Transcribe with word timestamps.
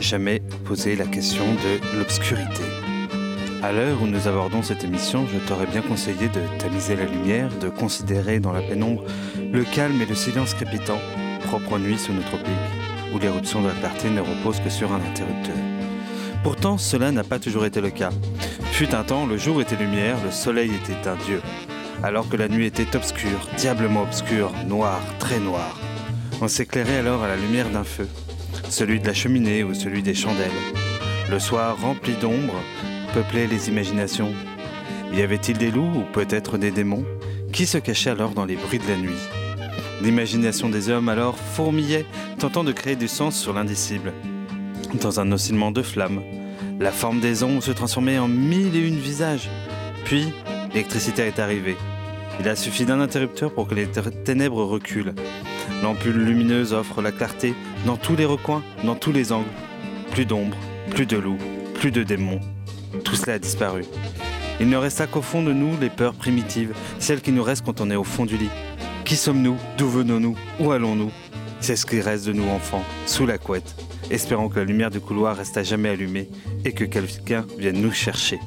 Jamais 0.00 0.40
posé 0.64 0.96
la 0.96 1.04
question 1.04 1.44
de 1.44 1.98
l'obscurité? 1.98 2.62
À 3.62 3.70
l'heure 3.70 4.00
où 4.00 4.06
nous 4.06 4.26
abordons 4.26 4.62
cette 4.62 4.82
émission, 4.82 5.26
je 5.26 5.38
t'aurais 5.46 5.66
bien 5.66 5.82
conseillé 5.82 6.28
de 6.28 6.40
tamiser 6.58 6.96
la 6.96 7.04
lumière, 7.04 7.50
de 7.58 7.68
considérer 7.68 8.40
dans 8.40 8.52
la 8.52 8.62
pénombre 8.62 9.04
le 9.36 9.64
calme 9.64 10.00
et 10.00 10.06
le 10.06 10.14
silence 10.14 10.54
crépitant, 10.54 10.98
propre 11.44 11.72
aux 11.72 11.78
nuits 11.78 11.98
sous 11.98 12.14
nos 12.14 12.22
tropiques, 12.22 12.48
où 13.12 13.18
l'éruption 13.18 13.60
de 13.60 13.68
la 13.68 13.74
clarté 13.74 14.08
ne 14.08 14.22
repose 14.22 14.58
que 14.60 14.70
sur 14.70 14.90
un 14.90 15.02
interrupteur. 15.02 15.56
Pourtant, 16.42 16.78
cela 16.78 17.12
n'a 17.12 17.24
pas 17.24 17.38
toujours 17.38 17.66
été 17.66 17.82
le 17.82 17.90
cas. 17.90 18.10
Fut 18.72 18.94
un 18.94 19.04
temps, 19.04 19.26
le 19.26 19.36
jour 19.36 19.60
était 19.60 19.76
lumière, 19.76 20.16
le 20.24 20.30
soleil 20.30 20.70
était 20.74 21.06
un 21.06 21.16
dieu, 21.16 21.42
alors 22.02 22.26
que 22.30 22.36
la 22.38 22.48
nuit 22.48 22.64
était 22.64 22.96
obscure, 22.96 23.46
diablement 23.58 24.04
obscure, 24.04 24.50
noire, 24.66 25.02
très 25.18 25.40
noire. 25.40 25.78
On 26.40 26.48
s'éclairait 26.48 26.98
alors 26.98 27.22
à 27.22 27.28
la 27.28 27.36
lumière 27.36 27.68
d'un 27.68 27.84
feu, 27.84 28.08
celui 28.78 29.00
de 29.00 29.08
la 29.08 29.14
cheminée 29.14 29.64
ou 29.64 29.74
celui 29.74 30.04
des 30.04 30.14
chandelles. 30.14 30.52
Le 31.32 31.40
soir, 31.40 31.76
rempli 31.80 32.12
d'ombre, 32.12 32.54
peuplait 33.12 33.48
les 33.48 33.68
imaginations. 33.68 34.32
Y 35.12 35.22
avait-il 35.22 35.58
des 35.58 35.72
loups 35.72 35.90
ou 35.96 36.04
peut-être 36.12 36.58
des 36.58 36.70
démons 36.70 37.04
Qui 37.52 37.66
se 37.66 37.78
cachait 37.78 38.10
alors 38.10 38.30
dans 38.30 38.44
les 38.44 38.54
bruits 38.54 38.78
de 38.78 38.86
la 38.86 38.96
nuit? 38.96 39.18
L'imagination 40.00 40.68
des 40.68 40.90
hommes 40.90 41.08
alors 41.08 41.36
fourmillait, 41.36 42.06
tentant 42.38 42.62
de 42.62 42.70
créer 42.70 42.94
du 42.94 43.08
sens 43.08 43.36
sur 43.36 43.52
l'indicible. 43.52 44.12
Dans 45.00 45.18
un 45.18 45.32
oscillement 45.32 45.72
de 45.72 45.82
flammes, 45.82 46.22
la 46.78 46.92
forme 46.92 47.18
des 47.18 47.42
ombres 47.42 47.64
se 47.64 47.72
transformait 47.72 48.20
en 48.20 48.28
mille 48.28 48.76
et 48.76 48.86
une 48.86 49.00
visages. 49.00 49.50
Puis, 50.04 50.32
l'électricité 50.72 51.22
est 51.22 51.40
arrivée. 51.40 51.76
Il 52.38 52.48
a 52.48 52.54
suffi 52.54 52.84
d'un 52.84 53.00
interrupteur 53.00 53.52
pour 53.52 53.66
que 53.66 53.74
les 53.74 53.88
ténèbres 54.24 54.62
reculent. 54.62 55.14
L'ampoule 55.82 56.12
lumineuse 56.12 56.72
offre 56.72 57.02
la 57.02 57.12
clarté 57.12 57.54
dans 57.86 57.96
tous 57.96 58.16
les 58.16 58.24
recoins, 58.24 58.62
dans 58.84 58.94
tous 58.94 59.12
les 59.12 59.32
angles. 59.32 59.48
Plus 60.10 60.26
d'ombre, 60.26 60.56
plus 60.90 61.06
de 61.06 61.16
loups, 61.16 61.38
plus 61.74 61.90
de 61.90 62.02
démons. 62.02 62.40
Tout 63.04 63.14
cela 63.14 63.34
a 63.34 63.38
disparu. 63.38 63.84
Il 64.60 64.68
ne 64.68 64.76
resta 64.76 65.06
qu'au 65.06 65.22
fond 65.22 65.42
de 65.42 65.52
nous 65.52 65.76
les 65.80 65.90
peurs 65.90 66.14
primitives, 66.14 66.74
celles 66.98 67.20
qui 67.20 67.32
nous 67.32 67.42
restent 67.44 67.64
quand 67.64 67.80
on 67.80 67.90
est 67.90 67.96
au 67.96 68.04
fond 68.04 68.26
du 68.26 68.36
lit. 68.36 68.50
Qui 69.04 69.16
sommes-nous? 69.16 69.56
D'où 69.76 69.88
venons-nous? 69.88 70.36
Où 70.58 70.72
allons-nous? 70.72 71.12
C'est 71.60 71.76
ce 71.76 71.86
qui 71.86 72.00
reste 72.00 72.26
de 72.26 72.32
nous 72.32 72.48
enfants, 72.48 72.84
sous 73.06 73.26
la 73.26 73.38
couette, 73.38 73.74
espérant 74.10 74.48
que 74.48 74.58
la 74.58 74.64
lumière 74.64 74.90
du 74.90 75.00
couloir 75.00 75.36
reste 75.36 75.56
à 75.56 75.62
jamais 75.62 75.88
allumée 75.88 76.28
et 76.64 76.72
que 76.72 76.84
quelqu'un 76.84 77.46
vienne 77.58 77.80
nous 77.80 77.92
chercher. 77.92 78.38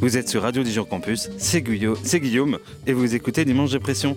Vous 0.00 0.16
êtes 0.16 0.28
sur 0.28 0.42
Radio 0.42 0.62
Dijon 0.62 0.84
Campus, 0.84 1.30
c'est 1.38 1.62
Guillaume, 1.62 2.58
et 2.86 2.92
vous 2.92 3.14
écoutez 3.14 3.44
Dimanche 3.44 3.70
Dépression. 3.70 4.16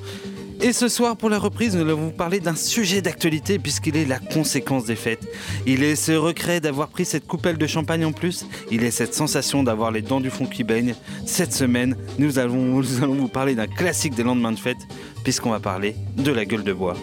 Et 0.66 0.74
ce 0.74 0.88
soir, 0.88 1.16
pour 1.16 1.30
la 1.30 1.38
reprise, 1.38 1.76
nous 1.76 1.84
allons 1.84 1.96
vous 1.96 2.10
parler 2.10 2.40
d'un 2.40 2.56
sujet 2.56 3.00
d'actualité 3.00 3.60
puisqu'il 3.60 3.96
est 3.98 4.06
la 4.06 4.18
conséquence 4.18 4.86
des 4.86 4.96
fêtes. 4.96 5.24
Il 5.68 5.84
est 5.84 5.96
ce 5.96 6.14
regret 6.14 6.60
d'avoir 6.60 6.88
pris 6.88 7.06
cette 7.06 7.28
coupelle 7.28 7.60
de 7.60 7.68
champagne 7.68 8.04
en 8.04 8.12
plus. 8.12 8.48
Il 8.72 8.84
est 8.84 8.90
cette 8.90 9.14
sensation 9.14 9.62
d'avoir 9.62 9.92
les 9.92 10.02
dents 10.02 10.20
du 10.20 10.32
fond 10.32 10.48
qui 10.48 10.64
baignent. 10.64 10.96
Cette 11.28 11.54
semaine, 11.54 11.96
nous 12.18 12.40
allons, 12.40 12.82
vous 12.82 13.28
parler 13.28 13.54
d'un 13.54 13.68
classique 13.68 14.16
des 14.16 14.24
lendemains 14.24 14.54
de 14.54 14.58
fête 14.58 14.80
puisqu'on 15.24 15.52
va 15.52 15.60
parler 15.60 15.96
de 16.18 16.32
la 16.32 16.46
gueule 16.46 16.64
de 16.64 16.74
bois. 16.74 16.98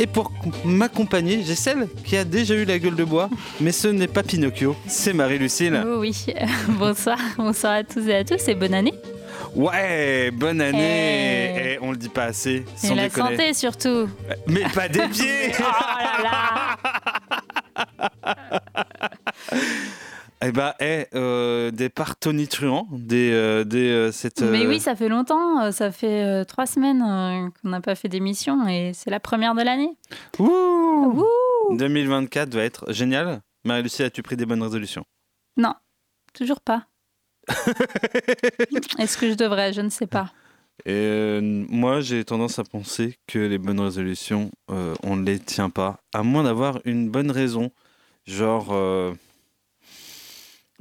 Et 0.00 0.06
pour 0.06 0.32
m'accompagner, 0.64 1.42
j'ai 1.44 1.54
celle 1.54 1.88
qui 2.02 2.16
a 2.16 2.24
déjà 2.24 2.54
eu 2.54 2.64
la 2.64 2.78
gueule 2.78 2.96
de 2.96 3.04
bois, 3.04 3.28
mais 3.60 3.72
ce 3.72 3.88
n'est 3.88 4.08
pas 4.08 4.22
Pinocchio, 4.22 4.74
c'est 4.86 5.12
Marie-Lucille. 5.12 5.84
Oh 5.86 5.98
oui, 5.98 6.24
bonsoir, 6.78 7.18
bonsoir 7.36 7.74
à 7.74 7.84
tous 7.84 8.08
et 8.08 8.14
à 8.14 8.24
tous 8.24 8.48
et 8.48 8.54
bonne 8.54 8.72
année. 8.72 8.94
Ouais, 9.56 10.30
bonne 10.32 10.60
année. 10.60 11.46
Et... 11.56 11.72
Eh, 11.72 11.78
on 11.80 11.90
le 11.90 11.96
dit 11.96 12.10
pas 12.10 12.24
assez. 12.24 12.64
Sans 12.76 12.92
et 12.92 12.96
la 12.96 13.10
santé 13.10 13.54
surtout. 13.54 14.08
Mais 14.46 14.64
pas 14.74 14.88
des 14.88 15.08
pieds. 15.08 15.52
oh 15.58 15.62
là 15.62 16.22
là. 16.22 16.76
Eh 20.44 20.52
bah, 20.52 20.74
eh, 20.80 21.06
euh, 21.14 21.70
des 21.70 21.88
partonitruants, 21.88 22.86
des, 22.92 23.32
euh, 23.32 23.64
des 23.64 23.88
euh, 23.88 24.12
cette. 24.12 24.42
Mais 24.42 24.66
oui, 24.66 24.80
ça 24.80 24.94
fait 24.94 25.08
longtemps, 25.08 25.72
ça 25.72 25.90
fait 25.90 26.44
trois 26.44 26.66
semaines 26.66 27.50
qu'on 27.62 27.68
n'a 27.70 27.80
pas 27.80 27.94
fait 27.94 28.08
d'émission 28.08 28.68
et 28.68 28.92
c'est 28.92 29.10
la 29.10 29.20
première 29.20 29.54
de 29.54 29.62
l'année. 29.62 29.96
Ouh, 30.38 31.24
2024 31.70 32.54
va 32.54 32.62
être 32.62 32.92
génial. 32.92 33.40
Marie-Lucie, 33.64 34.02
as-tu 34.02 34.22
pris 34.22 34.36
des 34.36 34.44
bonnes 34.44 34.62
résolutions? 34.62 35.04
Non, 35.56 35.74
toujours 36.34 36.60
pas. 36.60 36.84
Est-ce 38.98 39.16
que 39.18 39.30
je 39.30 39.34
devrais? 39.34 39.72
Je 39.72 39.80
ne 39.80 39.90
sais 39.90 40.06
pas. 40.06 40.32
Et 40.84 41.38
moi, 41.42 42.00
j'ai 42.00 42.24
tendance 42.24 42.58
à 42.58 42.64
penser 42.64 43.16
que 43.26 43.38
les 43.38 43.58
bonnes 43.58 43.80
résolutions, 43.80 44.50
on 44.68 45.16
ne 45.16 45.24
les 45.24 45.38
tient 45.38 45.70
pas, 45.70 46.00
à 46.12 46.22
moins 46.22 46.44
d'avoir 46.44 46.80
une 46.84 47.08
bonne 47.08 47.30
raison. 47.30 47.70
Genre, 48.26 48.74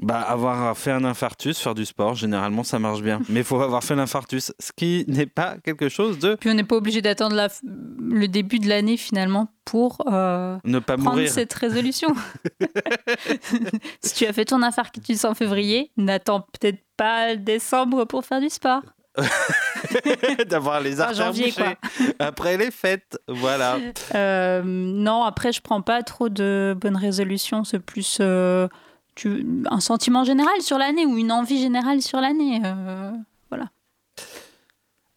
bah, 0.01 0.19
avoir 0.19 0.77
fait 0.77 0.91
un 0.91 1.05
infarctus, 1.05 1.57
faire 1.59 1.75
du 1.75 1.85
sport, 1.85 2.15
généralement 2.15 2.63
ça 2.63 2.79
marche 2.79 3.01
bien. 3.01 3.21
Mais 3.29 3.41
il 3.41 3.45
faut 3.45 3.61
avoir 3.61 3.83
fait 3.83 3.95
l'infarctus, 3.95 4.53
ce 4.59 4.71
qui 4.75 5.05
n'est 5.07 5.25
pas 5.25 5.57
quelque 5.63 5.89
chose 5.89 6.19
de. 6.19 6.35
Puis 6.35 6.49
on 6.49 6.53
n'est 6.53 6.63
pas 6.63 6.75
obligé 6.75 7.01
d'attendre 7.01 7.35
la... 7.35 7.47
le 7.63 8.27
début 8.27 8.59
de 8.59 8.67
l'année 8.67 8.97
finalement 8.97 9.47
pour 9.63 10.03
euh, 10.07 10.57
ne 10.63 10.79
pas 10.79 10.95
prendre 10.95 11.11
mourir. 11.11 11.29
cette 11.29 11.53
résolution. 11.53 12.09
si 14.01 14.13
tu 14.15 14.25
as 14.25 14.33
fait 14.33 14.45
ton 14.45 14.61
infarctus 14.61 15.23
en 15.25 15.33
février, 15.33 15.91
n'attends 15.97 16.41
peut-être 16.41 16.83
pas 16.97 17.35
décembre 17.35 18.05
pour 18.05 18.25
faire 18.25 18.41
du 18.41 18.49
sport. 18.49 18.81
D'avoir 20.49 20.81
les 20.81 20.99
artères 20.99 21.27
janvier, 21.27 21.45
bouchées 21.45 21.77
après 22.19 22.57
les 22.57 22.69
fêtes, 22.69 23.17
voilà. 23.29 23.77
Euh, 24.13 24.61
non, 24.65 25.23
après 25.23 25.53
je 25.53 25.61
prends 25.61 25.81
pas 25.81 26.03
trop 26.03 26.27
de 26.27 26.75
bonnes 26.79 26.97
résolutions, 26.97 27.63
c'est 27.63 27.79
plus. 27.79 28.17
Euh, 28.19 28.67
tu, 29.15 29.63
un 29.69 29.79
sentiment 29.79 30.23
général 30.23 30.61
sur 30.61 30.77
l'année 30.77 31.05
ou 31.05 31.17
une 31.17 31.31
envie 31.31 31.59
générale 31.59 32.01
sur 32.01 32.21
l'année. 32.21 32.61
Euh, 32.63 33.11
voilà. 33.49 33.69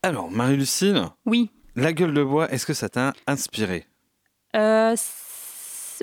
Alors, 0.02 0.30
Marie-Lucille 0.30 1.02
Oui. 1.26 1.50
La 1.76 1.92
gueule 1.92 2.14
de 2.14 2.24
bois, 2.24 2.50
est-ce 2.50 2.64
que 2.66 2.74
ça 2.74 2.88
t'a 2.88 3.12
inspiré? 3.26 3.86
Euh, 4.56 4.96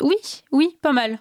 Oui, 0.02 0.16
oui, 0.52 0.78
pas 0.82 0.92
mal. 0.92 1.20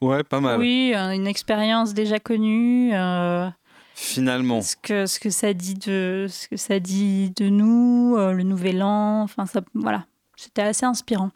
Ouais, 0.00 0.22
pas 0.22 0.40
mal. 0.40 0.58
Oui, 0.58 0.94
une 0.94 1.26
expérience 1.26 1.94
déjà 1.94 2.18
connue. 2.18 2.94
Euh, 2.94 3.48
Finalement. 3.94 4.60
Ce 4.60 4.76
que, 4.76 5.06
ce, 5.06 5.20
que 5.20 5.30
ça 5.30 5.52
dit 5.52 5.74
de, 5.74 6.26
ce 6.28 6.48
que 6.48 6.56
ça 6.56 6.80
dit 6.80 7.30
de 7.36 7.48
nous, 7.48 8.16
le 8.16 8.42
nouvel 8.42 8.82
an, 8.82 9.22
enfin, 9.22 9.46
ça, 9.46 9.60
voilà. 9.74 10.06
C'était 10.36 10.62
assez 10.62 10.84
inspirant. 10.84 11.30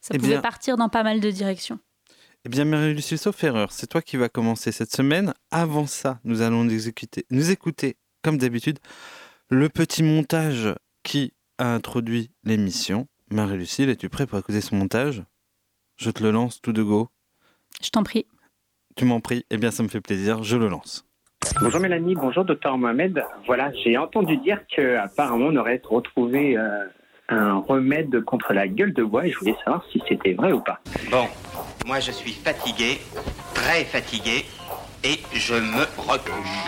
Ça 0.00 0.12
eh 0.14 0.18
pouvait 0.18 0.40
partir 0.40 0.76
dans 0.76 0.88
pas 0.88 1.02
mal 1.02 1.20
de 1.20 1.30
directions. 1.30 1.78
Eh 2.48 2.50
bien, 2.50 2.64
Marie-Lucie, 2.64 3.18
sauf 3.18 3.44
erreur, 3.44 3.72
c'est 3.72 3.88
toi 3.88 4.00
qui 4.00 4.16
vas 4.16 4.30
commencer 4.30 4.72
cette 4.72 4.90
semaine. 4.90 5.34
Avant 5.50 5.84
ça, 5.84 6.18
nous 6.24 6.40
allons 6.40 6.64
nous, 6.64 6.72
exécuter, 6.72 7.26
nous 7.30 7.50
écouter, 7.50 7.98
comme 8.22 8.38
d'habitude, 8.38 8.78
le 9.50 9.68
petit 9.68 10.02
montage 10.02 10.70
qui 11.02 11.34
a 11.58 11.74
introduit 11.74 12.30
l'émission. 12.44 13.06
Marie-Lucille, 13.30 13.90
es-tu 13.90 14.08
prêt 14.08 14.26
pour 14.26 14.38
écouter 14.38 14.62
ce 14.62 14.74
montage? 14.74 15.24
Je 15.98 16.10
te 16.10 16.22
le 16.22 16.30
lance 16.30 16.62
tout 16.62 16.72
de 16.72 16.82
go. 16.82 17.10
Je 17.82 17.90
t'en 17.90 18.02
prie. 18.02 18.24
Tu 18.96 19.04
m'en 19.04 19.20
pries 19.20 19.44
Eh 19.50 19.58
bien, 19.58 19.70
ça 19.70 19.82
me 19.82 19.88
fait 19.88 20.00
plaisir, 20.00 20.42
je 20.42 20.56
le 20.56 20.68
lance. 20.68 21.04
Bonjour 21.60 21.80
Mélanie, 21.80 22.14
bonjour 22.14 22.46
docteur 22.46 22.78
Mohamed. 22.78 23.22
Voilà, 23.44 23.72
j'ai 23.84 23.98
entendu 23.98 24.38
dire 24.38 24.62
qu'apparemment 24.74 25.48
on 25.48 25.56
aurait 25.56 25.82
retrouvé 25.84 26.56
euh, 26.56 26.86
un 27.28 27.58
remède 27.58 28.22
contre 28.24 28.54
la 28.54 28.66
gueule 28.68 28.94
de 28.94 29.04
bois 29.04 29.26
et 29.26 29.30
je 29.30 29.38
voulais 29.38 29.56
savoir 29.64 29.84
si 29.92 30.02
c'était 30.08 30.32
vrai 30.32 30.52
ou 30.52 30.60
pas. 30.60 30.80
Bon, 31.10 31.26
moi 31.88 32.00
je 32.00 32.12
suis 32.12 32.34
fatigué, 32.34 33.00
très 33.54 33.82
fatigué, 33.82 34.44
et 35.02 35.18
je 35.32 35.54
me 35.54 35.86
recouche. 35.96 36.58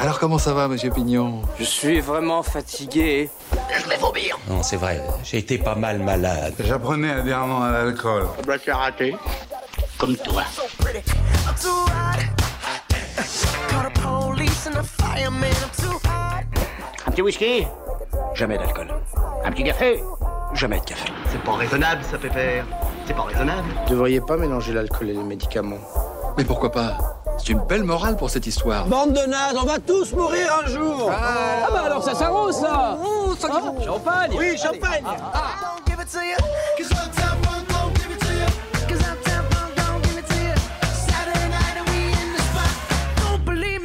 Alors 0.00 0.18
comment 0.18 0.38
ça 0.38 0.54
va, 0.54 0.68
monsieur 0.68 0.90
Pignon? 0.90 1.42
Je 1.58 1.64
suis 1.64 2.00
vraiment 2.00 2.42
fatigué. 2.42 3.28
Je 3.78 3.88
vais 3.90 3.98
vomir. 3.98 4.38
Non, 4.48 4.62
c'est 4.62 4.76
vrai, 4.76 5.02
j'ai 5.22 5.36
été 5.36 5.58
pas 5.58 5.74
mal 5.74 5.98
malade. 5.98 6.54
J'apprenais 6.60 7.10
adhéremment 7.10 7.62
à 7.62 7.72
l'alcool. 7.72 8.26
Bah, 8.46 8.58
tu 8.58 8.70
as 8.70 8.76
raté. 8.78 9.14
Comme 9.98 10.16
toi. 10.16 10.44
Un 17.06 17.10
petit 17.10 17.22
whisky? 17.22 17.66
Jamais 18.34 18.58
d'alcool. 18.58 18.88
Un 19.44 19.50
petit 19.52 19.64
café 19.64 20.02
Jamais 20.54 20.80
de 20.80 20.84
café. 20.84 21.10
C'est 21.30 21.42
pas 21.42 21.52
raisonnable, 21.52 22.02
ça 22.10 22.18
fait 22.18 22.30
faire. 22.30 22.64
C'est 23.06 23.14
pas 23.14 23.22
raisonnable. 23.22 23.68
Vous 23.86 23.94
devriez 23.94 24.20
pas 24.20 24.36
mélanger 24.36 24.72
l'alcool 24.72 25.10
et 25.10 25.14
les 25.14 25.22
médicaments. 25.22 25.78
Mais 26.36 26.44
pourquoi 26.44 26.70
pas? 26.70 26.98
C'est 27.38 27.50
une 27.50 27.60
belle 27.60 27.84
morale 27.84 28.16
pour 28.16 28.30
cette 28.30 28.46
histoire. 28.46 28.86
Bande 28.86 29.12
de 29.14 29.26
nazes, 29.26 29.56
on 29.60 29.66
va 29.66 29.78
tous 29.78 30.12
mourir 30.12 30.46
un 30.64 30.68
jour 30.68 31.10
Ah, 31.12 31.68
bah 31.72 31.82
alors 31.86 32.02
ça 32.02 32.14
s'arrose 32.14 32.56
ça 32.56 32.98
oh, 33.02 33.34
Champagne 33.84 34.32
Oui, 34.36 34.56
champagne 34.56 35.04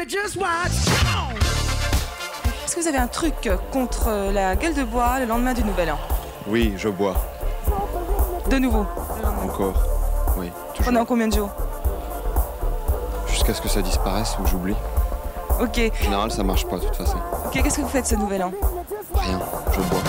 Just 0.09 0.37
watch. 0.37 0.86
Que 2.77 2.81
vous 2.83 2.87
avez 2.87 2.97
un 2.99 3.07
truc 3.07 3.49
contre 3.71 4.31
la 4.31 4.55
gueule 4.55 4.75
de 4.75 4.83
bois 4.83 5.19
le 5.19 5.25
lendemain 5.25 5.53
du 5.53 5.63
Nouvel 5.63 5.91
An 5.91 5.97
Oui, 6.45 6.73
je 6.77 6.89
bois. 6.89 7.15
De 8.51 8.57
nouveau 8.59 8.85
Encore. 9.43 9.83
Oui, 10.37 10.51
toujours. 10.75 10.85
Pendant 10.85 11.05
combien 11.05 11.27
de 11.27 11.33
jours 11.33 11.49
Jusqu'à 13.27 13.55
ce 13.55 13.61
que 13.61 13.67
ça 13.67 13.81
disparaisse 13.81 14.37
ou 14.39 14.43
que 14.43 14.49
j'oublie. 14.49 14.75
Ok. 15.59 15.91
En 15.91 16.03
général, 16.03 16.31
ça 16.31 16.43
marche 16.43 16.67
pas 16.67 16.77
de 16.77 16.85
toute 16.85 16.95
façon. 16.95 17.17
Ok, 17.47 17.53
qu'est-ce 17.63 17.77
que 17.77 17.81
vous 17.81 17.87
faites 17.87 18.05
ce 18.05 18.15
Nouvel 18.15 18.43
An 18.43 18.51
Rien, 19.15 19.39
je 19.73 19.81
bois. 19.81 20.01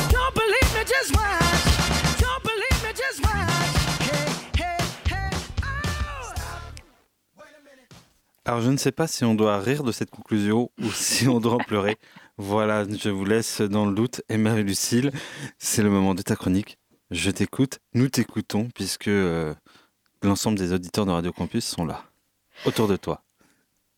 Alors 8.49 8.63
je 8.63 8.71
ne 8.71 8.79
sais 8.79 8.93
pas 8.93 9.07
si 9.07 9.27
on 9.27 9.35
doit 9.35 9.59
rire 9.59 9.83
de 9.83 9.93
cette 9.93 10.09
conclusion 10.09 10.71
ou 10.83 10.91
si 10.91 11.29
on 11.29 11.39
doit 11.39 11.53
en 11.53 11.59
pleurer. 11.59 11.99
Voilà, 12.39 12.85
je 12.85 13.11
vous 13.11 13.25
laisse 13.25 13.61
dans 13.61 13.85
le 13.85 13.95
doute. 13.95 14.23
Et 14.29 14.37
Marie-Lucille, 14.37 15.11
c'est 15.59 15.83
le 15.83 15.91
moment 15.91 16.15
de 16.15 16.23
ta 16.23 16.37
chronique. 16.37 16.79
Je 17.11 17.31
t'écoute, 17.33 17.81
nous 17.95 18.09
t'écoutons, 18.09 18.69
puisque 18.75 19.09
euh, 19.09 19.53
l'ensemble 20.23 20.57
des 20.57 20.73
auditeurs 20.73 21.05
de 21.05 21.11
Radio 21.11 21.33
Campus 21.33 21.65
sont 21.65 21.85
là, 21.85 22.05
autour 22.65 22.87
de 22.87 22.97
toi. 22.97 23.23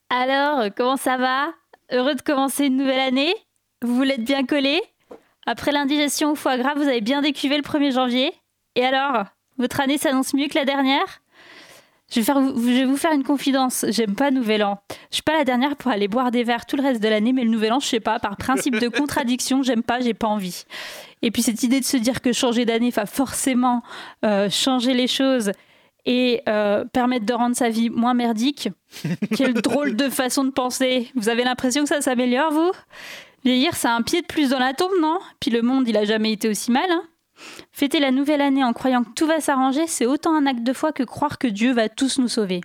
Alors, 0.09 0.65
comment 0.75 0.97
ça 0.97 1.19
va? 1.19 1.53
Heureux 1.93 2.15
de 2.15 2.23
commencer 2.23 2.67
une 2.67 2.79
nouvelle 2.79 3.01
année? 3.01 3.35
Vous 3.83 3.95
voulez 3.95 4.15
être 4.15 4.25
bien 4.25 4.47
collé? 4.47 4.81
Après 5.47 5.73
l'indigestion 5.73 6.33
au 6.33 6.35
foie 6.35 6.57
gras, 6.57 6.75
vous 6.75 6.89
avez 6.89 7.01
bien 7.01 7.21
décuvé 7.21 7.57
le 7.57 7.63
1er 7.63 7.93
janvier? 7.93 8.33
Et 8.75 8.85
alors 8.85 9.25
Votre 9.59 9.81
année 9.81 9.99
s'annonce 9.99 10.33
mieux 10.33 10.49
que 10.49 10.55
la 10.55 10.65
dernière? 10.65 11.21
Je 12.11 12.21
vais, 12.21 12.25
faire, 12.25 12.41
je 12.41 12.61
vais, 12.61 12.85
vous 12.85 12.97
faire 12.97 13.13
une 13.13 13.23
confidence. 13.23 13.87
J'aime 13.89 14.15
pas 14.15 14.31
Nouvel 14.31 14.65
An. 14.65 14.81
Je 15.11 15.17
suis 15.17 15.23
pas 15.23 15.39
la 15.39 15.45
dernière 15.45 15.77
pour 15.77 15.91
aller 15.91 16.09
boire 16.09 16.31
des 16.31 16.43
verres 16.43 16.67
tout 16.67 16.77
le 16.77 16.83
reste 16.83 17.03
de 17.03 17.09
l'année, 17.09 17.33
mais 17.33 17.45
le 17.45 17.51
Nouvel 17.51 17.73
An, 17.73 17.81
je 17.81 17.87
sais 17.87 18.01
pas, 18.01 18.19
par 18.19 18.37
principe 18.37 18.79
de 18.79 18.89
contradiction, 18.99 19.63
j'aime 19.63 19.83
pas, 19.83 20.01
j'ai 20.01 20.15
pas 20.15 20.27
envie. 20.27 20.65
Et 21.23 21.31
puis 21.31 21.43
cette 21.43 21.63
idée 21.63 21.81
de 21.81 21.85
se 21.85 21.97
dire 21.97 22.21
que 22.21 22.33
changer 22.33 22.65
d'année 22.65 22.91
va 22.91 23.07
forcément 23.07 23.83
euh, 24.25 24.51
changer 24.51 24.95
les 24.95 25.07
choses 25.07 25.53
et 26.07 26.43
euh, 26.49 26.85
permettre 26.85 27.27
de 27.27 27.33
rendre 27.33 27.55
sa 27.55 27.69
vie 27.69 27.91
moins 27.91 28.15
merdique, 28.15 28.71
quelle 29.37 29.55
drôle 29.63 29.97
de 29.97 30.09
façon 30.09 30.45
de 30.45 30.51
penser. 30.51 31.11
Vous 31.15 31.29
avez 31.29 31.45
l'impression 31.45 31.83
que 31.83 31.89
ça 31.89 32.01
s'améliore, 32.01 32.53
vous? 32.53 32.73
Vieillir, 33.45 33.75
c'est 33.77 33.89
un 33.89 34.03
pied 34.03 34.21
de 34.23 34.27
plus 34.27 34.51
dans 34.51 34.59
la 34.59 34.75
tombe, 34.75 34.93
non? 35.01 35.19
Puis 35.41 35.51
le 35.51 35.63
monde, 35.63 35.89
il 35.89 35.97
a 35.97 36.05
jamais 36.05 36.33
été 36.33 36.49
aussi 36.49 36.71
mal. 36.71 36.91
Hein 36.91 37.03
Fêter 37.73 38.01
la 38.01 38.11
nouvelle 38.11 38.41
année 38.41 38.65
en 38.65 38.73
croyant 38.73 39.05
que 39.05 39.11
tout 39.15 39.27
va 39.27 39.41
s'arranger, 39.41 39.87
c'est 39.87 40.07
autant 40.07 40.35
un 40.35 40.47
acte 40.47 40.63
de 40.63 40.73
foi 40.73 40.93
que 40.93 41.03
croire 41.03 41.39
que 41.39 41.47
Dieu 41.47 41.73
va 41.73 41.89
tous 41.89 42.19
nous 42.19 42.29
sauver. 42.29 42.61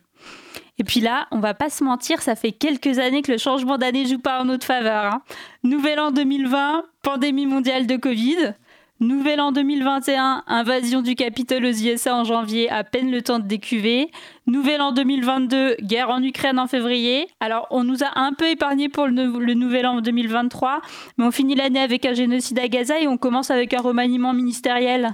Et 0.78 0.84
puis 0.84 1.00
là, 1.00 1.28
on 1.32 1.40
va 1.40 1.54
pas 1.54 1.70
se 1.70 1.84
mentir, 1.84 2.22
ça 2.22 2.36
fait 2.36 2.52
quelques 2.52 3.00
années 3.00 3.22
que 3.22 3.32
le 3.32 3.38
changement 3.38 3.78
d'année 3.78 4.06
joue 4.06 4.20
pas 4.20 4.42
en 4.42 4.46
notre 4.46 4.66
faveur. 4.66 5.06
Hein. 5.06 5.22
Nouvel 5.64 6.00
an 6.00 6.12
2020, 6.12 6.84
pandémie 7.02 7.46
mondiale 7.46 7.88
de 7.88 7.96
Covid. 7.96 8.56
Nouvel 9.02 9.42
an 9.42 9.52
2021, 9.52 10.46
invasion 10.48 11.02
du 11.02 11.16
Capitole 11.16 11.66
aux 11.66 11.74
USA 11.74 12.16
en 12.16 12.24
janvier, 12.24 12.70
à 12.70 12.86
peine 12.86 13.12
le 13.12 13.22
temps 13.22 13.40
de 13.40 13.44
décuver. 13.46 14.10
Nouvel 14.48 14.80
an 14.80 14.94
2022, 14.94 15.76
guerre 15.82 16.10
en 16.10 16.24
Ukraine 16.24 16.58
en 16.60 16.68
février. 16.68 17.28
Alors, 17.42 17.68
on 17.72 17.84
nous 17.84 18.06
a 18.06 18.18
un 18.18 18.32
peu 18.32 18.48
épargné 18.48 18.88
pour 18.88 19.08
le, 19.08 19.38
le 19.38 19.54
nouvel 19.54 19.86
an 19.86 20.00
2023, 20.00 20.80
mais 21.18 21.26
on 21.26 21.32
finit 21.32 21.56
l'année 21.56 21.82
avec 21.82 22.06
un 22.06 22.14
génocide 22.14 22.58
à 22.58 22.70
Gaza 22.70 22.98
et 23.02 23.08
on 23.08 23.18
commence 23.18 23.52
avec 23.52 23.74
un 23.74 23.82
remaniement 23.82 24.32
ministériel. 24.32 25.14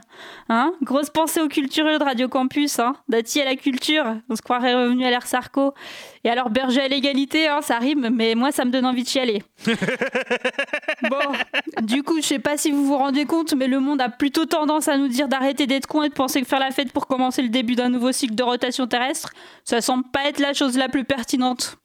Hein 0.50 0.74
Grosse 0.84 1.10
pensée 1.10 1.42
au 1.42 1.48
cultureux 1.48 1.98
de 1.98 2.04
Radio 2.04 2.28
Campus, 2.28 2.78
hein 2.78 2.94
Dati 3.10 3.42
à 3.42 3.46
la 3.46 3.56
culture, 3.56 4.06
on 4.30 4.36
se 4.36 4.44
croirait 4.44 4.76
revenu 4.76 5.06
à 5.06 5.10
l'ère 5.10 5.26
Sarko. 5.26 5.74
Et 6.24 6.30
alors, 6.30 6.52
berger 6.52 6.82
à 6.82 6.88
l'égalité, 6.88 7.48
hein, 7.48 7.62
ça 7.62 7.80
rime, 7.80 8.10
mais 8.14 8.36
moi, 8.36 8.52
ça 8.52 8.64
me 8.64 8.70
donne 8.70 8.86
envie 8.86 9.02
de 9.02 9.08
chialer. 9.08 9.42
bon, 11.10 11.18
du 11.82 12.04
coup, 12.04 12.18
je 12.18 12.28
sais 12.28 12.40
pas 12.40 12.58
si 12.58 12.70
vous 12.70 12.86
vous 12.86 12.98
rendez 12.98 13.26
compte, 13.26 13.56
mais 13.56 13.68
le 13.72 13.80
monde 13.80 14.02
a 14.02 14.10
plutôt 14.10 14.46
tendance 14.46 14.88
à 14.88 14.98
nous 14.98 15.08
dire 15.08 15.28
d'arrêter 15.28 15.66
d'être 15.66 15.88
con 15.88 16.04
et 16.04 16.10
de 16.10 16.14
penser 16.14 16.42
que 16.42 16.48
faire 16.48 16.60
la 16.60 16.72
fête 16.72 16.92
pour 16.92 17.08
commencer 17.08 17.42
le 17.42 17.50
début 17.50 17.76
d'un 17.76 17.90
nouveau 17.90 18.12
cycle 18.12 18.36
de 18.36 18.44
rotation 18.44 18.86
terrestre, 18.86 19.32
ça 19.64 19.82
semble 19.82 20.04
pas 20.12 20.26
être 20.26 20.40
la 20.40 20.54
chose 20.54 20.78
la 20.78 20.90
plus 20.90 21.06
pertinente. 21.06 21.78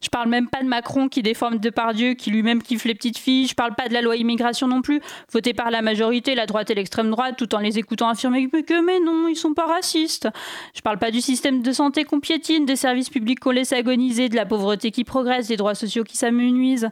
Je 0.00 0.08
parle 0.08 0.28
même 0.28 0.48
pas 0.48 0.62
de 0.62 0.68
Macron 0.68 1.08
qui 1.08 1.22
déforme 1.22 1.58
Depardieu, 1.58 2.14
qui 2.14 2.30
lui-même 2.30 2.62
kiffe 2.62 2.84
les 2.84 2.94
petites 2.94 3.18
filles. 3.18 3.46
Je 3.46 3.54
parle 3.54 3.74
pas 3.74 3.88
de 3.88 3.94
la 3.94 4.02
loi 4.02 4.16
immigration 4.16 4.68
non 4.68 4.82
plus, 4.82 5.00
votée 5.32 5.54
par 5.54 5.70
la 5.70 5.82
majorité, 5.82 6.34
la 6.34 6.46
droite 6.46 6.70
et 6.70 6.74
l'extrême 6.74 7.10
droite, 7.10 7.36
tout 7.36 7.54
en 7.54 7.58
les 7.58 7.78
écoutant 7.78 8.08
affirmer 8.08 8.48
que 8.48 8.84
mais 8.84 9.00
non, 9.00 9.28
ils 9.28 9.36
sont 9.36 9.54
pas 9.54 9.66
racistes. 9.66 10.28
Je 10.74 10.80
parle 10.80 10.98
pas 10.98 11.10
du 11.10 11.20
système 11.20 11.62
de 11.62 11.72
santé 11.72 12.04
qu'on 12.04 12.20
piétine, 12.20 12.66
des 12.66 12.76
services 12.76 13.10
publics 13.10 13.40
qu'on 13.40 13.50
laisse 13.50 13.72
agoniser, 13.72 14.28
de 14.28 14.36
la 14.36 14.46
pauvreté 14.46 14.90
qui 14.90 15.04
progresse, 15.04 15.48
des 15.48 15.56
droits 15.56 15.74
sociaux 15.74 16.04
qui 16.04 16.16
s'amenuisent. 16.16 16.90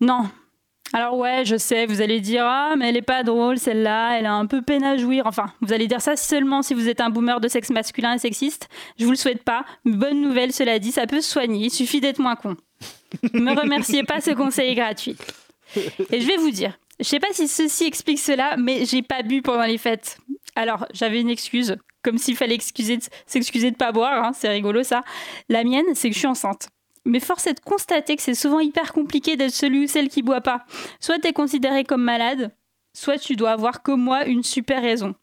Non. 0.00 0.30
Alors 0.92 1.16
ouais, 1.16 1.44
je 1.44 1.56
sais, 1.56 1.86
vous 1.86 2.00
allez 2.00 2.20
dire 2.20 2.44
ah 2.44 2.74
mais 2.76 2.88
elle 2.88 2.96
est 2.96 3.02
pas 3.02 3.22
drôle 3.22 3.58
celle-là, 3.58 4.18
elle 4.18 4.26
a 4.26 4.34
un 4.34 4.46
peu 4.46 4.60
peine 4.60 4.82
à 4.82 4.96
jouir. 4.96 5.24
Enfin, 5.26 5.52
vous 5.60 5.72
allez 5.72 5.86
dire 5.86 6.00
ça 6.00 6.16
seulement 6.16 6.62
si 6.62 6.74
vous 6.74 6.88
êtes 6.88 7.00
un 7.00 7.10
boomer 7.10 7.40
de 7.40 7.46
sexe 7.46 7.70
masculin 7.70 8.14
et 8.14 8.18
sexiste. 8.18 8.68
Je 8.98 9.04
vous 9.04 9.12
le 9.12 9.16
souhaite 9.16 9.44
pas. 9.44 9.64
Bonne 9.84 10.20
nouvelle, 10.20 10.52
cela 10.52 10.78
dit, 10.78 10.90
ça 10.90 11.06
peut 11.06 11.20
se 11.20 11.30
soigner. 11.30 11.66
Il 11.66 11.70
suffit 11.70 12.00
d'être 12.00 12.18
moins 12.18 12.34
con. 12.34 12.56
Me 13.32 13.54
remerciez 13.60 14.02
pas, 14.02 14.20
ce 14.20 14.32
conseil 14.32 14.72
est 14.72 14.74
gratuit. 14.74 15.16
Et 16.10 16.20
je 16.20 16.26
vais 16.26 16.36
vous 16.36 16.50
dire, 16.50 16.76
je 16.98 17.04
sais 17.04 17.20
pas 17.20 17.28
si 17.32 17.46
ceci 17.46 17.84
explique 17.84 18.18
cela, 18.18 18.56
mais 18.56 18.84
j'ai 18.84 19.02
pas 19.02 19.22
bu 19.22 19.42
pendant 19.42 19.64
les 19.64 19.78
fêtes. 19.78 20.18
Alors 20.56 20.86
j'avais 20.92 21.20
une 21.20 21.30
excuse, 21.30 21.76
comme 22.02 22.18
s'il 22.18 22.36
fallait 22.36 22.56
excuser 22.56 22.98
s'excuser 23.26 23.70
de 23.70 23.76
pas 23.76 23.92
boire. 23.92 24.24
Hein, 24.24 24.32
c'est 24.34 24.48
rigolo 24.48 24.82
ça. 24.82 25.04
La 25.48 25.62
mienne, 25.62 25.86
c'est 25.94 26.08
que 26.08 26.14
je 26.14 26.18
suis 26.18 26.26
enceinte. 26.26 26.68
Mais 27.04 27.20
force 27.20 27.46
est 27.46 27.54
de 27.54 27.60
constater 27.60 28.16
que 28.16 28.22
c'est 28.22 28.34
souvent 28.34 28.60
hyper 28.60 28.92
compliqué 28.92 29.36
d'être 29.36 29.54
celui 29.54 29.84
ou 29.84 29.88
celle 29.88 30.08
qui 30.08 30.22
boit 30.22 30.42
pas. 30.42 30.64
Soit 31.00 31.18
tu 31.18 31.28
es 31.28 31.32
considéré 31.32 31.84
comme 31.84 32.02
malade, 32.02 32.54
soit 32.94 33.18
tu 33.18 33.36
dois 33.36 33.52
avoir 33.52 33.82
comme 33.82 34.02
moi 34.02 34.26
une 34.26 34.42
super 34.42 34.82
raison. 34.82 35.14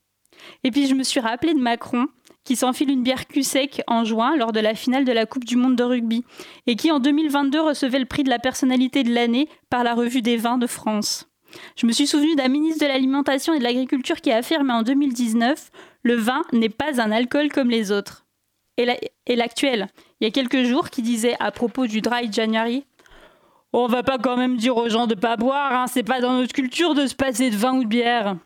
Et 0.63 0.71
puis 0.71 0.87
je 0.87 0.95
me 0.95 1.03
suis 1.03 1.19
rappelé 1.19 1.53
de 1.53 1.59
Macron 1.59 2.07
qui 2.43 2.55
s'enfile 2.55 2.89
une 2.89 3.03
bière 3.03 3.27
cul 3.27 3.43
sec 3.43 3.81
en 3.87 4.05
juin 4.05 4.37
lors 4.37 4.53
de 4.53 4.61
la 4.61 4.73
finale 4.73 5.03
de 5.03 5.11
la 5.11 5.25
Coupe 5.25 5.43
du 5.43 5.57
Monde 5.57 5.75
de 5.75 5.83
rugby 5.83 6.23
et 6.65 6.75
qui 6.75 6.91
en 6.91 6.99
2022 6.99 7.59
recevait 7.59 7.99
le 7.99 8.05
prix 8.05 8.23
de 8.23 8.29
la 8.29 8.39
personnalité 8.39 9.03
de 9.03 9.13
l'année 9.13 9.49
par 9.69 9.83
la 9.83 9.93
revue 9.93 10.21
des 10.21 10.37
vins 10.37 10.57
de 10.57 10.67
France. 10.67 11.27
Je 11.75 11.85
me 11.85 11.91
suis 11.91 12.07
souvenu 12.07 12.35
d'un 12.35 12.47
ministre 12.47 12.85
de 12.85 12.89
l'Alimentation 12.89 13.53
et 13.53 13.59
de 13.59 13.63
l'Agriculture 13.63 14.21
qui 14.21 14.31
a 14.31 14.37
affirmé 14.37 14.73
en 14.73 14.83
2019 14.83 15.71
Le 16.03 16.15
vin 16.15 16.43
n'est 16.53 16.69
pas 16.69 17.01
un 17.01 17.11
alcool 17.11 17.49
comme 17.49 17.69
les 17.69 17.91
autres. 17.91 18.25
Et 18.77 19.35
l'actuel, 19.35 19.87
il 20.19 20.25
y 20.25 20.27
a 20.27 20.31
quelques 20.31 20.63
jours, 20.63 20.89
qui 20.89 21.01
disait 21.01 21.35
à 21.39 21.51
propos 21.51 21.87
du 21.87 22.01
Dry 22.01 22.31
January 22.31 22.85
On 23.73 23.87
va 23.87 24.03
pas 24.03 24.17
quand 24.17 24.37
même 24.37 24.57
dire 24.57 24.77
aux 24.77 24.89
gens 24.89 25.07
de 25.07 25.15
pas 25.15 25.37
boire, 25.37 25.73
hein, 25.73 25.87
c'est 25.87 26.03
pas 26.03 26.21
dans 26.21 26.33
notre 26.33 26.53
culture 26.53 26.95
de 26.95 27.05
se 27.05 27.15
passer 27.15 27.49
de 27.49 27.55
vin 27.55 27.75
ou 27.75 27.83
de 27.83 27.89
bière. 27.89 28.37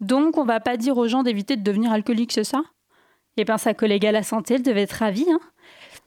Donc, 0.00 0.36
on 0.36 0.44
va 0.44 0.60
pas 0.60 0.76
dire 0.76 0.96
aux 0.96 1.06
gens 1.06 1.22
d'éviter 1.22 1.56
de 1.56 1.62
devenir 1.62 1.92
alcoolique, 1.92 2.32
c'est 2.32 2.44
ça? 2.44 2.62
Eh 3.36 3.44
bien, 3.44 3.56
sa 3.56 3.72
collègue 3.72 4.04
à 4.06 4.12
la 4.12 4.22
santé, 4.22 4.54
elle 4.54 4.62
devait 4.62 4.82
être 4.82 4.92
ravie. 4.92 5.26
Hein 5.30 5.40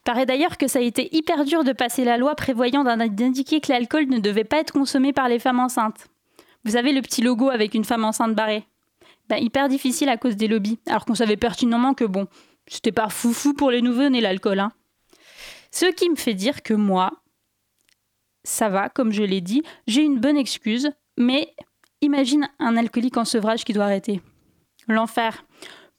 Paraît 0.03 0.25
d'ailleurs 0.25 0.58
que 0.58 0.67
ça 0.67 0.79
a 0.79 0.84
été 0.84 1.15
hyper 1.15 1.46
dur 1.46 1.63
de 1.63 1.72
passer 1.72 2.03
la 2.03 2.17
loi 2.17 2.36
prévoyant 2.36 2.84
d'indiquer 2.84 3.60
que 3.60 3.72
l'alcool 3.72 4.05
ne 4.08 4.20
devait 4.20 4.44
pas 4.44 4.60
être 4.60 4.72
consommé 4.72 5.13
par 5.13 5.29
les 5.29 5.39
femmes 5.39 5.60
enceintes. 5.60 6.08
Vous 6.63 6.75
avez 6.75 6.94
le 6.94 7.01
petit 7.01 7.22
logo 7.22 7.50
avec 7.50 7.74
une 7.74 7.86
femme 7.86 8.05
enceinte 8.05 8.36
barrée 8.36 8.67
ben, 9.29 9.38
Hyper 9.38 9.67
difficile 9.67 10.10
à 10.10 10.17
cause 10.17 10.36
des 10.36 10.48
lobbies, 10.48 10.79
alors 10.88 11.05
qu'on 11.05 11.15
savait 11.15 11.38
pertinemment 11.38 11.94
que 11.94 12.05
bon, 12.05 12.27
c'était 12.67 12.91
pas 12.91 13.10
foufou 13.10 13.53
pour 13.53 13.72
les 13.72 13.81
nouveaux-nés 13.81 14.22
l'alcool. 14.22 14.60
Hein. 14.60 14.72
Ce 15.72 15.86
qui 15.86 16.10
me 16.10 16.15
fait 16.15 16.34
dire 16.34 16.63
que 16.63 16.74
moi, 16.74 17.12
ça 18.43 18.69
va, 18.69 18.89
comme 18.89 19.12
je 19.12 19.24
l'ai 19.24 19.41
dit, 19.41 19.63
j'ai 19.88 20.01
une 20.01 20.19
bonne 20.19 20.38
excuse, 20.38 20.91
mais 21.17 21.53
imagine 22.01 22.48
un 22.60 22.77
alcoolique 22.77 23.17
en 23.17 23.25
sevrage 23.25 23.63
qui 23.65 23.74
doit 23.74 23.86
arrêter. 23.86 24.22
L'enfer. 24.88 25.43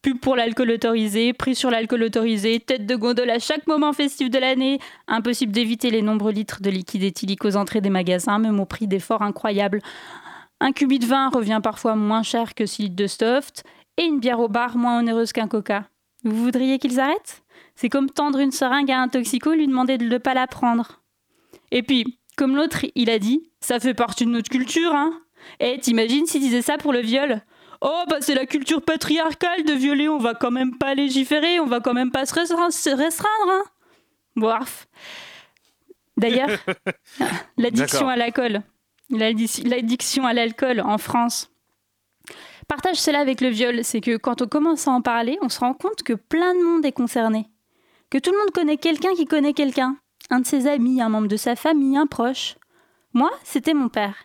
Pub 0.03 0.21
pour 0.21 0.37
l'alcool 0.37 0.71
autorisé, 0.71 1.33
prix 1.33 1.57
sur 1.57 1.71
l'alcool 1.71 2.05
autorisé, 2.05 2.61
tête 2.61 2.87
de 2.87 2.95
gondole 2.95 3.31
à 3.31 3.41
chaque 3.41 3.67
moment 3.67 3.93
festif 3.93 4.31
de 4.31 4.39
l'année. 4.39 4.79
Impossible 5.09 5.51
d'éviter 5.51 5.91
les 5.91 6.03
nombreux 6.03 6.31
litres 6.31 6.63
de 6.63 6.71
liquide 6.71 7.03
éthylique 7.03 7.45
aux 7.45 7.57
entrées 7.57 7.81
des 7.81 7.91
magasins, 7.91 8.39
même 8.39 8.61
au 8.61 8.67
prix 8.67 8.87
d'efforts 8.87 9.23
incroyables. 9.23 9.81
Un 10.61 10.73
cubi 10.73 11.01
de 11.01 11.07
vin 11.07 11.29
revient 11.29 11.61
parfois 11.63 11.97
moins 11.97 12.23
cher 12.23 12.55
que 12.55 12.67
6 12.67 12.83
litres 12.83 12.97
de 12.97 13.07
soft, 13.09 13.65
et 13.97 14.05
une 14.05 14.21
bière 14.21 14.39
au 14.39 14.49
bar 14.49 14.77
moins 14.77 15.01
onéreuse 15.01 15.33
qu'un 15.33 15.49
coca. 15.49 15.89
Vous 16.25 16.37
voudriez 16.37 16.79
qu'ils 16.79 17.01
arrêtent? 17.01 17.43
C'est 17.75 17.89
comme 17.89 18.11
tendre 18.11 18.39
une 18.39 18.53
seringue 18.53 18.91
à 18.91 19.01
un 19.01 19.09
toxico 19.09 19.53
et 19.53 19.57
lui 19.57 19.67
demander 19.67 19.99
de 19.99 20.07
ne 20.07 20.19
pas 20.19 20.35
la 20.35 20.47
prendre. 20.47 21.03
Et 21.71 21.83
puis, 21.83 22.19
comme 22.37 22.57
l'autre, 22.57 22.87
il 22.95 23.11
a 23.11 23.19
dit, 23.19 23.51
ça 23.61 23.81
fait 23.81 23.95
partie 23.95 24.25
de 24.25 24.31
notre 24.31 24.51
culture, 24.51 24.95
hein 24.95 25.21
Eh, 25.61 25.79
t'imagines 25.79 26.27
s'il 26.27 26.41
disait 26.41 26.63
ça 26.63 26.79
pour 26.79 26.93
le 26.93 27.01
viol 27.01 27.43
Oh, 27.83 28.05
bah 28.09 28.17
c'est 28.21 28.35
la 28.35 28.47
culture 28.47 28.83
patriarcale 28.83 29.65
de 29.65 29.73
violer, 29.73 30.09
on 30.09 30.19
va 30.19 30.35
quand 30.35 30.51
même 30.51 30.79
pas 30.79 30.95
légiférer, 30.95 31.61
on 31.61 31.67
va 31.67 31.81
quand 31.81 31.93
même 31.93 32.11
pas 32.11 32.25
se 32.25 32.95
restreindre, 32.95 33.51
hein 33.51 33.65
Bof. 34.35 34.87
D'ailleurs, 36.17 36.49
l'addiction 37.59 38.09
à 38.09 38.17
l'alcool. 38.17 38.63
L'addiction 39.11 40.27
à 40.27 40.33
l'alcool 40.33 40.81
en 40.81 40.99
France. 40.99 41.51
Partage 42.69 42.97
cela 42.97 43.21
avec 43.21 43.41
le 43.41 43.49
viol, 43.49 43.85
c'est 43.85 44.01
que 44.01 44.17
quand 44.17 44.43
on 44.43 44.49
commence 44.49 44.89
à 44.89 44.91
en 44.91 45.01
parler, 45.01 45.39
on 45.41 45.49
se 45.49 45.61
rend 45.61 45.75
compte 45.75 46.03
que 46.03 46.15
plein 46.15 46.55
de 46.55 46.63
monde 46.63 46.85
est 46.85 46.93
concerné. 46.93 47.47
Que 48.11 48.19
tout 48.19 48.33
le 48.33 48.39
monde 48.39 48.51
connaît 48.51 48.77
quelqu'un 48.77 49.15
qui 49.15 49.25
connaît 49.25 49.53
quelqu'un. 49.53 49.97
Un 50.31 50.41
de 50.41 50.47
ses 50.47 50.67
amis, 50.67 51.01
un 51.01 51.09
membre 51.09 51.29
de 51.29 51.37
sa 51.37 51.55
famille, 51.55 51.97
un 51.97 52.07
proche. 52.07 52.57
Moi, 53.13 53.31
c'était 53.45 53.75
mon 53.75 53.89
père. 53.89 54.17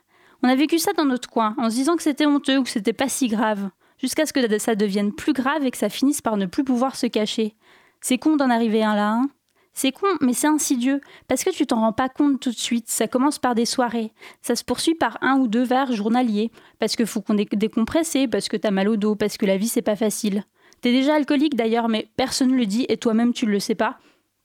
On 0.41 0.49
a 0.49 0.55
vécu 0.55 0.79
ça 0.79 0.93
dans 0.93 1.05
notre 1.05 1.29
coin, 1.29 1.53
en 1.59 1.69
se 1.69 1.75
disant 1.75 1.95
que 1.95 2.03
c'était 2.03 2.25
honteux 2.25 2.57
ou 2.57 2.63
que 2.63 2.69
c'était 2.69 2.93
pas 2.93 3.09
si 3.09 3.27
grave, 3.27 3.69
jusqu'à 3.99 4.25
ce 4.25 4.33
que 4.33 4.57
ça 4.57 4.73
devienne 4.73 5.13
plus 5.13 5.33
grave 5.33 5.63
et 5.63 5.69
que 5.69 5.77
ça 5.77 5.89
finisse 5.89 6.21
par 6.21 6.35
ne 6.35 6.47
plus 6.47 6.63
pouvoir 6.63 6.95
se 6.95 7.05
cacher. 7.05 7.55
C'est 8.01 8.17
con 8.17 8.37
d'en 8.37 8.49
arriver 8.49 8.83
un 8.83 8.95
là, 8.95 9.11
hein 9.11 9.29
c'est 9.73 9.91
con, 9.91 10.07
mais 10.19 10.33
c'est 10.33 10.47
insidieux, 10.47 11.01
parce 11.27 11.43
que 11.43 11.49
tu 11.49 11.65
t'en 11.65 11.79
rends 11.79 11.93
pas 11.93 12.09
compte 12.09 12.39
tout 12.39 12.51
de 12.51 12.57
suite. 12.57 12.89
Ça 12.89 13.07
commence 13.07 13.39
par 13.39 13.55
des 13.55 13.65
soirées. 13.65 14.11
Ça 14.41 14.55
se 14.55 14.63
poursuit 14.63 14.95
par 14.95 15.17
un 15.21 15.37
ou 15.37 15.47
deux 15.47 15.63
verres 15.63 15.93
journaliers, 15.93 16.51
parce 16.79 16.95
que 16.95 17.05
faut 17.05 17.21
qu'on 17.21 17.35
décompresser, 17.35 18.27
parce 18.27 18.49
que 18.49 18.57
t'as 18.57 18.71
mal 18.71 18.89
au 18.89 18.97
dos, 18.97 19.15
parce 19.15 19.37
que 19.37 19.45
la 19.45 19.57
vie 19.57 19.69
c'est 19.69 19.81
pas 19.81 19.95
facile. 19.95 20.43
T'es 20.81 20.91
déjà 20.91 21.15
alcoolique 21.15 21.55
d'ailleurs, 21.55 21.89
mais 21.89 22.09
personne 22.17 22.51
ne 22.51 22.57
le 22.57 22.65
dit 22.65 22.85
et 22.89 22.97
toi-même 22.97 23.33
tu 23.33 23.45
le 23.45 23.59
sais 23.59 23.75
pas. 23.75 23.99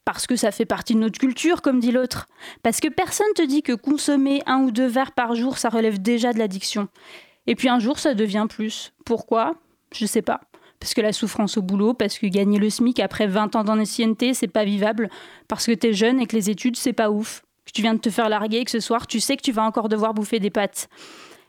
Parce 0.05 0.29
que 0.29 0.37
ça 0.37 0.53
fait 0.53 0.67
partie 0.67 0.95
de 0.95 1.01
notre 1.01 1.19
culture, 1.19 1.63
comme 1.63 1.81
dit 1.81 1.91
l'autre. 1.91 2.29
Parce 2.63 2.79
que 2.79 2.89
personne 2.89 3.27
te 3.35 3.43
dit 3.43 3.63
que 3.63 3.73
consommer 3.73 4.43
un 4.47 4.61
ou 4.61 4.71
deux 4.71 4.87
verres 4.87 5.13
par 5.13 5.35
jour, 5.35 5.59
ça 5.59 5.69
relève 5.69 6.01
déjà 6.01 6.33
de 6.33 6.39
l'addiction. 6.39 6.89
Et 7.49 7.57
puis 7.57 7.69
un 7.69 7.81
jour, 7.81 7.99
ça 7.99 8.15
devient 8.15 8.47
plus. 8.49 8.93
Pourquoi? 9.05 9.55
Je 9.93 10.07
sais 10.07 10.23
pas 10.23 10.43
parce 10.87 10.95
que 10.95 11.01
la 11.01 11.13
souffrance 11.13 11.57
au 11.57 11.63
boulot, 11.63 11.95
parce 11.95 12.17
que 12.17 12.29
gagner 12.29 12.61
le 12.61 12.71
SMIC 12.71 13.01
après 13.01 13.27
20 13.27 13.57
ans 13.57 13.65
d'ancienneté, 13.65 14.35
c'est 14.35 14.47
pas 14.47 14.65
vivable, 14.65 15.11
parce 15.49 15.67
que 15.67 15.73
t'es 15.73 15.93
jeune 15.93 16.21
et 16.21 16.27
que 16.27 16.37
les 16.37 16.49
études, 16.49 16.77
c'est 16.77 16.93
pas 16.93 17.11
ouf, 17.11 17.43
que 17.65 17.73
tu 17.73 17.83
viens 17.83 17.95
de 17.95 17.99
te 17.99 18.09
faire 18.09 18.29
larguer 18.29 18.59
et 18.59 18.65
que 18.65 18.71
ce 18.71 18.79
soir, 18.79 19.09
tu 19.09 19.19
sais 19.19 19.37
que 19.37 19.43
tu 19.43 19.51
vas 19.51 19.65
encore 19.65 19.89
devoir 19.89 20.15
bouffer 20.15 20.39
des 20.39 20.51
pâtes. 20.51 20.89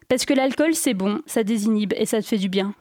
Parce 0.09 0.25
que 0.25 0.33
l'alcool, 0.33 0.73
c'est 0.73 0.95
bon, 0.95 1.21
ça 1.27 1.43
désinhibe 1.43 1.93
et 1.97 2.07
ça 2.07 2.19
te 2.19 2.25
fait 2.25 2.39
du 2.39 2.49
bien. 2.49 2.73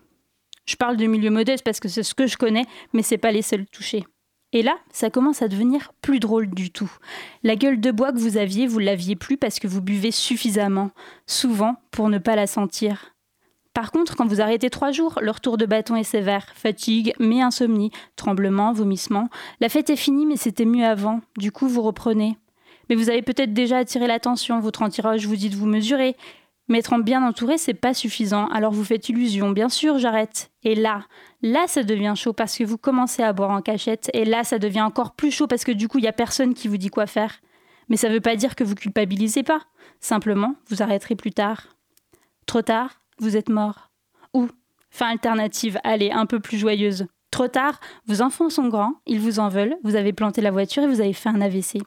Je 0.64 0.76
parle 0.76 0.96
de 0.96 1.04
milieu 1.04 1.28
modeste 1.28 1.62
parce 1.62 1.78
que 1.78 1.88
c'est 1.88 2.02
ce 2.02 2.14
que 2.14 2.26
je 2.26 2.38
connais, 2.38 2.64
mais 2.94 3.02
c'est 3.02 3.18
pas 3.18 3.32
les 3.32 3.42
seuls 3.42 3.66
touchés. 3.66 4.06
Et 4.54 4.62
là, 4.62 4.78
ça 4.90 5.10
commence 5.10 5.42
à 5.42 5.48
devenir 5.48 5.92
plus 6.00 6.20
drôle 6.20 6.48
du 6.48 6.70
tout. 6.70 6.90
La 7.42 7.56
gueule 7.56 7.82
de 7.82 7.90
bois 7.90 8.12
que 8.12 8.18
vous 8.18 8.38
aviez, 8.38 8.66
vous 8.66 8.78
l'aviez 8.78 9.14
plus 9.14 9.36
parce 9.36 9.58
que 9.58 9.68
vous 9.68 9.82
buvez 9.82 10.10
suffisamment, 10.10 10.90
souvent 11.26 11.76
pour 11.90 12.08
ne 12.08 12.16
pas 12.16 12.34
la 12.34 12.46
sentir. 12.46 13.15
Par 13.76 13.92
contre, 13.92 14.16
quand 14.16 14.24
vous 14.24 14.40
arrêtez 14.40 14.70
trois 14.70 14.90
jours, 14.90 15.18
le 15.20 15.30
retour 15.30 15.58
de 15.58 15.66
bâton 15.66 15.96
est 15.96 16.02
sévère. 16.02 16.46
Fatigue, 16.54 17.12
mais 17.18 17.42
insomnie, 17.42 17.90
tremblement, 18.16 18.72
vomissement. 18.72 19.28
La 19.60 19.68
fête 19.68 19.90
est 19.90 19.96
finie, 19.96 20.24
mais 20.24 20.38
c'était 20.38 20.64
mieux 20.64 20.86
avant. 20.86 21.20
Du 21.36 21.52
coup, 21.52 21.68
vous 21.68 21.82
reprenez. 21.82 22.38
Mais 22.88 22.94
vous 22.94 23.10
avez 23.10 23.20
peut-être 23.20 23.52
déjà 23.52 23.76
attiré 23.76 24.06
l'attention. 24.06 24.60
Votre 24.60 24.80
entourage 24.80 25.26
vous 25.26 25.36
dit 25.36 25.50
de 25.50 25.56
vous 25.56 25.66
mesurer. 25.66 26.16
Mais 26.68 26.78
être 26.78 26.96
bien 27.02 27.22
entouré, 27.22 27.58
c'est 27.58 27.74
pas 27.74 27.92
suffisant. 27.92 28.46
Alors 28.46 28.72
vous 28.72 28.82
faites 28.82 29.10
illusion. 29.10 29.50
Bien 29.50 29.68
sûr, 29.68 29.98
j'arrête. 29.98 30.50
Et 30.62 30.74
là, 30.74 31.04
là, 31.42 31.66
ça 31.66 31.82
devient 31.82 32.14
chaud 32.16 32.32
parce 32.32 32.56
que 32.56 32.64
vous 32.64 32.78
commencez 32.78 33.22
à 33.22 33.34
boire 33.34 33.50
en 33.50 33.60
cachette. 33.60 34.08
Et 34.14 34.24
là, 34.24 34.42
ça 34.42 34.58
devient 34.58 34.80
encore 34.80 35.12
plus 35.12 35.30
chaud 35.30 35.48
parce 35.48 35.64
que 35.64 35.72
du 35.72 35.86
coup, 35.86 35.98
il 35.98 36.04
y 36.04 36.08
a 36.08 36.14
personne 36.14 36.54
qui 36.54 36.66
vous 36.66 36.78
dit 36.78 36.88
quoi 36.88 37.06
faire. 37.06 37.42
Mais 37.90 37.98
ça 37.98 38.08
veut 38.08 38.22
pas 38.22 38.36
dire 38.36 38.54
que 38.54 38.64
vous 38.64 38.74
culpabilisez 38.74 39.42
pas. 39.42 39.60
Simplement, 40.00 40.54
vous 40.70 40.82
arrêterez 40.82 41.14
plus 41.14 41.32
tard. 41.32 41.76
Trop 42.46 42.62
tard, 42.62 43.02
vous 43.18 43.36
êtes 43.36 43.48
mort. 43.48 43.90
Ou, 44.34 44.48
fin 44.90 45.08
alternative, 45.08 45.78
allez, 45.84 46.10
un 46.10 46.26
peu 46.26 46.40
plus 46.40 46.58
joyeuse. 46.58 47.06
Trop 47.30 47.48
tard, 47.48 47.80
vos 48.06 48.22
enfants 48.22 48.50
sont 48.50 48.68
grands, 48.68 48.94
ils 49.06 49.20
vous 49.20 49.40
en 49.40 49.48
veulent, 49.48 49.76
vous 49.82 49.96
avez 49.96 50.12
planté 50.12 50.40
la 50.40 50.50
voiture 50.50 50.84
et 50.84 50.86
vous 50.86 51.00
avez 51.00 51.12
fait 51.12 51.28
un 51.28 51.40
AVC. 51.40 51.78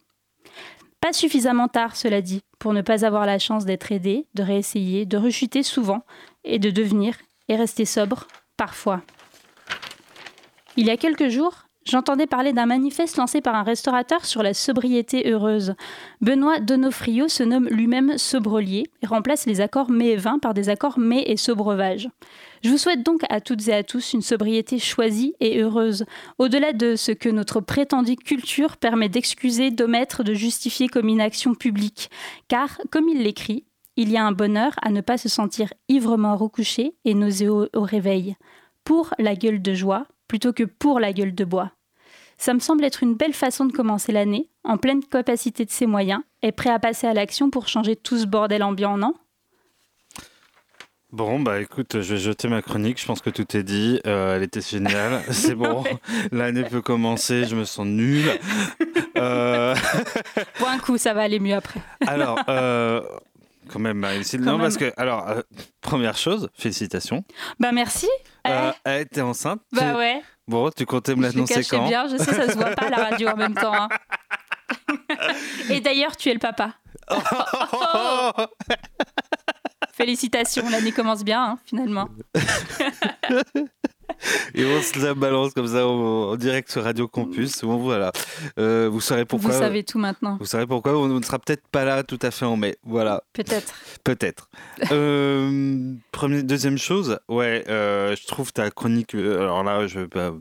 Pas 1.01 1.13
suffisamment 1.13 1.69
tard, 1.69 1.95
cela 1.95 2.21
dit, 2.21 2.41
pour 2.59 2.73
ne 2.73 2.81
pas 2.81 3.05
avoir 3.05 3.25
la 3.25 3.39
chance 3.39 3.65
d'être 3.65 3.91
aidé, 3.91 4.27
de 4.33 4.43
réessayer, 4.43 5.05
de 5.05 5.17
rechuter 5.17 5.63
souvent 5.63 6.03
et 6.43 6.59
de 6.59 6.69
devenir 6.69 7.15
et 7.47 7.55
rester 7.55 7.85
sobre, 7.85 8.27
parfois. 8.57 9.01
Il 10.75 10.85
y 10.85 10.91
a 10.91 10.97
quelques 10.97 11.29
jours, 11.29 11.68
J'entendais 11.85 12.27
parler 12.27 12.53
d'un 12.53 12.65
manifeste 12.65 13.17
lancé 13.17 13.41
par 13.41 13.55
un 13.55 13.63
restaurateur 13.63 14.25
sur 14.25 14.43
la 14.43 14.53
sobriété 14.53 15.31
heureuse. 15.31 15.73
Benoît 16.21 16.59
Donofrio 16.59 17.27
se 17.27 17.41
nomme 17.41 17.67
lui-même 17.69 18.17
sobrelier 18.17 18.83
et 19.01 19.07
remplace 19.07 19.45
les 19.45 19.61
accords 19.61 19.89
mets 19.89 20.09
et 20.09 20.15
vin 20.17 20.39
par 20.39 20.53
des 20.53 20.69
accords 20.69 20.99
mets 20.99 21.23
et 21.25 21.37
sobreuvage. 21.37 22.09
Je 22.63 22.69
vous 22.69 22.77
souhaite 22.77 23.03
donc 23.03 23.21
à 23.29 23.39
toutes 23.39 23.67
et 23.69 23.73
à 23.73 23.83
tous 23.83 24.13
une 24.13 24.21
sobriété 24.21 24.77
choisie 24.77 25.33
et 25.39 25.61
heureuse, 25.61 26.05
au-delà 26.37 26.73
de 26.73 26.95
ce 26.95 27.13
que 27.13 27.29
notre 27.29 27.61
prétendue 27.61 28.17
culture 28.17 28.77
permet 28.77 29.09
d'excuser, 29.09 29.71
d'omettre, 29.71 30.23
de 30.23 30.33
justifier 30.33 30.89
comme 30.89 31.07
une 31.07 31.21
action 31.21 31.55
publique. 31.55 32.11
Car, 32.49 32.77
comme 32.91 33.07
il 33.07 33.23
l'écrit, 33.23 33.63
il 33.95 34.11
y 34.11 34.17
a 34.17 34.25
un 34.25 34.33
bonheur 34.33 34.73
à 34.81 34.91
ne 34.91 35.01
pas 35.01 35.17
se 35.17 35.29
sentir 35.29 35.73
ivrement 35.87 36.35
recouché 36.35 36.93
et 37.05 37.13
nauséeux 37.13 37.69
au 37.73 37.81
réveil. 37.81 38.35
Pour 38.83 39.13
la 39.17 39.35
gueule 39.35 39.61
de 39.61 39.73
joie, 39.73 40.05
plutôt 40.29 40.53
que 40.53 40.63
pour 40.63 41.01
la 41.01 41.11
gueule 41.11 41.35
de 41.35 41.43
bois. 41.43 41.73
Ça 42.37 42.53
me 42.53 42.59
semble 42.59 42.85
être 42.85 43.03
une 43.03 43.15
belle 43.15 43.33
façon 43.33 43.65
de 43.65 43.73
commencer 43.73 44.13
l'année, 44.13 44.49
en 44.63 44.77
pleine 44.77 45.03
capacité 45.03 45.65
de 45.65 45.71
ses 45.71 45.87
moyens, 45.87 46.21
et 46.41 46.53
prêt 46.53 46.69
à 46.69 46.79
passer 46.79 47.05
à 47.05 47.13
l'action 47.13 47.49
pour 47.49 47.67
changer 47.67 47.97
tout 47.97 48.17
ce 48.17 48.25
bordel 48.25 48.63
ambiant, 48.63 48.95
non? 48.95 49.13
Bon, 51.11 51.39
bah 51.39 51.59
écoute, 51.59 52.01
je 52.01 52.13
vais 52.13 52.19
jeter 52.19 52.47
ma 52.47 52.61
chronique, 52.61 53.01
je 53.01 53.05
pense 53.07 53.19
que 53.19 53.31
tout 53.31 53.57
est 53.57 53.63
dit, 53.63 53.99
euh, 54.05 54.35
elle 54.35 54.43
était 54.43 54.61
géniale, 54.61 55.23
c'est 55.31 55.55
bon, 55.55 55.83
l'année 56.31 56.63
peut 56.63 56.83
commencer, 56.83 57.45
je 57.45 57.55
me 57.55 57.65
sens 57.65 57.87
nul. 57.87 58.23
Euh... 59.17 59.75
Pour 60.59 60.67
un 60.69 60.77
coup, 60.77 60.99
ça 60.99 61.15
va 61.15 61.23
aller 61.23 61.39
mieux 61.39 61.55
après. 61.55 61.81
Alors, 62.07 62.39
euh, 62.47 63.01
quand 63.71 63.79
même, 63.79 64.05
non, 64.39 64.57
parce 64.57 64.77
que, 64.77 64.91
alors, 64.97 65.27
euh, 65.29 65.41
première 65.81 66.17
chose, 66.17 66.49
félicitations. 66.53 67.23
Bah 67.59 67.71
merci. 67.71 68.07
Euh, 68.47 68.71
eh, 68.85 69.05
t'es 69.05 69.21
enceinte 69.21 69.61
Bah 69.71 69.95
ouais. 69.97 70.21
Bon, 70.47 70.69
tu 70.71 70.85
comptais 70.85 71.15
me 71.15 71.21
l'annoncer 71.23 71.63
quand 71.63 71.87
bien, 71.87 72.07
je 72.07 72.17
sais, 72.17 72.33
ça 72.33 72.49
se 72.49 72.57
voit 72.57 72.71
pas 72.71 72.87
à 72.87 72.89
la 72.89 72.97
radio 73.09 73.29
en 73.29 73.37
même 73.37 73.53
temps. 73.53 73.73
Hein. 73.73 73.89
Et 75.69 75.79
d'ailleurs, 75.79 76.17
tu 76.17 76.29
es 76.29 76.33
le 76.33 76.39
papa. 76.39 76.73
Félicitations, 79.93 80.67
l'année 80.69 80.91
commence 80.91 81.23
bien, 81.23 81.43
hein, 81.43 81.59
finalement. 81.65 82.09
Et 84.53 84.65
on 84.65 84.81
se 84.81 84.99
la 84.99 85.13
balance 85.13 85.53
comme 85.53 85.67
ça 85.67 85.87
en, 85.87 86.35
direct 86.35 86.71
sur 86.71 86.83
Radio 86.83 87.07
Campus. 87.07 87.63
Bon, 87.63 87.77
voilà. 87.77 88.11
Euh, 88.57 88.89
vous 88.91 89.01
saurez 89.01 89.25
pourquoi. 89.25 89.51
Vous 89.51 89.59
savez 89.59 89.83
tout 89.83 89.99
maintenant. 89.99 90.37
Vous 90.39 90.45
saurez 90.45 90.67
pourquoi 90.67 90.97
on 90.97 91.07
ne 91.07 91.23
sera 91.23 91.39
peut-être 91.39 91.67
pas 91.67 91.85
là 91.85 92.03
tout 92.03 92.19
à 92.21 92.31
fait 92.31 92.45
en 92.45 92.57
mai. 92.57 92.77
Voilà. 92.83 93.23
Peut-être. 93.33 93.73
Peut-être. 94.03 94.49
euh, 94.91 95.93
deuxième 96.43 96.77
chose, 96.77 97.19
ouais, 97.27 97.63
euh, 97.69 98.15
je 98.15 98.27
trouve 98.27 98.51
ta 98.51 98.69
chronique. 98.71 99.13
Alors 99.15 99.63
là, 99.63 99.87
je 99.87 100.01
bah, 100.01 100.33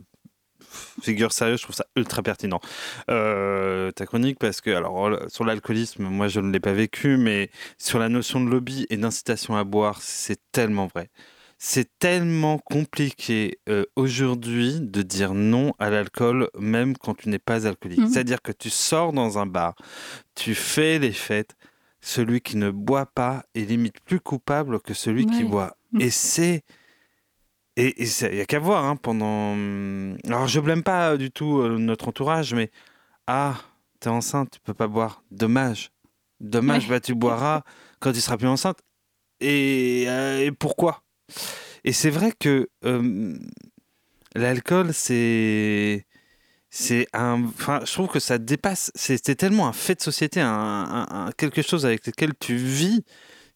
figure 1.02 1.32
sérieuse, 1.32 1.58
je 1.58 1.64
trouve 1.64 1.76
ça 1.76 1.86
ultra 1.96 2.22
pertinent. 2.22 2.60
Euh, 3.10 3.90
ta 3.92 4.06
chronique, 4.06 4.38
parce 4.38 4.60
que, 4.60 4.70
alors, 4.70 5.10
sur 5.28 5.44
l'alcoolisme, 5.44 6.04
moi, 6.04 6.28
je 6.28 6.40
ne 6.40 6.50
l'ai 6.52 6.60
pas 6.60 6.72
vécu, 6.72 7.16
mais 7.16 7.50
sur 7.78 7.98
la 7.98 8.08
notion 8.08 8.40
de 8.40 8.48
lobby 8.48 8.86
et 8.90 8.96
d'incitation 8.96 9.56
à 9.56 9.64
boire, 9.64 10.00
c'est 10.02 10.40
tellement 10.52 10.86
vrai 10.86 11.10
c'est 11.58 11.98
tellement 11.98 12.58
compliqué 12.58 13.58
euh, 13.68 13.84
aujourd'hui 13.96 14.78
de 14.80 15.02
dire 15.02 15.34
non 15.34 15.74
à 15.80 15.90
l'alcool, 15.90 16.48
même 16.56 16.96
quand 16.96 17.14
tu 17.14 17.28
n'es 17.28 17.40
pas 17.40 17.66
alcoolique. 17.66 17.98
Mmh. 17.98 18.08
C'est-à-dire 18.08 18.40
que 18.42 18.52
tu 18.52 18.70
sors 18.70 19.12
dans 19.12 19.38
un 19.38 19.46
bar, 19.46 19.74
tu 20.36 20.54
fais 20.54 21.00
les 21.00 21.12
fêtes, 21.12 21.56
celui 22.00 22.40
qui 22.40 22.56
ne 22.56 22.70
boit 22.70 23.06
pas 23.06 23.44
est 23.56 23.62
limite 23.62 24.00
plus 24.00 24.20
coupable 24.20 24.80
que 24.80 24.94
celui 24.94 25.26
qui 25.26 25.42
boit. 25.42 25.76
Mmh. 25.92 26.00
Et 26.00 26.10
c'est. 26.10 26.62
Et 27.76 28.02
il 28.02 28.34
n'y 28.34 28.40
a 28.40 28.46
qu'à 28.46 28.60
voir 28.60 28.84
hein, 28.84 28.94
pendant. 28.94 29.56
Alors, 30.26 30.46
je 30.46 30.60
blâme 30.60 30.84
pas 30.84 31.16
du 31.16 31.32
tout 31.32 31.58
euh, 31.58 31.76
notre 31.76 32.08
entourage, 32.08 32.54
mais. 32.54 32.70
Ah, 33.26 33.56
t'es 33.98 34.08
enceinte, 34.08 34.52
tu 34.52 34.60
peux 34.60 34.74
pas 34.74 34.86
boire. 34.86 35.22
Dommage. 35.32 35.90
Dommage, 36.40 36.88
bah, 36.88 37.00
tu 37.00 37.14
boiras 37.14 37.62
quand 38.00 38.12
tu 38.12 38.20
seras 38.20 38.36
plus 38.36 38.46
enceinte. 38.46 38.78
Et, 39.40 40.04
euh, 40.08 40.46
et 40.46 40.52
pourquoi? 40.52 41.02
Et 41.84 41.92
c'est 41.92 42.10
vrai 42.10 42.32
que 42.38 42.68
l'alcool, 44.34 44.92
c'est. 44.92 46.04
C'est 46.70 47.06
un. 47.14 47.44
Enfin, 47.44 47.80
je 47.84 47.92
trouve 47.92 48.08
que 48.08 48.20
ça 48.20 48.36
dépasse. 48.36 48.90
C'était 48.94 49.34
tellement 49.34 49.68
un 49.68 49.72
fait 49.72 49.94
de 49.94 50.02
société, 50.02 50.40
un, 50.42 51.30
quelque 51.38 51.62
chose 51.62 51.86
avec 51.86 52.06
lequel 52.06 52.32
tu 52.38 52.56
vis, 52.56 53.04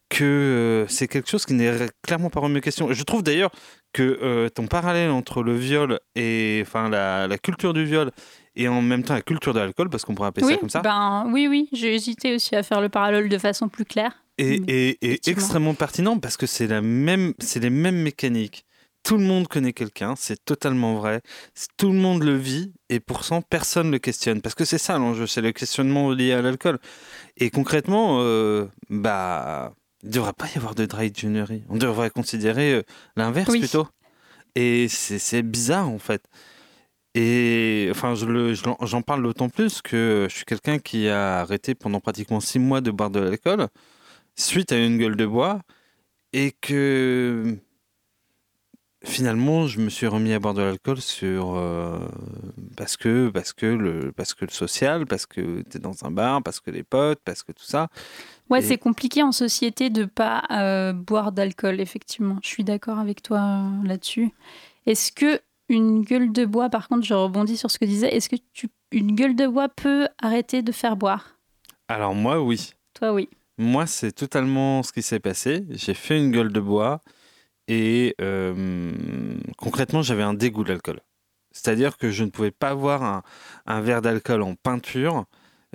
que 0.08 0.86
c'est 0.88 1.08
quelque 1.08 1.28
chose 1.28 1.44
qui 1.44 1.52
n'est 1.52 1.88
clairement 2.02 2.30
pas 2.30 2.40
remis 2.40 2.58
en 2.58 2.60
question. 2.60 2.90
Je 2.90 3.02
trouve 3.02 3.22
d'ailleurs 3.22 3.50
que 3.92 4.48
ton 4.48 4.66
parallèle 4.66 5.10
entre 5.10 5.42
le 5.42 5.54
viol 5.54 6.00
et. 6.14 6.62
Enfin, 6.66 6.88
la, 6.88 7.28
la, 7.28 7.36
culture 7.36 7.74
du 7.74 7.84
viol 7.84 8.10
et 8.56 8.68
en 8.68 8.80
même 8.80 9.02
temps 9.02 9.14
la 9.14 9.22
culture 9.22 9.52
de 9.52 9.60
l'alcool, 9.60 9.90
parce 9.90 10.04
qu'on 10.04 10.14
pourrait 10.14 10.28
appeler 10.28 10.46
ça 10.46 10.56
comme 10.56 10.70
ça. 10.70 10.80
Ben, 10.80 11.26
oui, 11.28 11.48
oui, 11.48 11.68
j'ai 11.72 11.94
hésité 11.94 12.34
aussi 12.34 12.56
à 12.56 12.62
faire 12.62 12.80
le 12.80 12.88
parallèle 12.88 13.28
de 13.28 13.38
façon 13.38 13.68
plus 13.68 13.84
claire 13.84 14.21
est, 14.42 15.28
extrêmement 15.28 15.74
pertinent 15.74 16.18
parce 16.18 16.36
que 16.36 16.46
c'est 16.46 16.66
la 16.66 16.82
même, 16.82 17.34
c'est 17.38 17.60
les 17.60 17.70
mêmes 17.70 18.02
mécaniques. 18.02 18.64
Tout 19.02 19.16
le 19.16 19.24
monde 19.24 19.48
connaît 19.48 19.72
quelqu'un, 19.72 20.14
c'est 20.16 20.44
totalement 20.44 20.94
vrai. 20.94 21.22
Tout 21.76 21.88
le 21.88 21.98
monde 21.98 22.22
le 22.22 22.36
vit 22.36 22.72
et 22.88 23.00
pourtant 23.00 23.42
personne 23.42 23.90
le 23.90 23.98
questionne 23.98 24.40
parce 24.40 24.54
que 24.54 24.64
c'est 24.64 24.78
ça 24.78 24.96
l'enjeu, 24.96 25.26
c'est 25.26 25.40
le 25.40 25.50
questionnement 25.50 26.12
lié 26.12 26.32
à 26.32 26.42
l'alcool. 26.42 26.78
Et 27.36 27.50
concrètement, 27.50 28.18
euh, 28.20 28.66
bah, 28.90 29.74
il 30.04 30.10
ne 30.10 30.14
devrait 30.14 30.32
pas 30.32 30.46
y 30.54 30.56
avoir 30.56 30.76
de 30.76 30.86
dry 30.86 31.10
January. 31.12 31.64
On 31.68 31.76
devrait 31.76 32.10
considérer 32.10 32.74
euh, 32.74 32.82
l'inverse 33.16 33.50
plutôt. 33.50 33.88
Et 34.54 34.86
c'est 34.88 35.42
bizarre 35.42 35.88
en 35.88 35.98
fait. 35.98 36.22
Et 37.14 37.88
enfin, 37.90 38.14
j'en 38.14 39.02
parle 39.02 39.22
d'autant 39.22 39.48
plus 39.48 39.82
que 39.82 40.26
je 40.30 40.34
suis 40.34 40.44
quelqu'un 40.44 40.78
qui 40.78 41.08
a 41.08 41.40
arrêté 41.40 41.74
pendant 41.74 42.00
pratiquement 42.00 42.40
six 42.40 42.58
mois 42.58 42.80
de 42.80 42.90
boire 42.90 43.10
de 43.10 43.20
l'alcool. 43.20 43.68
Suite 44.36 44.72
à 44.72 44.78
une 44.78 44.98
gueule 44.98 45.16
de 45.16 45.26
bois 45.26 45.60
et 46.32 46.52
que 46.60 47.56
finalement 49.04 49.66
je 49.66 49.80
me 49.80 49.88
suis 49.90 50.06
remis 50.06 50.32
à 50.32 50.38
boire 50.38 50.54
de 50.54 50.62
l'alcool 50.62 51.00
sur 51.00 51.54
euh, 51.56 51.98
parce 52.76 52.96
que 52.96 53.30
parce 53.30 53.52
que 53.52 53.66
le 53.66 54.12
parce 54.12 54.32
que 54.34 54.44
le 54.44 54.50
social 54.50 55.06
parce 55.06 55.26
que 55.26 55.62
tu 55.62 55.76
es 55.76 55.80
dans 55.80 56.04
un 56.04 56.10
bar 56.10 56.42
parce 56.42 56.60
que 56.60 56.70
les 56.70 56.84
potes 56.84 57.20
parce 57.24 57.42
que 57.42 57.52
tout 57.52 57.64
ça 57.64 57.88
Ouais, 58.50 58.58
Et- 58.58 58.62
c'est 58.62 58.76
compliqué 58.78 59.22
en 59.22 59.32
société 59.32 59.88
de 59.88 60.04
pas 60.04 60.42
euh, 60.50 60.92
boire 60.92 61.32
d'alcool, 61.32 61.80
effectivement. 61.80 62.38
Je 62.42 62.48
suis 62.48 62.64
d'accord 62.64 62.98
avec 62.98 63.22
toi 63.22 63.38
euh, 63.40 63.86
là-dessus. 63.86 64.30
Est-ce 64.84 65.10
que 65.10 65.40
une 65.70 66.02
gueule 66.02 66.32
de 66.32 66.44
bois, 66.44 66.68
par 66.68 66.88
contre, 66.88 67.06
je 67.06 67.14
rebondis 67.14 67.56
sur 67.56 67.70
ce 67.70 67.78
que 67.78 67.86
disais, 67.86 68.14
est-ce 68.14 68.28
que 68.28 68.36
tu, 68.52 68.68
une 68.90 69.14
gueule 69.14 69.36
de 69.36 69.46
bois 69.46 69.70
peut 69.70 70.08
arrêter 70.20 70.60
de 70.60 70.70
faire 70.72 70.96
boire? 70.96 71.38
Alors 71.88 72.14
moi 72.14 72.42
oui 72.42 72.74
Toi, 72.92 73.14
oui. 73.14 73.30
Moi, 73.62 73.86
c'est 73.86 74.10
totalement 74.10 74.82
ce 74.82 74.92
qui 74.92 75.02
s'est 75.02 75.20
passé. 75.20 75.64
J'ai 75.70 75.94
fait 75.94 76.18
une 76.18 76.32
gueule 76.32 76.52
de 76.52 76.58
bois 76.58 77.00
et 77.68 78.16
euh, 78.20 78.92
concrètement, 79.56 80.02
j'avais 80.02 80.24
un 80.24 80.34
dégoût 80.34 80.64
de 80.64 80.70
l'alcool. 80.70 81.00
C'est-à-dire 81.52 81.96
que 81.96 82.10
je 82.10 82.24
ne 82.24 82.30
pouvais 82.30 82.50
pas 82.50 82.70
avoir 82.70 83.22
un, 83.66 83.80
verre 83.80 84.02
d'alcool 84.02 84.42
en 84.42 84.56
peinture. 84.56 85.26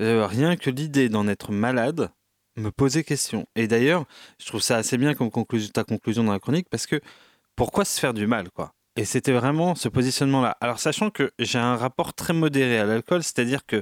Euh, 0.01 0.27
rien 0.27 0.57
que 0.57 0.69
l'idée 0.69 1.07
d'en 1.07 1.29
être 1.29 1.53
malade 1.53 2.11
me 2.57 2.71
posait 2.71 3.05
question. 3.05 3.47
Et 3.55 3.67
d'ailleurs, 3.67 4.03
je 4.37 4.47
trouve 4.47 4.61
ça 4.61 4.75
assez 4.75 4.97
bien 4.97 5.13
comme 5.13 5.31
conclusion, 5.31 5.71
ta 5.71 5.85
conclusion 5.85 6.25
dans 6.25 6.33
la 6.33 6.39
chronique 6.39 6.67
parce 6.69 6.87
que 6.87 6.99
pourquoi 7.55 7.85
se 7.85 7.99
faire 7.99 8.13
du 8.13 8.27
mal, 8.27 8.49
quoi? 8.51 8.73
Et 8.97 9.05
c'était 9.05 9.31
vraiment 9.31 9.75
ce 9.75 9.87
positionnement-là. 9.87 10.57
Alors, 10.59 10.79
sachant 10.79 11.09
que 11.09 11.31
j'ai 11.39 11.59
un 11.59 11.77
rapport 11.77 12.13
très 12.13 12.33
modéré 12.33 12.79
à 12.79 12.85
l'alcool, 12.85 13.23
c'est-à-dire 13.23 13.65
que 13.65 13.81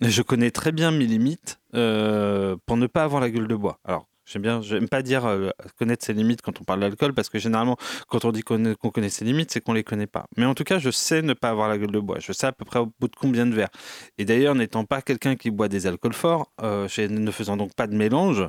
je 0.00 0.22
connais 0.22 0.50
très 0.50 0.72
bien 0.72 0.90
mes 0.90 1.06
limites 1.06 1.60
euh, 1.74 2.56
pour 2.66 2.76
ne 2.76 2.86
pas 2.86 3.04
avoir 3.04 3.20
la 3.20 3.30
gueule 3.30 3.46
de 3.46 3.54
bois. 3.54 3.78
Alors, 3.84 4.08
j'aime 4.24 4.42
bien, 4.42 4.62
j'aime 4.62 4.88
pas 4.88 5.02
dire 5.02 5.26
euh, 5.26 5.50
connaître 5.78 6.04
ses 6.04 6.14
limites 6.14 6.40
quand 6.40 6.60
on 6.60 6.64
parle 6.64 6.80
d'alcool, 6.80 7.12
parce 7.12 7.28
que 7.28 7.38
généralement, 7.38 7.76
quand 8.08 8.24
on 8.24 8.32
dit 8.32 8.42
qu'on 8.42 8.74
connaît, 8.74 9.10
ses 9.10 9.24
limites, 9.24 9.50
c'est 9.50 9.60
qu'on 9.60 9.74
les 9.74 9.84
connaît 9.84 10.06
pas. 10.06 10.26
Mais 10.36 10.46
en 10.46 10.54
tout 10.54 10.64
cas, 10.64 10.78
je 10.78 10.90
sais 10.90 11.22
ne 11.22 11.34
pas 11.34 11.50
avoir 11.50 11.68
la 11.68 11.76
gueule 11.76 11.92
de 11.92 12.00
bois. 12.00 12.18
Je 12.18 12.32
sais 12.32 12.46
à 12.46 12.52
peu 12.52 12.64
près 12.64 12.78
au 12.78 12.92
bout 12.98 13.08
de 13.08 13.16
combien 13.16 13.46
de 13.46 13.54
verres. 13.54 13.70
Et 14.16 14.24
d'ailleurs, 14.24 14.54
n'étant 14.54 14.84
pas 14.84 15.02
quelqu'un 15.02 15.36
qui 15.36 15.50
boit 15.50 15.68
des 15.68 15.86
alcools 15.86 16.14
forts, 16.14 16.50
euh, 16.62 16.88
ne 16.98 17.30
faisant 17.30 17.56
donc 17.56 17.74
pas 17.74 17.86
de 17.86 17.94
mélange, 17.94 18.48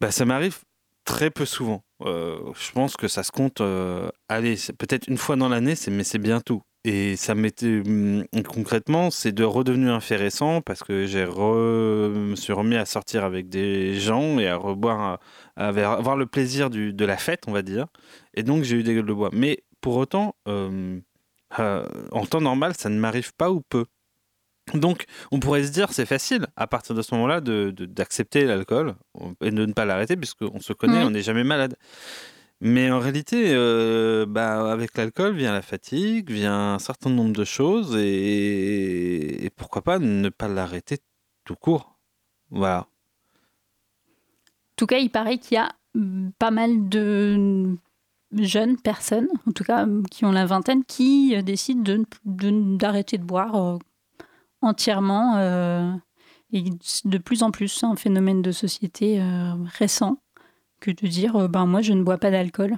bah, 0.00 0.10
ça 0.10 0.24
m'arrive 0.24 0.58
très 1.04 1.30
peu 1.30 1.46
souvent. 1.46 1.82
Je 2.00 2.72
pense 2.72 2.96
que 2.96 3.08
ça 3.08 3.22
se 3.22 3.32
compte, 3.32 3.62
allez, 4.28 4.56
peut-être 4.78 5.08
une 5.08 5.16
fois 5.16 5.36
dans 5.36 5.48
l'année, 5.48 5.74
mais 5.88 6.04
c'est 6.04 6.18
bien 6.18 6.40
tout. 6.40 6.62
Et 6.86 7.16
ça 7.16 7.34
m'était 7.34 7.80
hum, 7.86 8.24
concrètement, 8.46 9.10
c'est 9.10 9.32
de 9.32 9.42
redevenu 9.44 9.88
récent 10.10 10.60
parce 10.60 10.82
que 10.82 11.06
j'ai 11.06 11.24
re- 11.24 12.10
me 12.12 12.36
suis 12.36 12.52
remis 12.52 12.76
à 12.76 12.84
sortir 12.84 13.24
avec 13.24 13.48
des 13.48 13.94
gens 13.98 14.38
et 14.38 14.48
à 14.48 14.56
reboire, 14.56 15.18
à, 15.56 15.68
avoir 15.68 16.16
le 16.16 16.26
plaisir 16.26 16.68
du, 16.68 16.92
de 16.92 17.04
la 17.06 17.16
fête, 17.16 17.44
on 17.46 17.52
va 17.52 17.62
dire. 17.62 17.86
Et 18.34 18.42
donc 18.42 18.64
j'ai 18.64 18.76
eu 18.76 18.82
des 18.82 18.94
gueules 18.94 19.06
de 19.06 19.12
bois. 19.14 19.30
Mais 19.32 19.64
pour 19.80 19.96
autant, 19.96 20.34
euh, 20.46 20.98
euh, 21.58 21.86
en 22.12 22.26
temps 22.26 22.40
normal, 22.42 22.74
ça 22.76 22.90
ne 22.90 22.98
m'arrive 22.98 23.32
pas 23.34 23.50
ou 23.50 23.62
peu. 23.62 23.86
Donc, 24.74 25.04
on 25.30 25.40
pourrait 25.40 25.62
se 25.64 25.70
dire, 25.72 25.92
c'est 25.92 26.06
facile 26.06 26.46
à 26.56 26.66
partir 26.66 26.94
de 26.94 27.02
ce 27.02 27.14
moment-là 27.14 27.40
de- 27.42 27.70
de- 27.70 27.84
d'accepter 27.84 28.44
l'alcool 28.46 28.94
et 29.42 29.50
de 29.50 29.66
ne 29.66 29.72
pas 29.74 29.84
l'arrêter, 29.84 30.16
puisqu'on 30.16 30.58
se 30.60 30.72
connaît, 30.72 31.00
Mhm. 31.00 31.06
on 31.06 31.10
n'est 31.10 31.22
jamais 31.22 31.44
malade. 31.44 31.76
Mais 32.66 32.90
en 32.90 32.98
réalité, 32.98 33.52
euh, 33.54 34.24
bah, 34.26 34.72
avec 34.72 34.96
l'alcool 34.96 35.36
vient 35.36 35.52
la 35.52 35.60
fatigue, 35.60 36.30
vient 36.30 36.72
un 36.72 36.78
certain 36.78 37.10
nombre 37.10 37.34
de 37.34 37.44
choses, 37.44 37.94
et, 37.94 39.50
pourquoi 39.54 39.82
pas 39.82 39.98
ne 39.98 40.30
pas 40.30 40.48
l'arrêter 40.48 40.96
tout 41.44 41.56
court. 41.56 41.98
Voilà. 42.48 42.78
En 42.78 44.76
tout 44.76 44.86
cas, 44.86 44.96
il 44.96 45.10
paraît 45.10 45.36
qu'il 45.36 45.56
y 45.56 45.58
a 45.58 45.72
mm, 45.94 46.30
pas 46.38 46.50
mal 46.50 46.88
de 46.88 47.76
jeunes 48.32 48.78
personnes, 48.78 49.28
en 49.46 49.52
tout 49.52 49.64
cas 49.64 49.84
mm, 49.84 50.06
qui 50.06 50.24
ont 50.24 50.32
la 50.32 50.46
vingtaine, 50.46 50.84
qui 50.86 51.36
euh, 51.36 51.42
décident 51.42 51.82
de 52.24 52.76
d'arrêter 52.78 53.18
de, 53.18 53.24
boire 53.24 53.56
euh, 53.56 53.78
entièrement. 54.62 55.36
et 56.50 56.64
de 57.04 57.18
plus 57.18 57.42
en 57.42 57.50
plus, 57.50 57.68
c'est 57.68 57.84
un 57.84 57.96
phénomène 57.96 58.40
de 58.40 58.52
société 58.52 59.20
récent 59.78 60.23
que 60.84 60.90
de 60.90 61.06
dire 61.08 61.36
euh, 61.36 61.48
ben, 61.48 61.66
moi, 61.66 61.80
je 61.82 61.92
ne 61.92 62.02
bois 62.02 62.18
pas 62.18 62.30
d'alcool. 62.30 62.76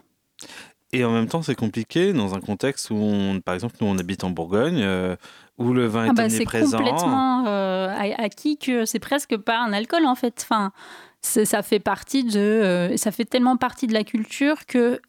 Et 0.92 1.05
en 1.05 1.11
même 1.12 1.27
temps, 1.27 1.42
c'est 1.42 1.55
compliqué 1.57 2.12
dans 2.12 2.35
un 2.35 2.40
contexte 2.40 2.90
où, 2.90 2.95
on, 2.95 3.40
par 3.40 3.55
exemple, 3.55 3.75
nous, 3.81 3.88
on 3.88 3.99
habite 3.99 4.23
en 4.25 4.31
Bourgogne, 4.31 4.81
euh, 4.83 5.16
où 5.59 5.73
le 5.73 5.87
vin 5.87 6.05
est 6.07 6.11
Ah 6.11 6.12
bah, 6.12 6.29
c'est 6.29 6.37
omniprésent. 6.37 6.79
complètement 6.79 7.45
euh, 7.47 7.88
acquis 8.19 8.57
que 8.57 8.85
c'est 8.85 9.01
presque 9.01 9.37
pas 9.37 9.59
un 9.59 9.73
alcool 9.73 10.07
en 10.07 10.14
fait. 10.14 10.38
Enfin, 10.42 10.71
c'est- 11.23 11.45
ça 11.45 11.62
fait 11.62 11.81
partie 11.81 12.23
de, 12.25 12.38
euh, 12.38 12.97
ça 12.97 13.11
fait 13.11 13.25
tellement 13.25 13.57
partie 13.57 13.87
de 13.88 13.92
la 13.95 14.05
culture 14.05 14.64
que 14.66 15.01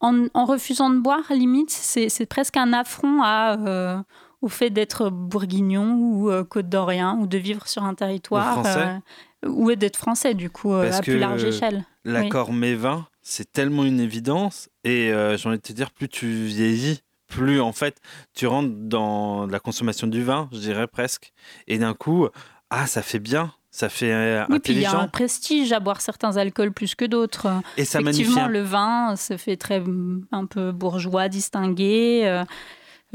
en, 0.00 0.26
en 0.34 0.44
refusant 0.44 0.90
de 0.90 0.98
boire, 1.00 1.22
limite, 1.30 1.70
c'est 1.70 2.08
c'est 2.08 2.26
presque 2.26 2.56
un 2.56 2.72
affront 2.72 3.22
à, 3.22 4.04
au 4.44 4.48
fait 4.48 4.68
d'être 4.70 5.08
bourguignon 5.10 5.94
ou 5.98 6.30
euh, 6.30 6.44
côte 6.44 6.68
d'Orient 6.68 7.18
ou 7.20 7.26
de 7.26 7.38
vivre 7.38 7.66
sur 7.66 7.82
un 7.84 7.94
territoire 7.94 8.62
euh, 8.66 8.98
ou 9.46 9.74
d'être 9.74 9.96
français 9.96 10.34
du 10.34 10.50
coup 10.50 10.72
euh, 10.74 10.84
Parce 10.84 10.98
à 10.98 11.02
plus 11.02 11.18
large 11.18 11.44
échelle. 11.44 11.84
L'accord 12.04 12.52
mes-vins, 12.52 13.06
c'est 13.22 13.50
tellement 13.50 13.84
une 13.84 14.00
évidence. 14.00 14.68
Et 14.84 15.10
euh, 15.12 15.36
j'ai 15.38 15.48
envie 15.48 15.56
de 15.58 15.62
te 15.62 15.72
dire, 15.72 15.90
plus 15.90 16.08
tu 16.10 16.26
vieillis, 16.26 17.00
plus 17.26 17.60
en 17.60 17.72
fait 17.72 17.96
tu 18.34 18.46
rentres 18.46 18.74
dans 18.76 19.46
la 19.46 19.60
consommation 19.60 20.06
du 20.06 20.22
vin, 20.22 20.48
je 20.52 20.58
dirais 20.58 20.86
presque. 20.86 21.32
Et 21.66 21.78
d'un 21.78 21.94
coup, 21.94 22.28
ah, 22.68 22.86
ça 22.86 23.00
fait 23.00 23.18
bien, 23.20 23.52
ça 23.70 23.88
fait 23.88 24.12
euh, 24.12 24.44
Oui, 24.50 24.58
puis 24.60 24.74
il 24.74 24.80
y 24.80 24.84
a 24.84 24.98
un 24.98 25.08
prestige 25.08 25.72
à 25.72 25.80
boire 25.80 26.02
certains 26.02 26.36
alcools 26.36 26.72
plus 26.72 26.94
que 26.94 27.06
d'autres. 27.06 27.48
Et 27.78 27.84
ça 27.86 28.00
Effectivement, 28.00 28.44
un- 28.44 28.48
le 28.48 28.60
vin 28.60 29.16
se 29.16 29.38
fait 29.38 29.56
très 29.56 29.80
mm, 29.80 30.26
un 30.32 30.44
peu 30.44 30.70
bourgeois, 30.72 31.28
distingué, 31.28 32.22
euh, 32.24 32.44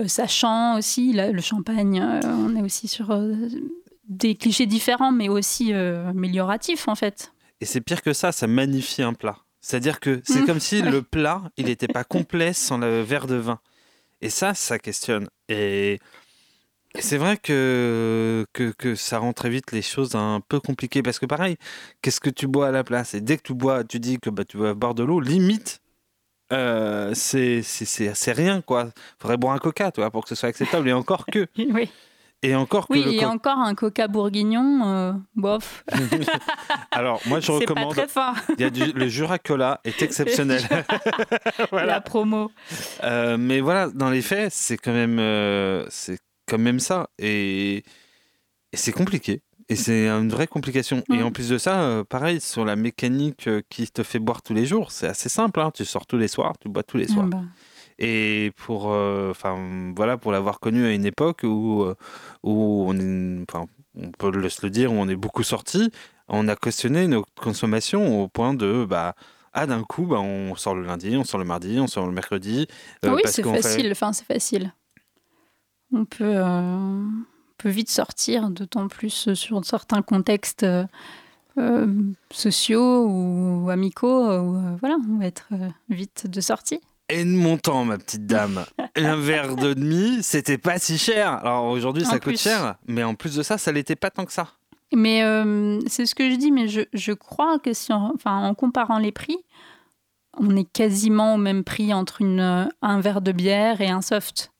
sachant 0.07 0.77
aussi 0.77 1.13
là, 1.13 1.31
le 1.31 1.41
champagne. 1.41 1.99
euh, 2.01 2.21
on 2.23 2.55
est 2.55 2.61
aussi 2.61 2.87
sur 2.87 3.11
euh, 3.11 3.35
des 4.07 4.35
clichés 4.35 4.65
différents, 4.65 5.11
mais 5.11 5.29
aussi 5.29 5.73
euh, 5.73 6.09
amélioratifs 6.09 6.87
en 6.87 6.95
fait. 6.95 7.31
Et 7.61 7.65
c'est 7.65 7.81
pire 7.81 8.01
que 8.01 8.13
ça, 8.13 8.31
ça 8.31 8.47
magnifie 8.47 9.01
un 9.03 9.13
plat. 9.13 9.37
C'est-à-dire 9.61 9.99
que 9.99 10.21
c'est 10.23 10.41
Mmh, 10.41 10.45
comme 10.45 10.59
si 10.59 10.81
le 10.81 11.01
plat, 11.01 11.43
il 11.57 11.65
n'était 11.65 11.89
pas 11.89 12.05
complet 12.05 12.53
sans 12.53 12.77
le 12.77 13.01
verre 13.01 13.27
de 13.27 13.35
vin. 13.35 13.59
Et 14.21 14.29
ça, 14.29 14.53
ça 14.53 14.79
questionne. 14.79 15.27
Et, 15.49 15.99
et 16.95 17.01
c'est 17.01 17.17
vrai 17.17 17.37
que, 17.37 18.45
que, 18.53 18.71
que 18.71 18.95
ça 18.95 19.19
rend 19.19 19.33
très 19.33 19.49
vite 19.49 19.71
les 19.73 19.81
choses 19.81 20.15
un 20.15 20.41
peu 20.47 20.59
compliquées. 20.61 21.03
Parce 21.03 21.19
que 21.19 21.25
pareil, 21.25 21.57
qu'est-ce 22.01 22.21
que 22.21 22.29
tu 22.29 22.47
bois 22.47 22.69
à 22.69 22.71
la 22.71 22.83
place? 22.85 23.13
Et 23.13 23.21
dès 23.21 23.37
que 23.37 23.43
tu 23.43 23.53
bois, 23.53 23.83
tu 23.83 23.99
dis 23.99 24.17
que 24.19 24.29
bah, 24.29 24.45
tu 24.45 24.57
vas 24.57 24.73
boire 24.73 24.95
de 24.95 25.03
l'eau, 25.03 25.19
limite, 25.19 25.81
euh, 26.51 27.11
c'est 27.13 27.61
c'est- 27.61 27.85
c'est- 27.85 28.13
c'est 28.15 28.31
rien, 28.31 28.61
quoi. 28.61 28.89
faudrait 29.19 29.37
boire 29.37 29.53
un 29.53 29.59
coca, 29.59 29.91
tu 29.91 30.01
vois, 30.01 30.09
pour 30.11 30.23
que 30.23 30.29
ce 30.29 30.35
soit 30.35 30.49
acceptable. 30.49 30.87
Et 30.89 30.93
encore 30.93 31.25
que. 31.25 31.47
Oui, 31.57 31.89
Et 32.41 32.55
encore 32.55 32.87
que 32.87 32.93
oui 32.93 33.03
le 33.03 33.11
et 33.13 33.17
co- 33.19 33.25
encore 33.25 33.57
un 33.59 33.75
coca 33.75 34.07
bourguignon, 34.07 34.81
euh, 34.85 35.11
bof. 35.35 35.83
Alors, 36.91 37.21
moi, 37.25 37.39
je 37.41 37.47
pas 37.51 37.53
recommande. 37.59 37.91
très 37.93 38.07
fin. 38.07 38.33
Il 38.57 38.61
y 38.61 38.63
a 38.63 38.69
du, 38.69 38.91
le 38.93 39.07
Jura 39.09 39.39
Cola 39.39 39.81
est 39.83 40.01
exceptionnel. 40.01 40.61
La 41.71 41.99
promo. 42.01 42.49
Euh, 43.03 43.37
mais 43.37 43.59
voilà, 43.59 43.89
dans 43.89 44.09
les 44.09 44.21
faits, 44.21 44.53
c'est 44.53 44.77
quand 44.77 44.93
même, 44.93 45.19
euh, 45.19 45.85
quand 46.47 46.57
même 46.57 46.79
ça, 46.79 47.09
et, 47.19 47.83
et 48.71 48.77
c'est 48.77 48.91
compliqué. 48.93 49.41
Et 49.71 49.75
c'est 49.75 50.07
une 50.09 50.29
vraie 50.29 50.47
complication. 50.47 51.03
Et 51.13 51.17
Mm. 51.19 51.25
en 51.25 51.31
plus 51.31 51.49
de 51.49 51.57
ça, 51.59 51.81
euh, 51.81 52.03
pareil, 52.03 52.41
sur 52.41 52.65
la 52.65 52.75
mécanique 52.75 53.47
euh, 53.47 53.61
qui 53.69 53.87
te 53.89 54.01
fait 54.03 54.17
boire 54.19 54.41
tous 54.41 54.53
les 54.55 54.65
jours, 54.65 54.91
c'est 54.91 55.07
assez 55.07 55.29
simple. 55.29 55.59
hein. 55.59 55.71
Tu 55.73 55.85
sors 55.85 56.05
tous 56.07 56.17
les 56.17 56.27
soirs, 56.27 56.57
tu 56.59 56.69
bois 56.69 56.81
tous 56.83 56.97
les 56.97 57.07
soirs. 57.07 57.27
Ah 57.31 57.35
bah. 57.35 57.43
Et 57.99 58.51
pour, 58.55 58.91
euh, 58.91 59.33
voilà, 59.95 60.17
pour 60.17 60.31
l'avoir 60.31 60.59
connu 60.59 60.85
à 60.85 60.91
une 60.93 61.05
époque 61.05 61.41
où, 61.43 61.85
où 62.43 62.85
on, 62.87 62.93
est- 62.97 63.45
on 63.95 64.11
peut 64.17 64.31
le, 64.31 64.49
se 64.49 64.65
le 64.65 64.69
dire, 64.69 64.91
où 64.91 64.95
on 64.95 65.07
est 65.09 65.15
beaucoup 65.17 65.43
sorti, 65.43 65.91
on 66.29 66.47
a 66.47 66.55
questionné 66.55 67.07
notre 67.07 67.27
consommation 67.35 68.23
au 68.23 68.27
point 68.29 68.53
de, 68.53 68.85
bah, 68.89 69.15
ah, 69.53 69.67
d'un 69.67 69.83
coup, 69.83 70.05
bah, 70.05 70.19
on 70.19 70.55
sort 70.55 70.75
le 70.75 70.83
lundi, 70.83 71.15
on 71.17 71.23
sort 71.25 71.39
le 71.39 71.45
mardi, 71.45 71.77
on 71.79 71.87
sort 71.87 72.05
le 72.07 72.13
mercredi. 72.13 72.67
Ah 73.03 73.13
oui, 73.13 73.21
c'est 73.25 73.43
fait- 73.43 73.61
facile. 73.61 73.91
Enfin, 73.91 74.13
c'est 74.13 74.25
facile. 74.25 74.73
On 75.93 76.05
peut, 76.05 76.35
peut 77.59 77.69
vite 77.69 77.89
sortir, 77.91 78.49
d'autant 78.49 78.87
plus 78.87 79.33
sur 79.35 79.63
certains 79.65 80.01
contextes 80.01 80.63
euh, 80.63 80.85
euh, 81.57 81.87
sociaux 82.31 83.05
ou 83.07 83.69
amicaux. 83.69 84.25
Où, 84.27 84.55
euh, 84.55 84.75
voilà, 84.79 84.95
on 85.09 85.19
va 85.19 85.25
être 85.25 85.47
euh, 85.51 85.69
vite 85.89 86.25
de 86.27 86.41
sortie. 86.41 86.79
Et 87.09 87.23
de 87.25 87.29
mon 87.29 87.57
temps, 87.57 87.85
ma 87.85 87.97
petite 87.97 88.25
dame. 88.27 88.65
un 88.95 89.15
verre 89.17 89.55
de 89.55 89.73
demi, 89.73 90.23
c'était 90.23 90.57
pas 90.57 90.79
si 90.79 90.97
cher. 90.97 91.33
Alors 91.33 91.65
aujourd'hui, 91.65 92.03
En 92.05 92.09
ça 92.09 92.15
coûte 92.19 92.33
plus. 92.33 92.39
cher, 92.41 92.75
mais 92.87 93.03
en 93.03 93.15
plus 93.15 93.35
de 93.35 93.43
ça, 93.43 93.57
ça 93.57 93.71
l'était 93.71 93.95
pas 93.95 94.09
tant 94.11 94.25
que 94.25 94.33
ça. 94.33 94.47
Mais 94.93 95.23
euh, 95.23 95.79
c'est 95.87 96.05
ce 96.05 96.15
que 96.15 96.29
je 96.31 96.35
dis, 96.35 96.51
mais 96.51 96.67
je, 96.67 96.81
je 96.93 97.11
crois 97.11 97.59
que 97.59 97.73
si 97.73 97.91
on- 97.93 98.13
enfin, 98.15 98.37
en 98.47 98.53
comparant 98.55 98.97
les 98.99 99.11
prix, 99.11 99.37
on 100.37 100.55
est 100.55 100.63
quasiment 100.71 101.35
au 101.35 101.37
même 101.37 101.63
prix 101.63 101.93
entre 101.93 102.21
une, 102.21 102.69
un 102.81 102.99
verre 103.01 103.21
de 103.21 103.31
bière 103.31 103.81
et 103.81 103.89
un 103.89 104.01
soft. 104.01 104.51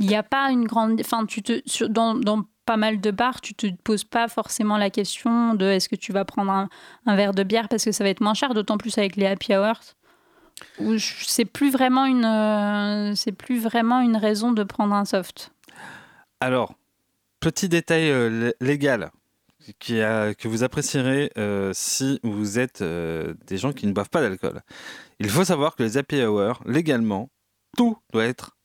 Il 0.00 0.06
n'y 0.06 0.16
a 0.16 0.22
pas 0.22 0.50
une 0.50 0.66
grande. 0.66 0.98
Enfin, 1.00 1.26
tu 1.26 1.42
te 1.42 1.84
dans, 1.84 2.44
pas 2.64 2.78
mal 2.78 3.00
de 3.00 3.10
bars, 3.10 3.40
tu 3.42 3.54
te 3.54 3.66
poses 3.84 4.04
pas 4.04 4.28
forcément 4.28 4.78
la 4.78 4.88
question 4.90 5.54
de 5.54 5.66
est-ce 5.66 5.88
que 5.88 5.96
tu 5.96 6.12
vas 6.12 6.24
prendre 6.24 6.50
un, 6.50 7.16
verre 7.16 7.34
de 7.34 7.42
bière 7.42 7.68
parce 7.68 7.84
que 7.84 7.92
ça 7.92 8.02
va 8.02 8.10
être 8.10 8.22
moins 8.22 8.34
cher, 8.34 8.54
d'autant 8.54 8.78
plus 8.78 8.96
avec 8.96 9.16
les 9.16 9.26
happy 9.26 9.54
hours. 9.54 9.94
C'est 11.08 11.44
plus 11.44 11.70
vraiment 11.70 12.06
une, 12.06 12.24
euh, 12.24 13.14
c'est 13.14 13.32
plus 13.32 13.58
vraiment 13.58 14.00
une 14.00 14.16
raison 14.16 14.52
de 14.52 14.62
prendre 14.62 14.94
un 14.94 15.04
soft. 15.04 15.52
Alors, 16.40 16.74
petit 17.40 17.68
détail 17.68 18.10
euh, 18.10 18.28
lé- 18.30 18.54
légal 18.60 19.10
qui 19.78 20.00
a- 20.00 20.34
que 20.34 20.48
vous 20.48 20.62
apprécierez 20.62 21.30
euh, 21.36 21.72
si 21.74 22.20
vous 22.22 22.58
êtes 22.58 22.82
des 22.82 23.58
gens 23.58 23.72
qui 23.72 23.86
ne 23.86 23.92
boivent 23.92 24.10
pas 24.10 24.22
d'alcool. 24.22 24.62
Il 25.18 25.28
faut 25.28 25.44
savoir 25.44 25.76
que 25.76 25.82
les 25.82 25.98
happy 25.98 26.22
hours, 26.22 26.62
légalement, 26.64 27.28
tout 27.76 27.98
doit 28.12 28.24
être 28.24 28.56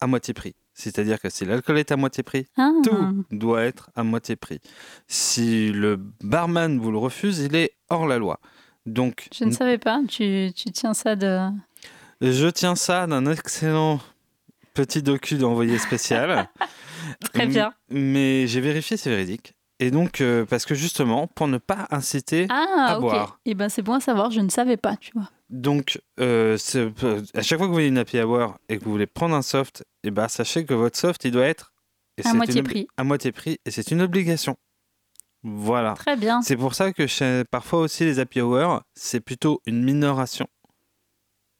à 0.00 0.06
moitié 0.06 0.34
prix. 0.34 0.54
C'est-à-dire 0.78 1.18
que 1.18 1.30
si 1.30 1.46
l'alcool 1.46 1.78
est 1.78 1.90
à 1.90 1.96
moitié 1.96 2.22
prix, 2.22 2.46
Ah. 2.58 2.70
tout 2.84 3.24
doit 3.30 3.62
être 3.62 3.88
à 3.96 4.02
moitié 4.04 4.36
prix. 4.36 4.60
Si 5.08 5.72
le 5.72 5.96
barman 6.22 6.78
vous 6.78 6.90
le 6.92 6.98
refuse, 6.98 7.38
il 7.38 7.56
est 7.56 7.72
hors 7.88 8.06
la 8.06 8.18
loi. 8.18 8.38
Donc, 8.84 9.28
Je 9.34 9.44
ne 9.44 9.50
savais 9.52 9.78
pas. 9.78 10.00
Tu, 10.06 10.50
tu 10.54 10.70
tiens 10.70 10.92
ça 10.92 11.16
de. 11.16 11.48
je 12.20 12.46
tiens 12.48 12.76
ça 12.76 13.06
d'un 13.06 13.24
excellent 13.26 14.00
petit 14.74 15.02
docu 15.02 15.36
d'envoyé 15.38 15.78
spécial. 15.78 16.48
Très 17.32 17.46
bien. 17.46 17.72
Mais 17.88 18.46
j'ai 18.46 18.60
vérifié, 18.60 18.98
c'est 18.98 19.08
véridique. 19.10 19.54
Et 19.80 19.90
donc, 19.90 20.20
euh, 20.20 20.44
parce 20.44 20.66
que 20.66 20.74
justement, 20.74 21.26
pour 21.26 21.48
ne 21.48 21.58
pas 21.58 21.86
inciter 21.90 22.46
Ah, 22.50 22.86
à 22.90 22.96
ok. 22.96 23.00
boire. 23.00 23.40
Et 23.46 23.54
ben 23.54 23.68
c'est 23.70 23.82
bon 23.82 23.94
à 23.94 24.00
savoir. 24.00 24.30
Je 24.30 24.40
ne 24.40 24.48
savais 24.50 24.76
pas, 24.76 24.96
tu 24.96 25.10
vois. 25.14 25.30
Donc, 25.48 26.00
euh, 26.18 26.56
c'est- 26.56 26.92
à 27.34 27.42
chaque 27.42 27.58
fois 27.58 27.66
que 27.66 27.70
vous 27.70 27.74
voyez 27.74 27.88
une 27.88 27.98
happy 27.98 28.18
hour 28.20 28.56
et 28.68 28.78
que 28.78 28.84
vous 28.84 28.90
voulez 28.90 29.06
prendre 29.06 29.34
un 29.36 29.42
soft, 29.42 29.84
et 30.02 30.10
ben, 30.10 30.28
sachez 30.28 30.64
que 30.64 30.74
votre 30.74 30.98
soft, 30.98 31.24
il 31.24 31.30
doit 31.30 31.46
être 31.46 31.72
et 32.18 32.26
À 32.26 32.34
moitié 32.34 32.58
une 32.60 32.64
prix. 32.66 32.88
À 32.96 33.04
moitié 33.04 33.30
prix, 33.32 33.58
et 33.64 33.70
c'est 33.70 33.90
une 33.90 34.02
obligation. 34.02 34.56
Voilà. 35.42 35.94
Très 35.94 36.16
bien. 36.16 36.42
C'est 36.42 36.56
pour 36.56 36.74
ça 36.74 36.92
que 36.92 37.06
chez- 37.06 37.44
parfois 37.50 37.80
aussi 37.80 38.04
les 38.04 38.18
happy 38.18 38.40
hours, 38.40 38.82
c'est 38.94 39.20
plutôt 39.20 39.60
une 39.66 39.84
minoration. 39.84 40.48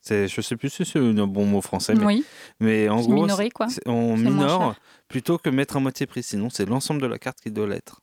C'est, 0.01 0.29
je 0.29 0.41
sais 0.41 0.57
plus 0.57 0.71
si 0.71 0.85
c'est 0.85 0.99
un 0.99 1.27
bon 1.27 1.47
mot 1.47 1.61
français, 1.61 1.95
mais, 1.95 2.05
Oui. 2.05 2.25
mais 2.61 2.89
en 2.89 3.01
gros, 3.03 3.23
minoré, 3.23 3.51
quoi. 3.51 3.67
on 3.87 4.17
minore 4.17 4.75
plutôt 5.09 5.37
que 5.39 5.51
mettre 5.51 5.77
à 5.77 5.81
moitié 5.81 6.07
prix. 6.07 6.23
Sinon, 6.23 6.49
c'est 6.49 6.65
l'ensemble 6.67 7.01
de 7.03 7.07
la 7.07 7.19
carte 7.19 7.41
qui 7.41 7.51
doit 7.51 7.67
l'être. 7.67 8.01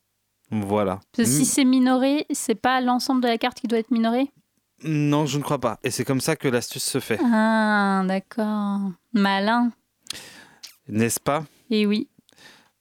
Voilà. 0.51 0.99
Si 1.23 1.45
c'est 1.45 1.65
minoré, 1.65 2.25
c'est 2.31 2.55
pas 2.55 2.79
l'ensemble 2.81 3.21
de 3.21 3.27
la 3.27 3.37
carte 3.37 3.59
qui 3.59 3.67
doit 3.67 3.79
être 3.79 3.91
minoré 3.91 4.29
Non, 4.83 5.25
je 5.25 5.37
ne 5.37 5.43
crois 5.43 5.59
pas. 5.59 5.79
Et 5.83 5.91
c'est 5.91 6.03
comme 6.05 6.21
ça 6.21 6.35
que 6.35 6.47
l'astuce 6.47 6.83
se 6.83 6.99
fait, 6.99 7.19
Ah, 7.23 8.03
d'accord. 8.07 8.79
Malin. 9.13 9.71
n'est-ce 10.87 11.19
pas? 11.19 11.45
Et 11.69 11.85
oui. 11.85 12.09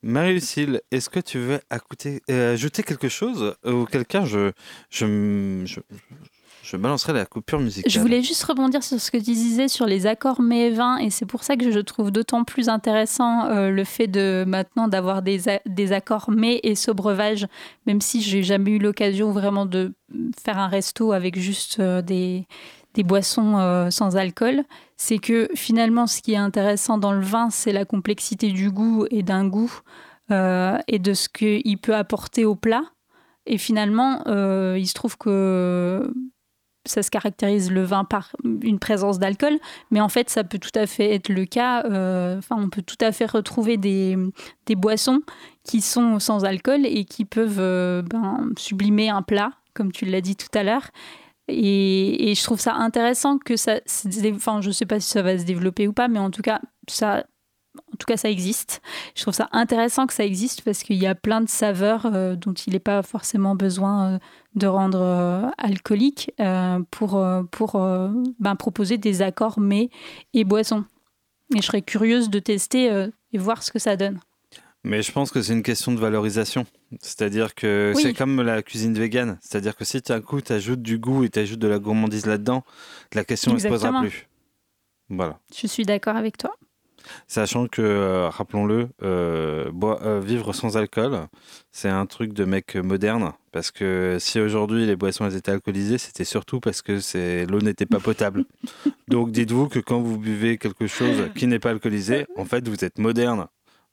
Marie-Lucille, 0.03 0.81
est-ce 0.91 1.09
que 1.09 1.21
tu 1.21 1.39
veux 1.39 1.61
euh, 2.29 2.53
ajouter 2.55 2.83
quelque 2.83 3.09
chose 3.09 3.55
ou 3.65 3.85
quelqu'un? 3.85 4.25
Je, 4.25 4.51
je, 4.91 5.79
je 6.73 6.79
balancerai 6.79 7.13
la 7.13 7.27
coupure 7.27 7.61
musicale. 7.61 7.93
Je 7.93 8.01
voulais 8.01 8.23
juste 8.23 8.43
rebondir 8.45 8.83
sur 8.83 8.99
ce 8.99 9.11
que 9.11 9.19
tu 9.19 9.33
disais 9.33 9.69
sur 9.69 9.85
les 9.85 10.07
accords 10.07 10.41
mets 10.41 10.73
et 11.01 11.11
c'est 11.11 11.27
pour 11.27 11.45
ça 11.45 11.57
que 11.57 11.71
je 11.71 11.81
trouve 11.81 12.11
d'autant 12.11 12.45
plus 12.45 12.71
intéressant 12.71 13.45
euh, 13.45 13.71
le 13.71 13.85
fait 13.85 14.07
de 14.07 14.45
maintenant 14.47 14.89
d'avoir 14.89 15.21
des, 15.21 15.43
des 15.67 15.93
accords 15.93 16.31
mets 16.31 16.61
et 16.63 16.75
breuvage, 16.95 17.47
même 17.87 18.01
si 18.01 18.23
j'ai 18.23 18.43
jamais 18.43 18.73
eu 18.73 18.79
l'occasion 18.79 19.33
vraiment 19.33 19.67
de 19.67 19.93
faire 20.43 20.59
un 20.59 20.69
resto 20.69 21.13
avec 21.13 21.39
juste 21.39 21.79
euh, 21.79 22.01
des, 22.01 22.47
des 22.95 23.03
boissons 23.03 23.59
euh, 23.59 23.91
sans 23.91 24.17
alcool, 24.17 24.65
c'est 24.97 25.19
que 25.19 25.51
finalement 25.55 26.07
ce 26.07 26.23
qui 26.23 26.33
est 26.33 26.37
intéressant 26.37 26.97
dans 26.97 27.13
le 27.13 27.21
vin, 27.21 27.51
c'est 27.51 27.73
la 27.73 27.85
complexité 27.85 28.51
du 28.51 28.71
goût 28.71 29.05
et 29.11 29.23
d'un 29.23 29.47
goût 29.47 29.81
et 30.31 30.99
de 30.99 31.13
ce 31.13 31.29
qu'il 31.29 31.77
peut 31.77 31.95
apporter 31.95 32.47
au 32.47 32.55
plat. 32.55 32.85
Et 33.45 33.59
finalement, 33.59 34.23
il 34.75 34.87
se 34.87 34.95
trouve 34.95 35.19
que 35.19 36.11
ça 36.85 37.03
se 37.03 37.11
caractérise 37.11 37.71
le 37.71 37.83
vin 37.83 38.05
par 38.05 38.35
une 38.45 38.79
présence 38.79 39.19
d'alcool, 39.19 39.59
mais 39.91 40.01
en 40.01 40.09
fait, 40.09 40.31
ça 40.31 40.45
peut 40.45 40.59
tout 40.59 40.77
à 40.77 40.87
fait 40.87 41.15
être 41.15 41.29
le 41.29 41.45
cas. 41.45 41.85
euh, 41.85 42.41
on 42.51 42.69
peut 42.69 42.83
tout 42.83 42.97
à 43.01 43.13
fait 43.13 43.27
retrouver 43.27 43.77
des, 43.77 44.17
des 44.67 44.75
boissons 44.75 45.21
qui 45.65 45.81
sont 45.81 46.19
sans 46.19 46.45
alcool 46.45 46.85
et 46.85 47.05
qui 47.05 47.25
peuvent 47.25 47.61
euh, 47.61 48.03
ben, 48.03 48.51
sublimer 48.57 49.09
un 49.11 49.23
plat, 49.23 49.53
comme 49.75 49.93
tu 49.93 50.05
l'as 50.05 50.21
dit 50.21 50.37
tout 50.37 50.49
à 50.55 50.63
l'heure. 50.63 50.91
Et, 51.49 52.35
je 52.35 52.43
trouve 52.43 52.61
ça 52.61 52.75
intéressant 52.75 53.39
que 53.39 53.57
ça. 53.57 53.81
Enfin, 54.35 54.61
je 54.61 54.71
sais 54.71 54.87
pas 54.87 55.01
si 55.01 55.09
ça 55.09 55.23
va 55.23 55.39
se 55.39 55.45
développer 55.45 55.89
ou 55.89 55.93
pas, 55.93 56.09
mais 56.09 56.19
en 56.19 56.31
tout 56.31 56.43
cas, 56.43 56.61
ça. 56.89 57.25
En 57.75 57.97
tout 57.97 58.05
cas, 58.07 58.19
ça 58.19 58.29
existe. 58.29 58.83
Je 59.15 59.23
trouve 59.23 59.33
ça 59.33 59.49
intéressant 59.53 60.07
que 60.07 60.13
ça 60.13 60.25
existe 60.27 60.61
parce 60.61 60.83
qu'il 60.83 60.97
y 60.97 61.07
a 61.07 61.15
plein 61.15 61.41
de 61.41 61.49
saveurs 61.49 62.05
euh, 62.05 62.37
dont 62.37 62.53
il 62.53 62.75
n'est 62.75 62.79
pas 62.79 63.03
forcément 63.03 63.55
besoin 63.55 64.19
de 64.55 64.67
rendre 64.67 65.01
euh, 65.01 65.51
alcoolique 65.59 66.33
euh, 66.41 66.81
pour, 66.91 67.17
euh, 67.17 67.43
pour 67.45 67.73
ben, 68.41 68.57
proposer 68.57 68.99
des 68.99 69.23
accords 69.23 69.61
mets 69.61 69.91
et 70.35 70.45
boissons. 70.45 70.85
Et 71.55 71.61
je 71.61 71.67
serais 71.67 71.83
curieuse 71.83 72.31
de 72.31 72.39
tester 72.39 73.09
et 73.33 73.39
voir 73.39 73.63
ce 73.63 73.71
que 73.71 73.79
ça 73.79 73.97
donne. 73.97 74.21
Mais 74.85 75.03
je 75.03 75.13
pense 75.13 75.31
que 75.31 75.43
c'est 75.43 75.53
une 75.53 75.63
question 75.63 75.93
de 75.93 76.01
valorisation. 76.01 76.67
C'est-à-dire 77.01 77.55
que 77.55 77.93
Oui. 77.95 78.03
c'est 78.03 78.15
comme 78.15 78.41
la 78.41 78.63
cuisine 78.63 78.95
végane. 78.95 79.39
C'est-à-dire 79.43 79.77
que 79.77 79.85
si 79.85 80.01
tu 80.01 80.19
coup, 80.23 80.41
tu 80.41 80.53
ajoutes 80.53 80.83
du 80.83 80.99
goût 80.99 81.25
et 81.25 81.29
tu 81.29 81.39
ajoutes 81.39 81.59
de 81.59 81.69
la 81.69 81.79
gourmandise 81.79 82.27
là-dedans, 82.27 82.65
la 83.13 83.25
question 83.25 83.53
ne 83.53 83.59
se 83.59 83.69
posera 83.69 84.01
plus. 84.01 84.29
Voilà. 85.11 85.39
Je 85.55 85.67
suis 85.67 85.85
d'accord 85.85 86.17
avec 86.17 86.39
toi. 86.39 86.57
Sachant 87.27 87.67
que, 87.67 87.83
euh, 87.83 88.29
rappelons-le, 88.29 88.89
euh, 89.03 89.71
euh, 89.83 90.21
vivre 90.21 90.53
sans 90.53 90.77
alcool, 90.77 91.27
c'est 91.71 91.89
un 91.89 92.07
truc 92.07 92.33
de 92.33 92.45
mec 92.45 92.77
moderne. 92.77 93.33
Parce 93.53 93.71
que 93.71 94.17
si 94.19 94.41
aujourd'hui 94.41 94.87
les 94.87 94.97
boissons 94.97 95.27
elles 95.27 95.37
étaient 95.37 95.53
alcoolisées, 95.53 95.99
c'était 95.99 96.25
surtout 96.25 96.61
parce 96.61 96.83
que 96.83 96.99
l'eau 97.51 97.61
n'était 97.61 97.87
pas 97.87 98.01
potable. 98.01 98.45
Donc 99.09 99.31
dites-vous 99.31 99.69
que 99.69 99.79
quand 99.79 100.01
vous 100.01 100.19
buvez 100.19 100.59
quelque 100.59 100.87
chose 100.87 101.29
qui 101.35 101.47
n'est 101.47 101.59
pas 101.59 101.71
alcoolisé, 101.71 102.27
en 102.37 102.45
fait 102.45 102.67
vous 102.67 102.85
êtes 102.85 102.99
moderne. 102.99 103.47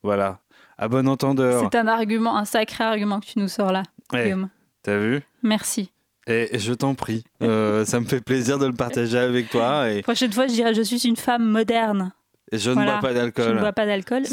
Voilà. 0.04 0.40
À 0.78 0.88
bon 0.88 1.08
entendeur. 1.10 1.68
C'est 1.70 1.78
un 1.78 1.88
argument, 1.88 2.38
un 2.38 2.46
sacré 2.46 2.86
argument 2.86 3.20
que 3.20 3.26
tu 3.26 3.40
nous 3.40 3.50
sors 3.50 3.72
là, 3.72 3.84
Ouais. 4.14 4.24
Guillaume. 4.24 4.50
T'as 4.82 4.98
vu? 4.98 5.22
Merci. 5.44 5.92
Et 6.30 6.60
je 6.60 6.74
t'en 6.74 6.94
prie. 6.94 7.24
Euh, 7.42 7.86
ça 7.86 8.00
me 8.00 8.06
fait 8.06 8.22
plaisir 8.22 8.60
de 8.60 8.68
le 8.68 8.74
partager 8.74 9.18
avec 9.18 9.50
toi. 9.50 9.90
Et, 9.90 10.04
Prochaine 10.04 10.32
fois, 10.32 10.48
je 10.48 10.54
dirais 10.54 10.74
je 10.74 10.84
suis 10.84 11.02
une 11.08 11.16
femme 11.16 11.44
moderne. 11.44 12.12
Je 12.52 12.70
ne 12.72 12.76
bois 12.76 13.00
pas 13.00 13.10
Je 13.10 13.14
ne 13.14 13.20
d'alcool. 13.20 13.60
bois 13.60 13.72
pas 13.74 13.86
d'alcool. 13.86 14.24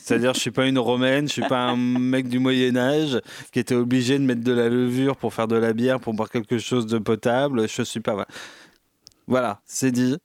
C'est-à-dire, 0.00 0.34
je 0.34 0.40
suis 0.40 0.50
pas 0.50 0.66
une 0.66 0.78
romaine, 0.78 1.26
je 1.28 1.32
suis 1.32 1.42
pas 1.42 1.60
un 1.60 1.76
mec 1.76 2.28
du 2.28 2.38
Moyen 2.38 2.76
Âge 2.76 3.20
qui 3.52 3.58
était 3.58 3.74
obligé 3.74 4.18
de 4.18 4.24
mettre 4.24 4.42
de 4.42 4.52
la 4.52 4.68
levure 4.68 5.16
pour 5.16 5.34
faire 5.34 5.48
de 5.48 5.56
la 5.56 5.72
bière, 5.72 6.00
pour 6.00 6.14
boire 6.14 6.30
quelque 6.30 6.58
chose 6.58 6.86
de 6.86 6.98
potable. 6.98 7.68
Je 7.68 7.82
suis 7.82 8.00
pas. 8.00 8.12
Voilà, 8.12 8.26
Voilà, 9.26 9.60
c'est 9.66 9.90
dit. 9.92 10.16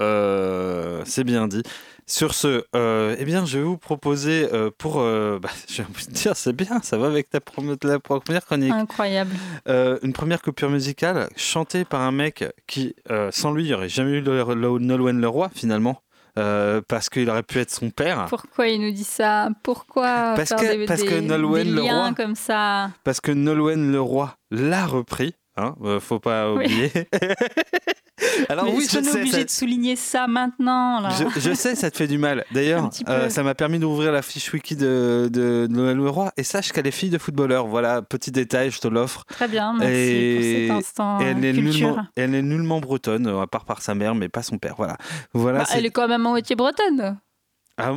Euh, 0.00 1.02
c'est 1.04 1.24
bien 1.24 1.46
dit. 1.48 1.62
Sur 2.06 2.34
ce, 2.34 2.64
euh, 2.74 3.14
eh 3.18 3.24
bien, 3.24 3.46
je 3.46 3.58
vais 3.58 3.64
vous 3.64 3.78
proposer 3.78 4.48
euh, 4.52 4.70
pour. 4.76 4.94
bah, 5.40 5.48
j'ai 5.68 5.82
envie 5.84 6.06
de 6.06 6.12
dire, 6.12 6.34
c'est 6.36 6.52
bien, 6.52 6.80
ça 6.82 6.96
va 6.98 7.06
avec 7.06 7.30
ta 7.30 7.38
la 7.84 7.98
première 8.00 8.44
chronique. 8.44 8.72
Incroyable. 8.72 9.30
Une 9.66 10.12
première 10.12 10.42
coupure 10.42 10.70
musicale 10.70 11.28
chantée 11.36 11.84
par 11.84 12.00
un 12.00 12.12
mec 12.12 12.44
qui, 12.66 12.94
sans 13.30 13.52
lui, 13.52 13.64
il 13.64 13.66
n'y 13.68 13.74
aurait 13.74 13.88
jamais 13.88 14.18
eu 14.18 14.20
le, 14.20 14.42
le- 14.54 14.78
Nolwenn 14.78 15.20
Leroy 15.20 15.50
finalement. 15.54 16.00
Euh, 16.38 16.80
parce 16.88 17.10
qu'il 17.10 17.28
aurait 17.28 17.42
pu 17.42 17.58
être 17.58 17.70
son 17.70 17.90
père. 17.90 18.24
Pourquoi 18.30 18.68
il 18.68 18.80
nous 18.80 18.90
dit 18.90 19.04
ça? 19.04 19.50
Pourquoi 19.62 20.32
Parce 20.34 20.48
faire 20.48 20.58
que- 20.58 20.76
des, 20.78 20.86
parce 20.86 21.02
que 21.02 21.08
des- 21.10 21.20
Nolwenn 21.20 21.64
des 21.74 21.82
liens 21.82 22.06
Leroy- 22.08 22.14
comme 22.14 22.34
ça? 22.34 22.90
Parce 23.04 23.20
que 23.20 23.32
Nolwenn 23.32 23.92
Leroy 23.92 24.34
l'a 24.50 24.86
repris. 24.86 25.34
Hein, 25.56 25.74
euh, 25.82 26.00
faut 26.00 26.18
pas 26.18 26.52
Oui. 26.52 26.64
oublier. 26.64 26.90
Alors 28.48 28.66
Mais 28.66 28.72
oui, 28.76 28.86
je 28.90 28.98
est 28.98 29.02
sais, 29.02 29.16
obligé 29.18 29.38
ça, 29.38 29.44
de 29.44 29.50
souligner 29.50 29.96
ça 29.96 30.26
maintenant 30.28 31.00
là 31.00 31.10
je, 31.10 31.40
je 31.40 31.52
sais, 31.54 31.74
ça 31.74 31.90
te 31.90 31.96
fait 31.96 32.06
du 32.06 32.18
mal. 32.18 32.44
D'ailleurs, 32.52 32.88
euh, 33.08 33.28
ça 33.28 33.42
m'a 33.42 33.54
permis 33.54 33.78
d'ouvrir 33.78 34.12
la 34.12 34.22
fiche 34.22 34.52
wiki 34.52 34.76
de, 34.76 35.28
de 35.32 35.66
Nolwenn 35.68 35.96
Leroy. 35.98 36.30
Et 36.36 36.42
sache 36.44 36.72
qu'elle 36.72 36.86
est 36.86 36.90
fille 36.92 37.10
de 37.10 37.18
footballeur. 37.18 37.66
Voilà, 37.66 38.00
petit 38.00 38.30
détail, 38.30 38.70
je 38.70 38.78
te 38.78 38.88
l'offre. 38.88 39.24
Très 39.28 39.48
bien, 39.48 39.74
merci 39.76 39.94
Et- 39.94 40.66
pour 40.68 40.76
cet 40.78 40.86
instant 40.86 41.20
Et 41.20 41.24
elle, 41.24 41.44
est 41.44 41.52
nullement, 41.52 42.06
elle 42.16 42.34
est 42.34 42.42
nullement 42.42 42.80
bretonne, 42.80 43.26
à 43.26 43.46
part 43.46 43.64
par 43.64 43.82
sa 43.82 43.94
mère, 43.94 44.14
mais 44.14 44.28
pas 44.28 44.42
son 44.42 44.58
père. 44.58 44.74
Voilà. 44.76 44.96
voilà 45.34 45.60
Bah, 45.60 45.66
elle 45.74 45.84
est 45.86 45.90
quand 45.90 46.08
même 46.08 46.24
en 46.26 46.30
moitié 46.30 46.54
bretonne. 46.56 47.18
Ah, 47.78 47.94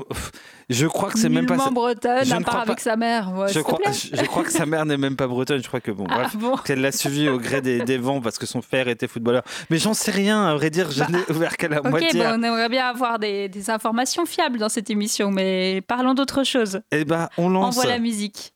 je 0.69 0.87
crois 0.87 1.11
que 1.11 1.19
c'est 1.19 1.27
même 1.29 1.45
pas. 1.45 1.57
Ça. 1.57 1.69
bretonne, 1.69 2.23
Je 2.25 2.31
à 2.33 2.35
part 2.37 2.45
crois 2.45 2.61
avec 2.61 2.77
pas- 2.77 2.81
sa 2.81 2.95
mère. 2.95 3.33
Ouais, 3.35 3.51
je, 3.51 3.59
crois, 3.59 3.77
je, 3.91 4.23
crois 4.25 4.43
que 4.43 4.51
sa 4.51 4.65
mère 4.65 4.85
n'est 4.85 4.97
même 4.97 5.15
pas 5.17 5.27
bretonne. 5.27 5.61
Je 5.61 5.67
crois 5.67 5.81
que 5.81 5.91
bon, 5.91 6.05
Ah, 6.09 6.27
bon. 6.35 6.55
qu'elle 6.57 6.79
l'a 6.81 6.91
suivi 6.93 7.27
au 7.27 7.37
gré 7.39 7.61
des, 7.61 7.81
des 7.83 7.97
vents 7.97 8.21
parce 8.21 8.37
que 8.37 8.45
son 8.45 8.61
père 8.61 8.87
était 8.87 9.07
footballeur. 9.07 9.43
Mais 9.69 9.77
j'en 9.77 9.93
sais 9.93 10.11
rien, 10.11 10.45
à 10.45 10.55
vrai 10.55 10.69
dire, 10.69 10.91
je 10.91 11.03
n'ai 11.03 11.19
ouvert 11.29 11.57
qu'à 11.57 11.67
la 11.67 11.79
Ok, 11.81 11.89
moitié. 11.89 12.19
bon, 12.23 12.29
on 12.39 12.43
aimerait 12.43 12.69
bien 12.69 12.87
avoir 12.87 13.19
des, 13.19 13.49
des 13.49 13.69
informations 13.69 14.25
fiables 14.25 14.57
dans 14.59 14.69
cette 14.69 14.89
émission, 14.89 15.29
mais 15.29 15.81
parlons 15.87 16.13
d'autre 16.13 16.43
chose. 16.45 16.79
Eh 16.91 17.03
ben, 17.03 17.29
on 17.37 17.49
lance. 17.49 17.77
Envoie 17.77 17.91
la 17.91 17.99
musique. 17.99 18.53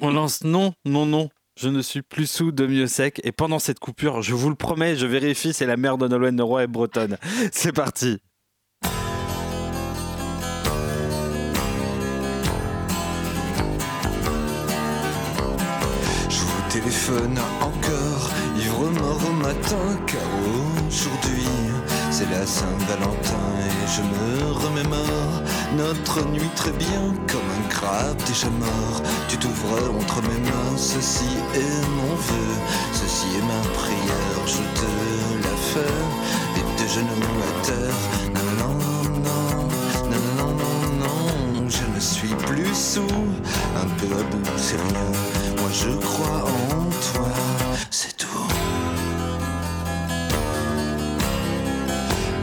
On 0.00 0.10
lance 0.10 0.44
non, 0.44 0.72
non, 0.86 1.04
non. 1.04 1.28
Je 1.60 1.68
ne 1.68 1.82
suis 1.82 2.02
plus 2.02 2.30
sous 2.30 2.52
de 2.52 2.66
mieux 2.66 2.86
sec. 2.86 3.20
Et 3.24 3.32
pendant 3.32 3.58
cette 3.58 3.80
coupure, 3.80 4.22
je 4.22 4.32
vous 4.34 4.48
le 4.48 4.54
promets, 4.54 4.94
je 4.96 5.06
vérifie, 5.06 5.52
c'est 5.52 5.66
la 5.66 5.76
mère 5.76 5.98
de 5.98 6.06
Nolwenn 6.08 6.36
Leroy 6.38 6.62
est 6.62 6.66
bretonne. 6.68 7.18
C'est 7.52 7.72
parti. 7.72 8.18
Fun 17.08 17.36
encore, 17.70 18.24
ivre 18.58 18.90
mort 19.00 19.20
au 19.30 19.32
matin, 19.32 19.86
car 20.06 20.28
aujourd'hui 20.44 21.48
c'est 22.10 22.30
la 22.30 22.44
Saint-Valentin 22.44 23.48
et 23.66 23.86
je 23.96 24.02
me 24.12 24.52
remémore 24.52 25.36
notre 25.76 26.28
nuit 26.28 26.52
très 26.54 26.72
bien 26.72 27.04
comme 27.30 27.48
un 27.58 27.68
crabe 27.70 28.18
déjà 28.26 28.50
mort. 28.50 29.00
Tu 29.28 29.38
t'ouvres 29.38 29.90
entre 29.98 30.20
mes 30.28 30.40
mains, 30.50 30.76
ceci 30.76 31.30
est 31.54 31.80
mon 31.98 32.14
vœu, 32.28 32.50
ceci 32.92 33.28
est 33.38 33.46
ma 33.52 33.62
prière, 33.80 34.42
je 34.46 34.64
te 34.78 34.90
la 35.44 35.56
fais, 35.70 35.98
et 36.60 36.88
genoux 36.96 37.38
à 37.48 37.66
terre. 37.66 38.02
Non, 38.36 38.50
non, 38.60 38.74
non, 39.28 39.48
non, 40.12 40.26
non, 40.38 40.52
non, 40.62 40.78
non, 41.02 41.68
je 41.68 41.84
ne 41.94 42.00
suis 42.00 42.34
plus 42.46 42.74
sous, 42.74 43.18
un 43.82 43.88
peu 43.98 44.10
à 44.14 44.22
bout, 44.30 44.50
c'est 44.56 44.76
rien. 44.76 45.10
Moi 45.58 45.70
je 45.72 45.90
crois 46.06 46.44
en 46.44 46.87
c'est 47.90 48.16
tout. 48.16 48.26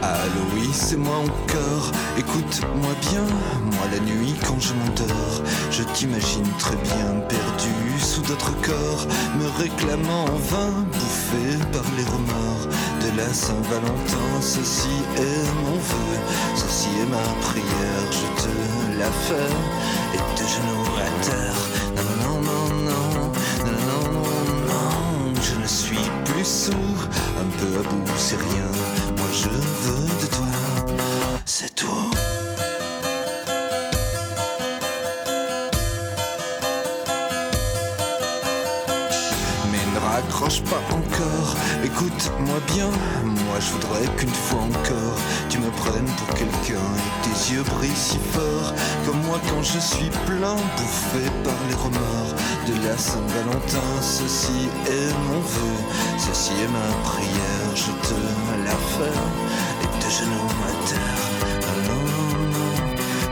Allô, 0.02 0.42
oui, 0.54 0.68
c'est 0.72 0.96
moi 0.96 1.16
encore. 1.16 1.90
Écoute-moi 2.18 2.94
bien, 3.10 3.24
moi 3.62 3.86
la 3.92 4.00
nuit 4.00 4.34
quand 4.46 4.60
je 4.60 4.72
m'endors, 4.74 5.42
je 5.70 5.82
t'imagine 5.94 6.48
très 6.58 6.76
bien 6.76 7.20
perdu 7.28 7.98
sous 7.98 8.22
d'autres 8.22 8.54
corps, 8.62 9.06
me 9.38 9.62
réclamant 9.62 10.24
en 10.24 10.38
vain, 10.50 10.72
bouffé 10.92 11.58
par 11.72 11.84
les 11.96 12.04
remords 12.04 12.68
de 13.00 13.16
la 13.16 13.32
Saint-Valentin. 13.32 14.40
Ceci 14.40 14.96
est 15.16 15.52
mon 15.64 15.76
vœu, 15.76 16.18
ceci 16.54 16.88
est 17.02 17.10
ma 17.10 17.26
prière, 17.48 18.06
je 18.10 18.42
te 18.42 18.98
la 18.98 19.10
fais, 19.10 19.52
et 20.14 20.36
tes 20.36 20.44
genoux 20.44 20.90
à 20.98 21.24
terre. 21.24 21.75
Un 26.38 27.48
peu 27.58 27.78
à 27.78 27.82
bout, 27.82 28.12
c'est 28.18 28.36
rien. 28.36 28.68
Moi 29.16 29.26
je 29.32 29.48
veux 29.48 30.15
écoute-moi 41.86 42.58
bien. 42.74 42.90
Moi 43.24 43.58
je 43.60 43.70
voudrais 43.72 44.06
qu'une 44.16 44.38
fois 44.46 44.62
encore, 44.62 45.18
tu 45.48 45.58
me 45.58 45.70
prennes 45.70 46.10
pour 46.18 46.28
quelqu'un 46.34 46.86
et 47.04 47.10
tes 47.24 47.52
yeux 47.52 47.62
brillent 47.62 48.04
si 48.08 48.18
fort. 48.32 48.74
Comme 49.04 49.20
moi 49.22 49.38
quand 49.48 49.62
je 49.62 49.78
suis 49.78 50.10
plein, 50.26 50.56
bouffé 50.76 51.24
par 51.44 51.58
les 51.68 51.74
remords 51.74 52.34
de 52.68 52.74
la 52.86 52.96
Saint-Valentin. 52.96 53.88
Ceci 54.00 54.68
est 54.86 55.12
mon 55.28 55.40
vœu, 55.40 55.76
ceci 56.18 56.52
est 56.64 56.72
ma 56.78 56.88
prière, 57.10 57.70
je 57.74 57.92
te 58.08 58.18
la 58.66 58.76
fais. 58.94 59.18
Et 59.82 59.90
tes 60.00 60.12
genoux 60.18 60.50
à 60.68 60.72
terre. 60.88 61.24
Non, 61.86 62.04
non, 62.12 62.30
non, 62.56 62.74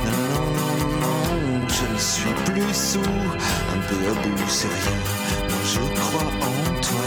non, 0.06 0.46
non, 0.58 0.76
non, 1.02 1.68
je 1.68 1.86
ne 1.92 1.98
suis 1.98 2.34
plus 2.46 2.74
sous, 2.74 3.14
un 3.74 3.80
peu 3.88 4.00
à 4.10 4.14
bout, 4.22 4.48
c'est 4.48 4.68
rien. 4.68 5.00
Moi 5.48 5.62
je 5.74 5.82
crois 6.00 6.30
en 6.50 6.80
toi, 6.80 7.06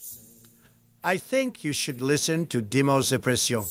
I 1.03 1.17
think 1.17 1.63
you 1.63 1.73
should 1.73 2.01
listen 2.01 2.45
to 2.47 2.61
Demos 2.61 3.09
Depression. 3.09 3.63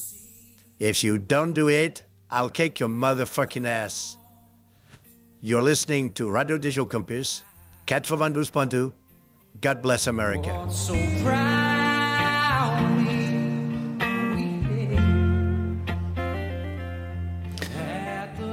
If 0.78 1.04
you 1.04 1.18
don't 1.18 1.52
do 1.52 1.68
it, 1.68 2.02
I'll 2.30 2.50
kick 2.50 2.80
your 2.80 2.88
motherfucking 2.88 3.66
ass. 3.66 4.16
You're 5.40 5.62
listening 5.62 6.12
to 6.14 6.28
Radio 6.28 6.58
Digital 6.58 6.86
Campus, 6.86 7.42
92.2. 7.86 8.92
God 9.60 9.82
bless 9.82 10.06
America. 10.06 10.66
So 10.70 10.94
proudly 11.22 11.70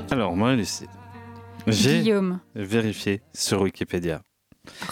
Alors, 0.10 0.36
moi, 0.36 0.56
Lucie, 0.56 0.86
j'ai 1.68 2.02
Guillaume. 2.04 2.40
vérifié 2.56 3.22
sur 3.34 3.62
Wikipédia. 3.62 4.22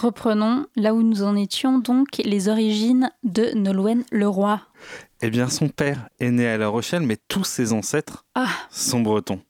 Reprenons 0.00 0.66
là 0.76 0.94
où 0.94 1.02
nous 1.02 1.22
en 1.22 1.36
étions, 1.36 1.78
donc 1.78 2.08
les 2.24 2.48
origines 2.48 3.10
de 3.24 3.50
Nolwenn 3.54 4.04
Leroy. 4.12 4.60
Eh 5.22 5.30
bien, 5.30 5.48
son 5.48 5.68
père 5.68 6.08
est 6.20 6.30
né 6.30 6.46
à 6.46 6.58
La 6.58 6.68
Rochelle, 6.68 7.02
mais 7.02 7.16
tous 7.28 7.44
ses 7.44 7.72
ancêtres 7.72 8.24
Ah, 8.34 8.48
sont 8.70 9.00
bretons. 9.00 9.40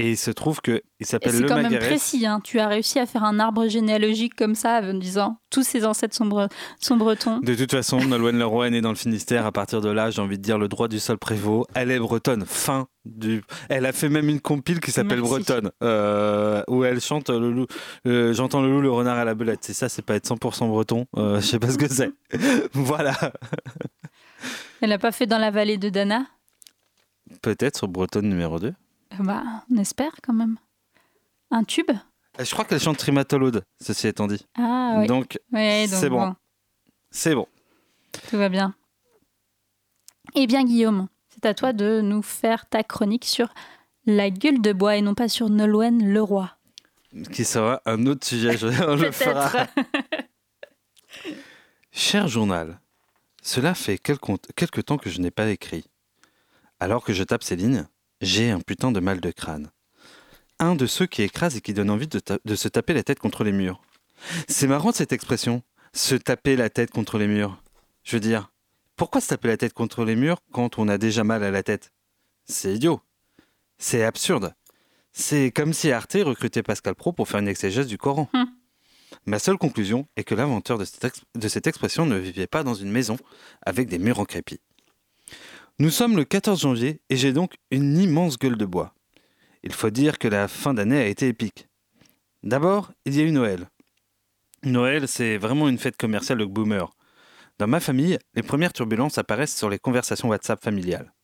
Et 0.00 0.10
il 0.12 0.16
se 0.16 0.30
trouve 0.30 0.60
qu'il 0.62 0.80
et 0.98 1.04
s'appelle 1.04 1.32
c'est 1.32 1.40
Le 1.40 1.48
quand 1.48 1.60
même 1.62 1.78
précis, 1.78 2.24
hein. 2.26 2.40
tu 2.42 2.58
as 2.58 2.68
réussi 2.68 2.98
à 2.98 3.04
faire 3.06 3.22
un 3.24 3.38
arbre 3.38 3.68
généalogique 3.68 4.34
comme 4.34 4.54
ça 4.54 4.80
en 4.82 4.94
disant 4.94 5.38
tous 5.50 5.62
ses 5.62 5.84
ancêtres 5.84 6.14
sont, 6.16 6.26
bre- 6.26 6.50
sont 6.78 6.96
bretons. 6.96 7.38
De 7.40 7.54
toute 7.54 7.70
façon, 7.70 8.00
Nolwenn 8.04 8.38
Leroy 8.38 8.68
est 8.68 8.80
dans 8.80 8.88
le 8.90 8.94
Finistère. 8.94 9.44
À 9.44 9.52
partir 9.52 9.80
de 9.82 9.90
là, 9.90 10.10
j'ai 10.10 10.22
envie 10.22 10.38
de 10.38 10.42
dire 10.42 10.56
le 10.58 10.68
droit 10.68 10.88
du 10.88 10.98
sol 10.98 11.18
prévaut. 11.18 11.66
Elle 11.74 11.90
est 11.90 11.98
bretonne. 11.98 12.44
Fin 12.46 12.86
du. 13.04 13.42
Elle 13.68 13.84
a 13.84 13.92
fait 13.92 14.08
même 14.08 14.28
une 14.28 14.40
compile 14.40 14.80
qui 14.80 14.90
s'appelle. 14.90 15.20
Bretonne, 15.20 15.70
euh, 15.82 16.62
où 16.68 16.82
elle 16.84 17.00
chante 17.00 17.28
le 17.28 17.50
loup. 17.50 17.66
euh, 18.06 18.32
J'entends 18.32 18.62
le 18.62 18.70
loup, 18.70 18.80
le 18.80 18.90
renard 18.90 19.18
à 19.18 19.24
la 19.26 19.34
belette. 19.34 19.60
C'est 19.62 19.74
ça, 19.74 19.88
c'est 19.90 20.02
pas 20.02 20.14
être 20.14 20.26
100% 20.28 20.66
breton. 20.68 21.06
Euh, 21.18 21.40
je 21.40 21.46
sais 21.46 21.58
pas 21.58 21.68
ce 21.70 21.76
que 21.78 21.88
c'est. 21.88 22.10
voilà. 22.72 23.14
Elle 24.80 24.88
n'a 24.90 24.98
pas 24.98 25.12
fait 25.12 25.26
dans 25.26 25.38
la 25.38 25.50
vallée 25.50 25.76
de 25.76 25.90
Dana? 25.90 26.24
Peut-être 27.42 27.76
sur 27.76 27.86
Bretonne 27.88 28.28
numéro 28.28 28.58
2. 28.58 28.72
Bah, 29.22 29.64
on 29.70 29.76
espère 29.76 30.12
quand 30.22 30.32
même. 30.32 30.56
Un 31.50 31.64
tube? 31.64 31.90
Je 32.38 32.50
crois 32.52 32.64
qu'elle 32.64 32.80
chante 32.80 32.96
Trimatolode, 32.96 33.64
ceci 33.80 34.06
étant 34.06 34.26
dit. 34.26 34.46
Ah 34.56 34.96
oui. 34.98 35.06
Donc, 35.06 35.38
c'est 35.52 36.08
bon. 36.08 36.28
bon. 36.28 36.36
C'est 37.10 37.34
bon. 37.34 37.46
Tout 38.30 38.38
va 38.38 38.48
bien. 38.48 38.74
Eh 40.34 40.46
bien, 40.46 40.64
Guillaume, 40.64 41.08
c'est 41.28 41.44
à 41.44 41.54
toi 41.54 41.72
de 41.72 42.00
nous 42.00 42.22
faire 42.22 42.66
ta 42.68 42.82
chronique 42.82 43.24
sur 43.24 43.52
la 44.06 44.30
gueule 44.30 44.60
de 44.62 44.72
bois 44.72 44.96
et 44.96 45.02
non 45.02 45.14
pas 45.14 45.28
sur 45.28 45.50
Nolwenn 45.50 46.12
Leroy. 46.12 46.48
Qui 47.32 47.44
sera 47.44 47.82
un 47.86 48.06
autre 48.06 48.26
sujet. 48.26 48.56
je- 48.56 48.66
le 48.68 49.10
fera. 49.10 49.66
Cher 51.92 52.28
journal, 52.28 52.80
cela 53.42 53.74
fait 53.74 53.98
quelque 53.98 54.80
temps 54.80 54.96
que 54.98 55.10
je 55.10 55.20
n'ai 55.20 55.32
pas 55.32 55.50
écrit. 55.50 55.84
Alors 56.78 57.02
que 57.04 57.12
je 57.12 57.24
tape 57.24 57.42
ces 57.42 57.56
lignes, 57.56 57.86
j'ai 58.20 58.50
un 58.50 58.60
putain 58.60 58.92
de 58.92 59.00
mal 59.00 59.20
de 59.20 59.30
crâne. 59.30 59.70
Un 60.58 60.74
de 60.74 60.86
ceux 60.86 61.06
qui 61.06 61.22
écrasent 61.22 61.56
et 61.56 61.60
qui 61.60 61.72
donne 61.72 61.90
envie 61.90 62.08
de, 62.08 62.54
se 62.54 62.68
taper 62.68 62.92
la 62.92 63.02
tête 63.02 63.18
contre 63.18 63.44
les 63.44 63.52
murs. 63.52 63.80
C'est 64.48 64.66
marrant 64.66 64.92
cette 64.92 65.12
expression, 65.12 65.62
se 65.94 66.14
taper 66.14 66.56
la 66.56 66.68
tête 66.68 66.90
contre 66.90 67.18
les 67.18 67.26
murs. 67.26 67.62
Je 68.04 68.16
veux 68.16 68.20
dire, 68.20 68.52
pourquoi 68.96 69.20
se 69.20 69.28
taper 69.28 69.48
la 69.48 69.56
tête 69.56 69.72
contre 69.72 70.04
les 70.04 70.16
murs 70.16 70.42
quand 70.52 70.78
on 70.78 70.88
a 70.88 70.98
déjà 70.98 71.24
mal 71.24 71.42
à 71.42 71.50
la 71.50 71.62
tête? 71.62 71.92
C'est 72.44 72.74
idiot. 72.74 73.00
C'est 73.78 74.04
absurde. 74.04 74.54
C'est 75.12 75.50
comme 75.50 75.72
si 75.72 75.90
Arte 75.90 76.18
recrutait 76.22 76.62
Pascal 76.62 76.94
Pro 76.94 77.12
pour 77.12 77.28
faire 77.28 77.40
une 77.40 77.48
exégèse 77.48 77.86
du 77.86 77.96
Coran. 77.96 78.28
Ma 79.26 79.38
seule 79.38 79.58
conclusion 79.58 80.06
est 80.16 80.24
que 80.24 80.34
l'inventeur 80.34 80.78
de 80.78 80.84
de 81.34 81.48
cette 81.48 81.66
expression 81.66 82.06
ne 82.06 82.16
vivait 82.16 82.46
pas 82.46 82.62
dans 82.62 82.74
une 82.74 82.90
maison 82.90 83.16
avec 83.62 83.88
des 83.88 83.98
murs 83.98 84.20
en 84.20 84.24
crépi. 84.24 84.60
Nous 85.80 85.88
sommes 85.88 86.14
le 86.14 86.26
14 86.26 86.60
janvier 86.60 87.00
et 87.08 87.16
j'ai 87.16 87.32
donc 87.32 87.54
une 87.70 87.96
immense 87.96 88.38
gueule 88.38 88.58
de 88.58 88.66
bois. 88.66 88.92
Il 89.62 89.72
faut 89.72 89.88
dire 89.88 90.18
que 90.18 90.28
la 90.28 90.46
fin 90.46 90.74
d'année 90.74 90.98
a 91.00 91.06
été 91.06 91.26
épique. 91.26 91.68
D'abord, 92.42 92.92
il 93.06 93.16
y 93.16 93.20
a 93.20 93.24
eu 93.24 93.32
Noël. 93.32 93.66
Noël, 94.62 95.08
c'est 95.08 95.38
vraiment 95.38 95.70
une 95.70 95.78
fête 95.78 95.96
commerciale 95.96 96.36
de 96.36 96.44
boomer. 96.44 96.94
Dans 97.58 97.66
ma 97.66 97.80
famille, 97.80 98.18
les 98.34 98.42
premières 98.42 98.74
turbulences 98.74 99.16
apparaissent 99.16 99.56
sur 99.56 99.70
les 99.70 99.78
conversations 99.78 100.28
WhatsApp 100.28 100.62
familiales. 100.62 101.14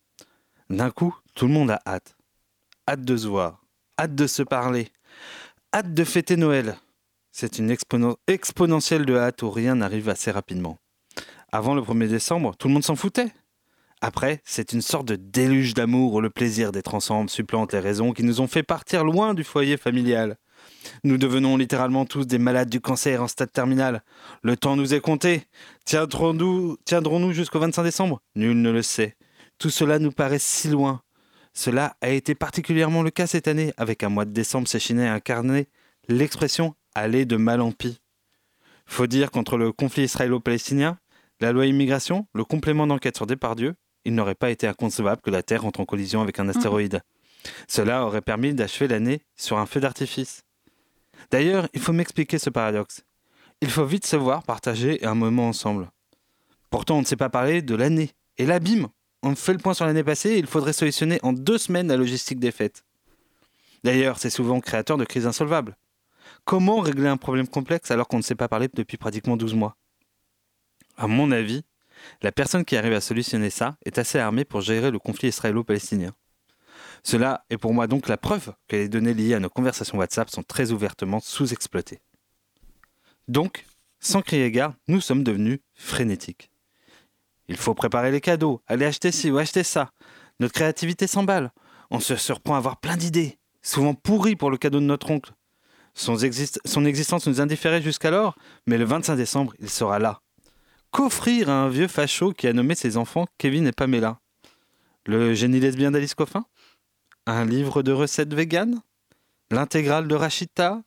D'un 0.71 0.91
coup, 0.91 1.15
tout 1.35 1.47
le 1.47 1.53
monde 1.53 1.71
a 1.71 1.83
hâte. 1.87 2.17
Hâte 2.89 3.03
de 3.03 3.15
se 3.15 3.27
voir, 3.27 3.63
hâte 4.01 4.15
de 4.15 4.27
se 4.27 4.43
parler, 4.43 4.89
hâte 5.75 5.93
de 5.93 6.03
fêter 6.05 6.39
Noël. 6.39 6.79
C'est 7.31 7.59
une 7.59 7.71
exponen- 7.71 8.17
exponentielle 8.27 9.05
de 9.05 9.17
hâte 9.19 9.43
où 9.43 9.51
rien 9.51 9.75
n'arrive 9.75 10.09
assez 10.09 10.31
rapidement. 10.31 10.79
Avant 11.53 11.75
le 11.75 11.83
1er 11.83 12.09
décembre, 12.09 12.57
tout 12.57 12.69
le 12.69 12.75
monde 12.75 12.85
s'en 12.85 12.97
foutait. 12.97 13.33
Après, 14.07 14.41
c'est 14.45 14.73
une 14.73 14.83
sorte 14.83 15.09
de 15.09 15.17
déluge 15.17 15.75
d'amour 15.75 16.15
où 16.15 16.21
le 16.21 16.31
plaisir 16.31 16.71
d'être 16.71 16.95
ensemble 16.95 17.29
supplante 17.29 17.73
les 17.73 17.81
raisons 17.81 18.13
qui 18.13 18.23
nous 18.23 18.41
ont 18.41 18.47
fait 18.47 18.63
partir 18.63 19.03
loin 19.03 19.35
du 19.35 19.43
foyer 19.43 19.77
familial. 19.77 20.37
Nous 21.03 21.19
devenons 21.19 21.57
littéralement 21.57 22.05
tous 22.05 22.25
des 22.25 22.39
malades 22.39 22.71
du 22.71 22.81
cancer 22.81 23.21
en 23.21 23.27
stade 23.27 23.51
terminal. 23.51 24.05
Le 24.45 24.57
temps 24.57 24.77
nous 24.77 24.95
est 24.95 25.01
compté. 25.01 25.43
Tiendrons-nous 25.87 26.77
tiendrons 26.85 27.33
jusqu'au 27.33 27.59
25 27.59 27.83
décembre? 27.83 28.23
Nul 28.37 28.63
ne 28.63 28.71
le 28.71 28.81
sait. 28.81 29.17
Tout 29.59 29.71
cela 29.71 29.99
nous 29.99 30.13
paraît 30.13 30.39
si 30.39 30.69
loin. 30.69 31.03
Cela 31.53 31.97
a 32.01 32.11
été 32.11 32.37
particulièrement 32.37 33.03
le 33.03 33.11
cas 33.11 33.27
cette 33.27 33.49
année, 33.49 33.73
avec 33.77 34.05
un 34.05 34.09
mois 34.09 34.25
de 34.25 34.31
décembre 34.31 34.69
s'échinait 34.69 35.09
à 35.09 35.15
incarner 35.15 35.67
l'expression 36.07 36.77
aller 36.95 37.25
de 37.25 37.37
mal 37.37 37.61
en 37.61 37.73
pis. 37.73 37.99
Faut 38.87 39.09
dire 39.09 39.33
qu'entre 39.33 39.57
le 39.57 39.73
conflit 39.73 40.05
israélo-palestinien, 40.05 40.97
la 41.41 41.51
loi 41.51 41.67
immigration, 41.67 42.29
le 42.35 42.45
complément 42.45 42.87
d'enquête 42.87 43.17
sur 43.17 43.27
Depardieu, 43.27 43.75
il 44.07 44.15
n'aurait 44.15 44.37
pas 44.37 44.51
été 44.51 44.69
inconcevable 44.69 45.21
que 45.21 45.31
la 45.31 45.43
Terre 45.43 45.67
entre 45.67 45.81
en 45.81 45.85
collision 45.85 46.23
avec 46.23 46.39
un 46.39 46.49
astéroïde. 46.49 47.03
Cela 47.67 48.07
aurait 48.07 48.23
permis 48.23 48.55
d'achever 48.55 48.87
l'année 48.87 49.21
sur 49.37 49.59
un 49.59 49.67
feu 49.67 49.81
d'artifice. 49.81 50.45
D'ailleurs, 51.31 51.69
il 51.75 51.81
faut 51.81 51.93
m'expliquer 51.93 52.39
ce 52.39 52.49
paradoxe. 52.49 53.03
Il 53.61 53.71
faut 53.71 53.85
vite 53.85 54.07
se 54.07 54.17
voir 54.17 54.45
partager 54.45 55.05
un 55.05 55.15
moment 55.15 55.49
ensemble. 55.49 55.91
Pourtant, 56.71 56.99
on 56.99 57.01
ne 57.01 57.07
s'est 57.07 57.17
pas 57.17 57.31
parlé 57.31 57.63
de 57.63 57.75
l'année. 57.75 58.13
Et 58.39 58.47
là, 58.47 58.61
bim, 58.61 58.89
on 59.23 59.35
fait 59.35 59.53
le 59.53 59.59
point 59.59 59.75
sur 59.75 59.87
l'année 59.87 60.05
passée 60.05 60.31
et 60.31 60.39
il 60.39 60.47
faudrait 60.47 60.73
solutionner 60.73 61.19
en 61.25 61.33
deux 61.33 61.59
semaines 61.59 61.89
la 61.89 61.97
logistique 61.97 62.39
des 62.39 62.53
fêtes. 62.53 62.85
D'ailleurs, 63.83 64.21
c'est 64.21 64.31
souvent 64.31 64.61
créateur 64.61 64.99
de 64.99 65.05
crises 65.05 65.27
insolvables. 65.27 65.77
Comment 66.45 66.79
régler 66.79 67.09
un 67.09 67.17
problème 67.17 67.49
complexe 67.49 67.91
alors 67.91 68.07
qu'on 68.07 68.19
ne 68.19 68.23
s'est 68.23 68.37
pas 68.37 68.49
parlé 68.49 68.69
depuis 68.73 68.99
pratiquement 68.99 69.37
12 69.37 69.55
mois? 69.55 69.77
À 70.97 71.09
mon 71.09 71.33
avis, 71.33 71.65
la 72.23 72.33
personne 72.33 72.65
qui 72.65 72.77
arrive 72.77 72.93
à 72.93 73.01
solutionner 73.01 73.51
ça 73.51 73.77
est 73.85 73.99
assez 73.99 74.19
armée 74.19 74.45
pour 74.45 74.61
gérer 74.61 74.91
le 74.91 74.99
conflit 74.99 75.29
israélo-palestinien. 75.29 76.13
Cela 77.03 77.45
est 77.51 77.59
pour 77.59 77.73
moi 77.73 77.87
donc 77.87 78.09
la 78.09 78.17
preuve 78.17 78.53
que 78.69 78.77
les 78.77 78.89
données 78.89 79.15
liées 79.15 79.35
à 79.35 79.41
nos 79.41 79.49
conversations 79.49 79.99
WhatsApp 79.99 80.29
sont 80.31 80.43
très 80.43 80.73
ouvertement 80.73 81.21
sous-exploitées. 81.21 82.01
Donc, 83.29 83.65
sans 84.01 84.23
crier 84.23 84.51
gare, 84.51 84.75
nous 84.89 85.01
sommes 85.01 85.23
devenus 85.25 85.61
frénétiques. 85.75 86.51
Il 87.49 87.57
faut 87.57 87.75
préparer 87.75 88.11
les 88.11 88.21
cadeaux, 88.21 88.63
aller 88.67 88.87
acheter 88.87 89.13
ci 89.13 89.31
ou 89.31 89.39
acheter 89.39 89.63
ça. 89.63 89.93
Notre 90.41 90.55
créativité 90.55 91.07
s'emballe. 91.07 91.53
On 91.91 92.01
se 92.01 92.17
surprend 92.17 92.55
à 92.55 92.59
avoir 92.59 92.79
plein 92.79 92.97
d'idées, 92.97 93.39
souvent 93.63 93.95
pourries 93.95 94.37
pour 94.37 94.51
le 94.51 94.57
cadeau 94.57 94.81
de 94.81 94.85
notre 94.85 95.11
oncle. 95.11 95.33
Son, 95.95 96.17
son 96.65 96.85
existence 96.85 97.27
nous 97.27 97.41
indifférait 97.41 97.81
jusqu'alors, 97.81 98.37
mais 98.67 98.77
le 98.77 98.85
25 98.85 99.17
décembre, 99.17 99.55
il 99.61 99.71
sera 99.71 99.99
là. 99.99 100.21
Qu'offrir 100.97 101.51
à 101.51 101.53
un 101.53 101.69
vieux 101.69 101.89
facho 101.89 102.33
qui 102.33 102.47
a 102.47 102.55
nommé 102.55 102.75
ses 102.75 102.97
enfants 102.97 103.27
Kevin 103.37 103.67
et 103.67 103.73
Pamela 103.73 104.19
Le 105.05 105.35
génie 105.35 105.61
lesbien 105.61 105.91
d'Alice 105.91 106.15
Coffin? 106.15 106.47
Un 107.27 107.45
livre 107.45 107.83
de 107.83 107.93
recettes 107.93 108.33
véganes? 108.33 108.81
L'intégrale 109.51 110.09
de 110.09 110.15
Rachita? 110.15 110.81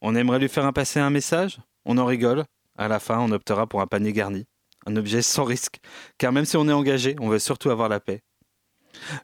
On 0.00 0.16
aimerait 0.16 0.40
lui 0.40 0.48
faire 0.48 0.72
passer 0.72 0.98
un 0.98 1.10
message? 1.10 1.60
On 1.84 1.96
en 1.98 2.06
rigole. 2.06 2.42
À 2.76 2.88
la 2.88 2.98
fin, 2.98 3.20
on 3.20 3.30
optera 3.30 3.68
pour 3.68 3.80
un 3.80 3.86
panier 3.86 4.12
garni. 4.12 4.48
Un 4.84 4.96
objet 4.96 5.22
sans 5.22 5.44
risque, 5.44 5.78
car 6.18 6.32
même 6.32 6.44
si 6.44 6.56
on 6.56 6.68
est 6.68 6.72
engagé, 6.72 7.14
on 7.20 7.28
veut 7.28 7.38
surtout 7.38 7.70
avoir 7.70 7.88
la 7.88 8.00
paix. 8.00 8.24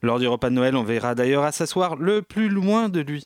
Lors 0.02 0.20
du 0.20 0.28
repas 0.28 0.50
de 0.50 0.54
Noël, 0.54 0.76
on 0.76 0.84
verra 0.84 1.16
d'ailleurs 1.16 1.42
à 1.42 1.50
s'asseoir 1.50 1.96
le 1.96 2.22
plus 2.22 2.48
loin 2.48 2.88
de 2.88 3.00
lui. 3.00 3.24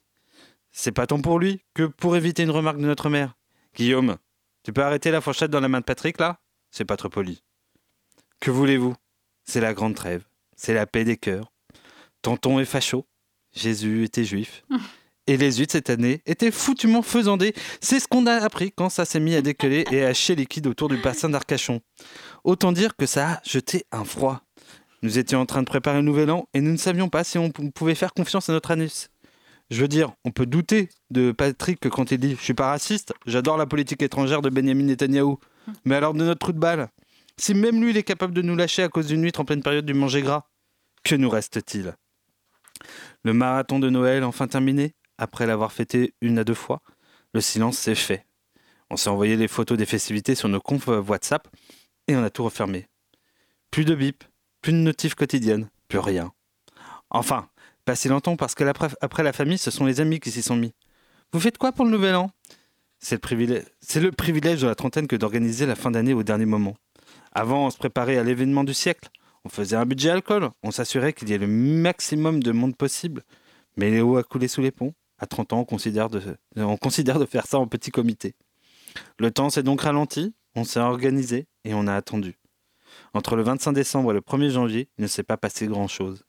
C'est 0.73 0.93
pas 0.93 1.07
tant 1.07 1.21
pour 1.21 1.39
lui 1.41 1.63
que 1.75 1.83
pour 1.83 2.17
éviter 2.17 2.43
une 2.43 2.51
remarque 2.51 2.79
de 2.79 2.87
notre 2.87 3.11
mère. 3.11 3.35
Guillaume, 3.77 4.17
tu 4.63 4.73
peux 4.73 4.83
arrêter 4.83 5.11
la 5.11 5.21
fourchette 5.21 5.51
dans 5.51 5.61
la 5.61 5.69
main 5.69 5.81
de 5.81 5.85
Patrick 5.85 6.19
là? 6.19 6.41
C'est 6.71 6.85
pas 6.85 6.97
trop 6.97 7.09
poli. 7.09 7.43
Que 8.41 8.51
voulez-vous? 8.51 8.95
C'est 9.45 9.61
la 9.61 9.75
grande 9.75 9.95
trêve, 9.95 10.25
c'est 10.57 10.75
la 10.75 10.87
paix 10.87 11.05
des 11.05 11.17
cœurs. 11.17 11.53
Tonton 12.23 12.59
est 12.61 12.65
facho, 12.65 13.07
Jésus 13.53 14.05
était 14.05 14.25
juif. 14.25 14.65
Et 15.27 15.37
les 15.37 15.53
huîtres 15.59 15.73
cette 15.73 15.91
année 15.91 16.23
étaient 16.27 16.51
foutument 16.51 17.03
faisandées. 17.03 17.55
C'est 17.81 18.01
ce 18.01 18.09
qu'on 18.09 18.27
a 18.27 18.35
appris 18.35 18.73
quand 18.73 18.89
ça 18.89 19.05
s'est 19.05 19.21
mis 19.21 19.37
à 19.37 19.43
décoller 19.43 19.85
et 19.93 20.05
à 20.05 20.13
chier 20.13 20.35
liquide 20.35 20.67
autour 20.67 20.89
du 20.89 20.97
bassin 20.97 21.29
d'Arcachon. 21.29 21.81
Autant 22.43 22.73
dire 22.73 22.97
que 22.97 23.07
ça 23.07 23.35
a 23.35 23.41
jeté 23.45 23.85
un 23.93 24.05
froid. 24.05 24.43
Nous 25.03 25.19
étions 25.19 25.39
en 25.39 25.47
train 25.47 25.61
de 25.61 25.67
préparer 25.67 25.99
le 25.99 26.03
nouvel 26.03 26.33
an 26.33 26.49
et 26.53 26.61
nous 26.61 26.73
ne 26.73 26.77
savions 26.77 27.09
pas 27.09 27.23
si 27.23 27.39
on 27.39 27.51
pouvait 27.51 27.95
faire 27.95 28.13
confiance 28.13 28.49
à 28.49 28.53
notre 28.53 28.73
anus. 28.73 29.09
Je 29.71 29.83
veux 29.83 29.89
dire, 29.89 30.13
on 30.25 30.33
peut 30.33 30.47
douter 30.47 30.89
de 31.11 31.31
Patrick 31.31 31.89
quand 31.89 32.11
il 32.11 32.19
dit 32.19 32.35
Je 32.37 32.43
suis 32.43 32.55
pas 32.55 32.71
raciste, 32.71 33.13
j'adore 33.25 33.57
la 33.57 33.67
politique 33.67 34.03
étrangère 34.03 34.43
de 34.43 34.51
Benjamin 34.51 34.85
Netanyahou. 34.85 35.39
Mais 35.85 35.95
alors 35.95 36.15
de 36.15 36.25
notre 36.25 36.39
trou 36.39 36.53
de 36.53 36.59
balle 36.59 36.89
Si 37.37 37.55
même 37.55 37.83
lui 37.83 37.91
il 37.91 37.97
est 37.97 38.03
capable 38.03 38.35
de 38.35 38.43
nous 38.43 38.57
lâcher 38.57 38.83
à 38.83 38.89
cause 38.89 39.07
d'une 39.07 39.23
huître 39.23 39.41
en 39.41 39.45
pleine 39.45 39.63
période 39.63 39.87
du 39.87 39.95
manger 39.95 40.23
gras, 40.23 40.45
que 41.05 41.15
nous 41.15 41.31
reste-t-il? 41.31 41.95
Le 43.25 43.33
marathon 43.33 43.79
de 43.79 43.91
Noël 43.91 44.25
enfin 44.25 44.49
terminé 44.49 44.95
après 45.19 45.47
l'avoir 45.47 45.73
fêté 45.73 46.15
une 46.21 46.39
à 46.39 46.45
deux 46.45 46.55
fois, 46.55 46.81
le 47.35 47.41
silence 47.41 47.79
s'est 47.79 47.95
fait. 47.95 48.27
On 48.89 48.97
s'est 48.97 49.11
envoyé 49.11 49.37
les 49.37 49.49
photos 49.49 49.79
des 49.79 49.87
festivités 49.87 50.35
sur 50.35 50.49
nos 50.49 50.61
confs 50.61 50.89
WhatsApp 50.89 51.47
et 52.09 52.17
on 52.17 52.25
a 52.25 52.31
tout 52.31 52.45
refermé. 52.45 52.89
Plus 53.71 53.85
de 53.85 53.95
bip, 53.95 54.25
plus 54.63 54.73
de 54.73 54.79
notifs 54.79 55.15
quotidiennes, 55.15 55.69
plus 55.89 55.99
rien. 55.99 56.33
Enfin, 57.11 57.49
pas 57.85 57.95
si 57.95 58.09
longtemps 58.09 58.37
parce 58.37 58.55
que 58.55 58.65
après 59.01 59.23
la 59.23 59.33
famille, 59.33 59.59
ce 59.59 59.71
sont 59.71 59.87
les 59.87 60.01
amis 60.01 60.21
qui 60.21 60.31
s'y 60.31 60.43
sont 60.43 60.57
mis. 60.57 60.75
Vous 61.33 61.41
faites 61.41 61.59
quoi 61.59 61.73
pour 61.73 61.85
le 61.85 61.91
nouvel 61.91 62.17
an? 62.17 62.31
C'est 63.01 63.17
le, 63.17 64.13
privilège, 64.13 64.61
de 64.61 64.67
la 64.67 64.75
trentaine 64.75 65.07
que 65.07 65.17
d'organiser 65.17 65.67
la 65.67 65.75
fin 65.75 65.91
d'année 65.91 66.13
au 66.13 66.23
dernier 66.23 66.45
moment. 66.45 66.77
Avant, 67.33 67.67
on 67.67 67.71
se 67.71 67.79
préparait 67.79 68.19
à 68.19 68.25
l'événement 68.25 68.63
du 68.63 68.75
siècle. 68.75 69.09
On 69.45 69.49
faisait 69.49 69.77
un 69.77 69.87
budget 69.87 70.11
alcool, 70.11 70.51
on 70.63 70.71
s'assurait 70.71 71.15
qu'il 71.15 71.31
y 71.31 71.33
ait 71.33 71.39
le 71.39 71.47
maximum 71.47 72.43
de 72.43 72.53
monde 72.53 72.77
possible. 72.77 73.23
Mais 73.79 73.91
Léo 73.91 74.19
a 74.19 74.23
coulé 74.23 74.49
sous 74.49 74.61
les 74.61 74.71
ponts 74.71 74.93
à 75.19 75.27
30 75.27 75.53
ans, 75.53 75.61
on 75.61 75.65
considère, 75.65 76.09
de, 76.09 76.21
on 76.57 76.77
considère 76.77 77.19
de 77.19 77.27
faire 77.27 77.47
ça 77.47 77.59
en 77.59 77.67
petit 77.67 77.91
comité. 77.91 78.35
Le 79.19 79.31
temps 79.31 79.51
s'est 79.51 79.63
donc 79.63 79.83
ralenti, 79.83 80.35
on 80.55 80.65
s'est 80.65 80.81
organisé 80.81 81.47
et 81.65 81.75
on 81.75 81.87
a 81.87 81.95
attendu. 81.95 82.39
Entre 83.15 83.37
le 83.37 83.43
25 83.43 83.73
décembre 83.73 84.11
et 84.11 84.15
le 84.15 84.21
1er 84.21 84.51
janvier, 84.51 84.89
il 84.99 85.03
ne 85.03 85.07
s'est 85.07 85.23
pas 85.23 85.37
passé 85.37 85.67
grand-chose. 85.67 86.25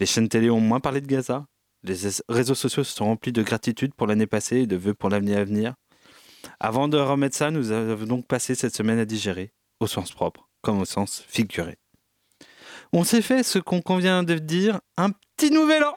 Les 0.00 0.06
chaînes 0.06 0.28
télé 0.28 0.50
ont 0.50 0.60
moins 0.60 0.80
parlé 0.80 1.00
de 1.00 1.06
Gaza, 1.06 1.46
les 1.84 1.96
réseaux 2.28 2.54
sociaux 2.54 2.84
se 2.84 2.96
sont 2.96 3.04
remplis 3.04 3.32
de 3.32 3.42
gratitude 3.42 3.94
pour 3.94 4.06
l'année 4.06 4.26
passée 4.26 4.60
et 4.60 4.66
de 4.66 4.76
vœux 4.76 4.94
pour 4.94 5.08
l'avenir 5.08 5.38
à 5.38 5.44
venir. 5.44 5.74
Avant 6.60 6.88
de 6.88 6.98
remettre 6.98 7.36
ça, 7.36 7.50
nous 7.50 7.70
avons 7.70 8.06
donc 8.06 8.26
passé 8.26 8.54
cette 8.54 8.74
semaine 8.74 8.98
à 8.98 9.04
digérer, 9.04 9.52
au 9.80 9.86
sens 9.86 10.12
propre 10.12 10.48
comme 10.62 10.80
au 10.80 10.84
sens 10.84 11.22
figuré. 11.28 11.76
On 12.92 13.04
s'est 13.04 13.22
fait 13.22 13.44
ce 13.44 13.60
qu'on 13.60 13.82
convient 13.82 14.24
de 14.24 14.34
dire 14.34 14.80
un 14.96 15.10
petit 15.10 15.52
nouvel 15.52 15.84
an 15.84 15.94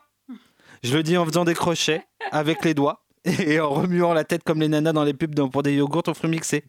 je 0.84 0.95
le 0.95 1.04
dis 1.04 1.17
en 1.17 1.26
faisant 1.26 1.43
des 1.43 1.54
crochets 1.54 2.06
avec 2.32 2.63
les 2.63 2.74
doigts 2.74 3.06
et 3.26 3.60
en 3.60 3.69
remuant 3.69 4.13
la 4.13 4.24
tête 4.24 4.43
comme 4.43 4.62
les 4.62 4.69
nanas 4.69 4.93
dans 4.93 5.04
les 5.04 5.13
pubs 5.13 5.50
pour 5.50 5.63
des 5.63 5.76
yogourts 5.76 6.08
aux 6.08 6.13
fruits 6.13 6.30
mixés. 6.30 6.63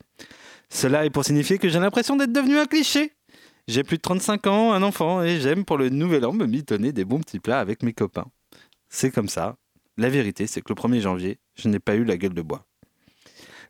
Cela 0.69 1.05
est 1.05 1.11
pour 1.11 1.25
signifier 1.25 1.59
que 1.59 1.69
j'ai 1.69 1.79
l'impression 1.79 2.17
d'être 2.17 2.33
devenu 2.33 2.59
un 2.59 2.67
cliché. 2.67 3.13
J'ai 3.69 3.85
plus 3.85 3.99
de 3.99 4.03
35 4.03 4.47
ans, 4.49 4.73
un 4.73 4.83
enfant, 4.83 5.23
et 5.23 5.41
j'aime 5.41 5.65
pour 5.65 5.79
le 5.79 5.91
nouvel 5.91 6.25
an 6.25 6.33
me 6.33 6.47
mitonner 6.47 6.93
des 6.93 7.05
bons 7.05 7.21
petits 7.21 7.39
plats 7.39 7.61
avec 7.61 7.83
mes 7.83 7.93
copains. 7.93 8.27
C'est 8.89 9.11
comme 9.11 9.29
ça. 9.29 9.57
La 9.97 10.09
vérité, 10.09 10.47
c'est 10.47 10.61
que 10.61 10.73
le 10.73 10.75
1er 10.75 11.01
janvier, 11.01 11.39
je 11.55 11.69
n'ai 11.69 11.79
pas 11.79 11.95
eu 11.95 12.05
la 12.05 12.17
gueule 12.17 12.35
de 12.35 12.43
bois. 12.43 12.67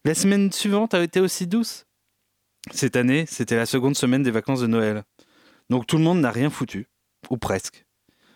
La 0.06 0.14
semaine 0.14 0.50
suivante 0.50 0.94
a 0.94 1.02
été 1.02 1.20
aussi 1.20 1.46
douce. 1.46 1.84
Cette 2.72 2.96
année, 2.96 3.26
c'était 3.26 3.56
la 3.56 3.66
seconde 3.66 3.96
semaine 3.96 4.22
des 4.22 4.30
vacances 4.30 4.60
de 4.60 4.66
Noël. 4.66 5.04
Donc 5.68 5.86
tout 5.86 5.98
le 5.98 6.03
monde 6.03 6.20
n'a 6.20 6.30
rien 6.30 6.48
foutu, 6.48 6.88
ou 7.28 7.36
presque. 7.36 7.84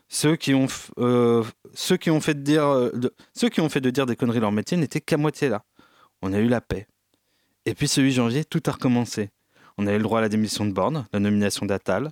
Ceux 0.08 0.36
qui 0.36 0.52
ont, 0.54 0.68
fait 0.68 0.94
de 2.34 2.42
dire 3.90 4.06
des 4.06 4.16
conneries 4.16 4.40
leur 4.40 4.52
métier 4.52 4.76
n'étaient 4.76 5.00
qu'à 5.00 5.16
moitié 5.16 5.48
là. 5.48 5.64
On 6.20 6.34
a 6.34 6.38
eu 6.38 6.48
la 6.48 6.60
paix. 6.60 6.86
Et 7.64 7.74
puis 7.74 7.88
ce 7.88 8.02
8 8.02 8.12
janvier, 8.12 8.44
tout 8.44 8.62
a 8.66 8.72
recommencé. 8.72 9.30
On 9.78 9.86
a 9.86 9.92
eu 9.94 9.96
le 9.96 10.02
droit 10.02 10.18
à 10.18 10.22
la 10.22 10.28
démission 10.28 10.66
de 10.66 10.72
Borne, 10.72 11.06
la 11.12 11.18
nomination 11.18 11.64
d'Attal. 11.64 12.10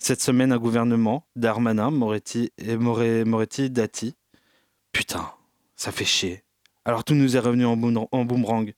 Cette 0.00 0.20
semaine, 0.20 0.52
un 0.52 0.58
gouvernement, 0.58 1.26
Darmanin, 1.36 1.92
Moretti 1.92 2.50
et 2.58 2.76
Moretti 2.76 3.70
Dati. 3.70 4.16
Putain, 4.92 5.30
ça 5.76 5.92
fait 5.92 6.04
chier. 6.04 6.42
Alors 6.84 7.04
tout 7.04 7.14
nous 7.14 7.36
est 7.36 7.40
revenu 7.40 7.64
en, 7.64 7.76
boomerang. 7.76 8.72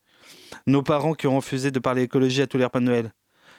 Nos 0.67 0.83
parents 0.83 1.15
qui 1.15 1.27
ont 1.27 1.37
refusé 1.37 1.71
de 1.71 1.79
parler 1.79 2.03
écologie 2.03 2.43
à 2.43 2.47
tous 2.47 2.59
les 2.59 2.65
repas 2.65 2.81
de 2.81 2.85
Noël. 2.85 3.13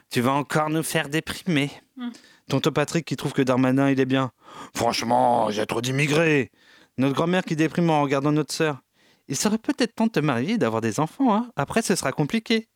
Tu 0.09 0.21
vas 0.21 0.31
encore 0.31 0.69
nous 0.69 0.83
faire 0.83 1.09
déprimer. 1.09 1.71
Hum. 1.99 2.11
Tonton 2.49 2.71
Patrick 2.71 3.05
qui 3.05 3.15
trouve 3.15 3.33
que 3.33 3.41
Darmanin, 3.41 3.89
il 3.89 3.99
est 3.99 4.05
bien. 4.05 4.31
Franchement, 4.75 5.49
j'ai 5.51 5.65
trop 5.65 5.81
d'immigrés. 5.81 6.51
Notre 6.97 7.15
grand-mère 7.15 7.43
qui 7.43 7.55
déprime 7.55 7.89
en 7.89 8.01
regardant 8.01 8.31
notre 8.31 8.53
sœur. 8.53 8.81
Il 9.27 9.37
serait 9.37 9.57
peut-être 9.57 9.95
temps 9.95 10.07
de 10.07 10.11
te 10.11 10.19
marier 10.19 10.55
et 10.55 10.57
d'avoir 10.57 10.81
des 10.81 10.99
enfants, 10.99 11.33
hein 11.33 11.49
Après, 11.55 11.81
ce 11.81 11.95
sera 11.95 12.11
compliqué. 12.11 12.67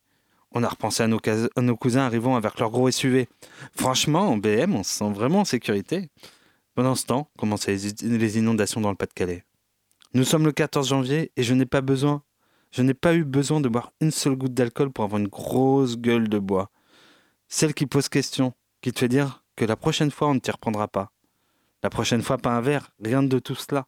On 0.52 0.64
a 0.64 0.70
repensé 0.70 1.04
à 1.04 1.08
nos, 1.08 1.20
nos, 1.58 1.76
cousins 1.76 2.06
arrivant 2.06 2.38
avec 2.38 2.58
leur 2.60 2.70
gros 2.70 2.90
SUV. 2.90 3.28
Franchement, 3.76 4.30
en 4.30 4.38
BM, 4.38 4.74
on 4.74 4.84
se 4.84 4.92
sent 4.92 5.12
vraiment 5.12 5.42
en 5.42 5.46
sécurité. 5.46 6.10
Pendant 6.76 6.96
ce 6.96 7.06
temps, 7.06 7.30
commençaient 7.38 7.76
les 8.02 8.38
inondations 8.38 8.80
dans 8.80 8.92
le 8.92 8.96
Pas-de-Calais. 8.96 9.44
Nous 10.14 10.24
sommes 10.24 10.46
le 10.46 10.54
14 10.54 10.88
janvier 10.88 11.34
et 11.36 11.44
je 11.44 11.54
n'ai 11.54 11.66
pas 11.66 11.82
besoin, 11.82 12.24
je 12.76 12.82
n'ai 12.82 12.94
pas 12.94 13.16
eu 13.16 13.24
besoin 13.24 13.62
de 13.62 13.70
boire 13.70 13.94
une 14.02 14.12
seule 14.12 14.36
goutte 14.36 14.54
d'alcool 14.54 14.92
pour 14.92 15.06
avoir 15.06 15.22
une 15.22 15.30
grosse 15.30 15.98
gueule 15.98 16.28
de 16.28 16.40
bois. 16.40 16.72
Celle 17.48 17.74
qui 17.74 17.86
pose 17.86 18.10
question, 18.10 18.54
qui 18.82 18.92
te 18.92 19.00
fait 19.00 19.08
dire 19.08 19.46
que 19.56 19.64
la 19.64 19.78
prochaine 19.78 20.12
fois, 20.12 20.28
on 20.28 20.34
ne 20.34 20.40
t'y 20.40 20.52
reprendra 20.52 20.90
pas. 20.90 21.14
La 21.84 21.90
prochaine 21.90 22.22
fois, 22.22 22.38
pas 22.38 22.50
un 22.50 22.60
verre, 22.60 22.92
rien 23.02 23.24
de 23.24 23.40
tout 23.40 23.56
cela. 23.56 23.86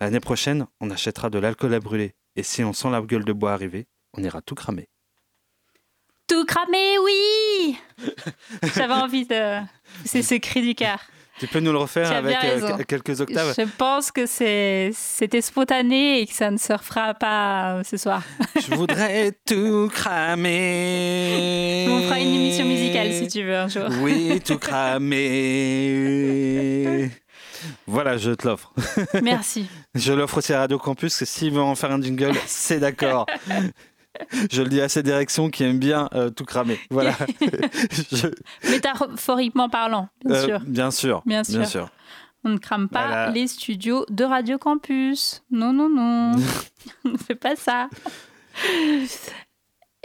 L'année 0.00 0.18
prochaine, 0.18 0.66
on 0.80 0.90
achètera 0.90 1.30
de 1.30 1.38
l'alcool 1.38 1.72
à 1.72 1.78
brûler. 1.78 2.16
Et 2.34 2.42
si 2.42 2.64
on 2.64 2.72
sent 2.72 2.90
la 2.90 3.00
gueule 3.00 3.24
de 3.24 3.32
bois 3.32 3.52
arriver, 3.52 3.86
on 4.14 4.24
ira 4.24 4.42
tout 4.42 4.56
cramer. 4.56 4.88
Tout 6.26 6.44
cramer, 6.46 6.98
oui 7.04 7.78
J'avais 8.74 8.92
envie 8.92 9.24
de. 9.24 9.60
C'est 10.04 10.22
ce 10.22 10.34
cri 10.34 10.62
du 10.62 10.74
cœur. 10.74 10.98
Tu 11.40 11.46
peux 11.46 11.60
nous 11.60 11.72
le 11.72 11.78
refaire 11.78 12.12
avec 12.12 12.36
euh, 12.44 12.76
quelques 12.86 13.22
octaves 13.22 13.54
Je 13.56 13.64
pense 13.78 14.12
que 14.12 14.26
c'est 14.26 14.90
c'était 14.92 15.40
spontané 15.40 16.20
et 16.20 16.26
que 16.26 16.34
ça 16.34 16.50
ne 16.50 16.58
se 16.58 16.70
refera 16.74 17.14
pas 17.14 17.76
euh, 17.76 17.82
ce 17.82 17.96
soir. 17.96 18.22
Je 18.60 18.74
voudrais 18.74 19.32
tout 19.46 19.88
cramer. 19.90 21.86
On 21.90 22.02
fera 22.02 22.20
une 22.20 22.34
émission 22.34 22.66
musicale 22.66 23.14
si 23.14 23.26
tu 23.28 23.42
veux 23.42 23.56
un 23.56 23.68
jour. 23.68 23.84
Oui, 24.02 24.38
tout 24.44 24.58
cramer. 24.58 25.20
Voilà, 27.86 28.18
je 28.18 28.32
te 28.32 28.46
l'offre. 28.46 28.74
Merci. 29.22 29.66
Je 29.94 30.12
l'offre 30.12 30.36
aussi 30.38 30.52
à 30.52 30.60
Radio 30.60 30.78
Campus, 30.78 31.16
que 31.18 31.24
s'ils 31.24 31.52
veulent 31.52 31.62
en 31.62 31.74
faire 31.74 31.90
un 31.90 32.00
jingle, 32.00 32.34
c'est 32.46 32.80
d'accord. 32.80 33.26
Je 34.50 34.62
le 34.62 34.68
dis 34.68 34.80
à 34.80 34.88
ces 34.88 35.02
directions 35.02 35.50
qui 35.50 35.64
aiment 35.64 35.78
bien 35.78 36.08
euh, 36.14 36.30
tout 36.30 36.44
cramer. 36.44 36.78
Voilà. 36.90 37.12
Je- 38.12 38.28
Métaphoriquement 38.70 39.68
parlant, 39.68 40.08
bien 40.24 40.34
euh, 40.34 40.44
sûr. 40.46 40.60
bien 40.66 40.90
sûr. 40.90 41.22
Bien 41.26 41.44
sûr. 41.44 41.88
On 42.44 42.48
ne 42.50 42.58
crame 42.58 42.88
pas 42.88 43.06
Voilà. 43.06 43.30
les 43.30 43.46
studios 43.46 44.06
de 44.08 44.24
Radio 44.24 44.56
Campus. 44.56 45.42
Non, 45.50 45.72
non, 45.74 45.88
non. 45.90 46.32
On 47.04 47.08
ne 47.10 47.18
fait 47.18 47.34
pas 47.34 47.54
ça. 47.54 47.88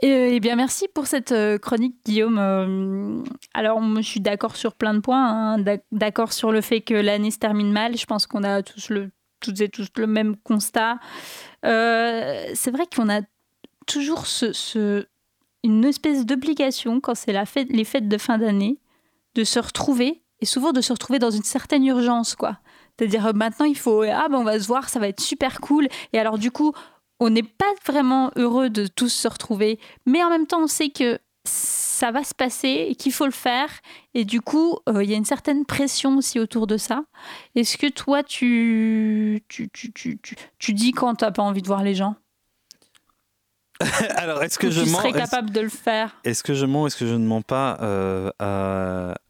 Eh 0.01 0.39
bien, 0.41 0.55
merci 0.57 0.87
pour 0.93 1.07
cette 1.07 1.31
euh, 1.31 1.57
chronique, 1.57 1.95
Guillaume. 2.05 3.23
Alors, 3.53 3.81
je 3.95 4.01
suis 4.01 4.19
d'accord 4.19 4.57
sur 4.57 4.73
plein 4.75 4.93
de 4.93 4.99
points. 4.99 5.25
hein. 5.53 5.57
D'ac- 5.59 5.85
D'accord 5.93 6.33
sur 6.33 6.51
le 6.51 6.59
fait 6.59 6.81
que 6.81 6.93
l'année 6.93 7.31
se 7.31 7.39
termine 7.39 7.71
mal. 7.71 7.97
Je 7.97 8.05
pense 8.05 8.27
qu'on 8.27 8.43
a 8.43 8.61
tous 8.61 8.89
le, 8.89 9.11
toutes 9.39 9.61
et 9.61 9.69
tous 9.69 9.87
le 9.97 10.05
même 10.07 10.35
constat. 10.43 10.99
Euh, 11.65 12.43
c'est 12.53 12.71
vrai 12.71 12.83
qu'on 12.93 13.09
a 13.09 13.21
toujours 13.85 14.25
une 15.63 15.85
espèce 15.85 16.25
d'obligation 16.25 16.99
quand 16.99 17.15
c'est 17.15 17.33
les 17.69 17.83
fêtes 17.83 18.07
de 18.07 18.17
fin 18.17 18.37
d'année 18.37 18.79
de 19.35 19.43
se 19.43 19.59
retrouver 19.59 20.23
et 20.39 20.45
souvent 20.45 20.71
de 20.71 20.81
se 20.81 20.93
retrouver 20.93 21.19
dans 21.19 21.31
une 21.31 21.43
certaine 21.43 21.85
urgence, 21.85 22.35
quoi. 22.35 22.59
C'est-à-dire 22.97 23.27
euh, 23.27 23.33
maintenant 23.33 23.65
il 23.65 23.77
faut 23.77 24.03
ah 24.03 24.27
ben 24.29 24.37
on 24.37 24.43
va 24.43 24.59
se 24.59 24.67
voir, 24.67 24.89
ça 24.89 24.99
va 24.99 25.07
être 25.07 25.19
super 25.19 25.59
cool. 25.59 25.87
Et 26.13 26.19
alors 26.19 26.37
du 26.37 26.51
coup 26.51 26.73
on 27.19 27.29
n'est 27.29 27.43
pas 27.43 27.65
vraiment 27.85 28.31
heureux 28.35 28.69
de 28.69 28.87
tous 28.87 29.09
se 29.09 29.27
retrouver, 29.27 29.79
mais 30.05 30.23
en 30.23 30.29
même 30.29 30.47
temps 30.47 30.63
on 30.63 30.67
sait 30.67 30.89
que 30.89 31.19
ça 31.95 32.11
va 32.11 32.23
se 32.23 32.33
passer 32.33 32.87
et 32.89 32.95
qu'il 32.95 33.13
faut 33.13 33.25
le 33.25 33.31
faire. 33.31 33.69
Et 34.13 34.25
du 34.25 34.41
coup, 34.41 34.77
euh, 34.89 35.03
il 35.03 35.09
y 35.09 35.13
a 35.13 35.17
une 35.17 35.25
certaine 35.25 35.65
pression 35.65 36.17
aussi 36.17 36.39
autour 36.39 36.67
de 36.67 36.77
ça. 36.77 37.05
Est-ce 37.55 37.77
que 37.77 37.87
toi, 37.87 38.23
tu, 38.23 39.43
tu, 39.47 39.69
tu, 39.69 39.93
tu, 39.93 40.19
tu, 40.21 40.35
tu 40.59 40.73
dis 40.73 40.91
quand 40.91 41.15
tu 41.15 41.25
n'as 41.25 41.31
pas 41.31 41.43
envie 41.43 41.61
de 41.61 41.67
voir 41.67 41.83
les 41.83 41.95
gens? 41.95 42.15
Alors, 44.15 44.41
est-ce 44.43 44.57
que 44.57 44.69
je 44.71 44.83
tu 44.83 44.89
mens 44.89 44.99
serais 44.99 45.09
Est-ce- 45.09 45.17
capable 45.17 45.51
de 45.51 45.61
le 45.61 45.69
faire 45.69 46.15
Est-ce 46.23 46.43
que 46.43 46.53
je 46.53 46.65
mens 46.65 46.87
Est-ce 46.87 46.97
que 46.97 47.07
je 47.07 47.13
ne 47.13 47.25
mens 47.25 47.41
pas 47.41 47.77
euh, 47.81 48.31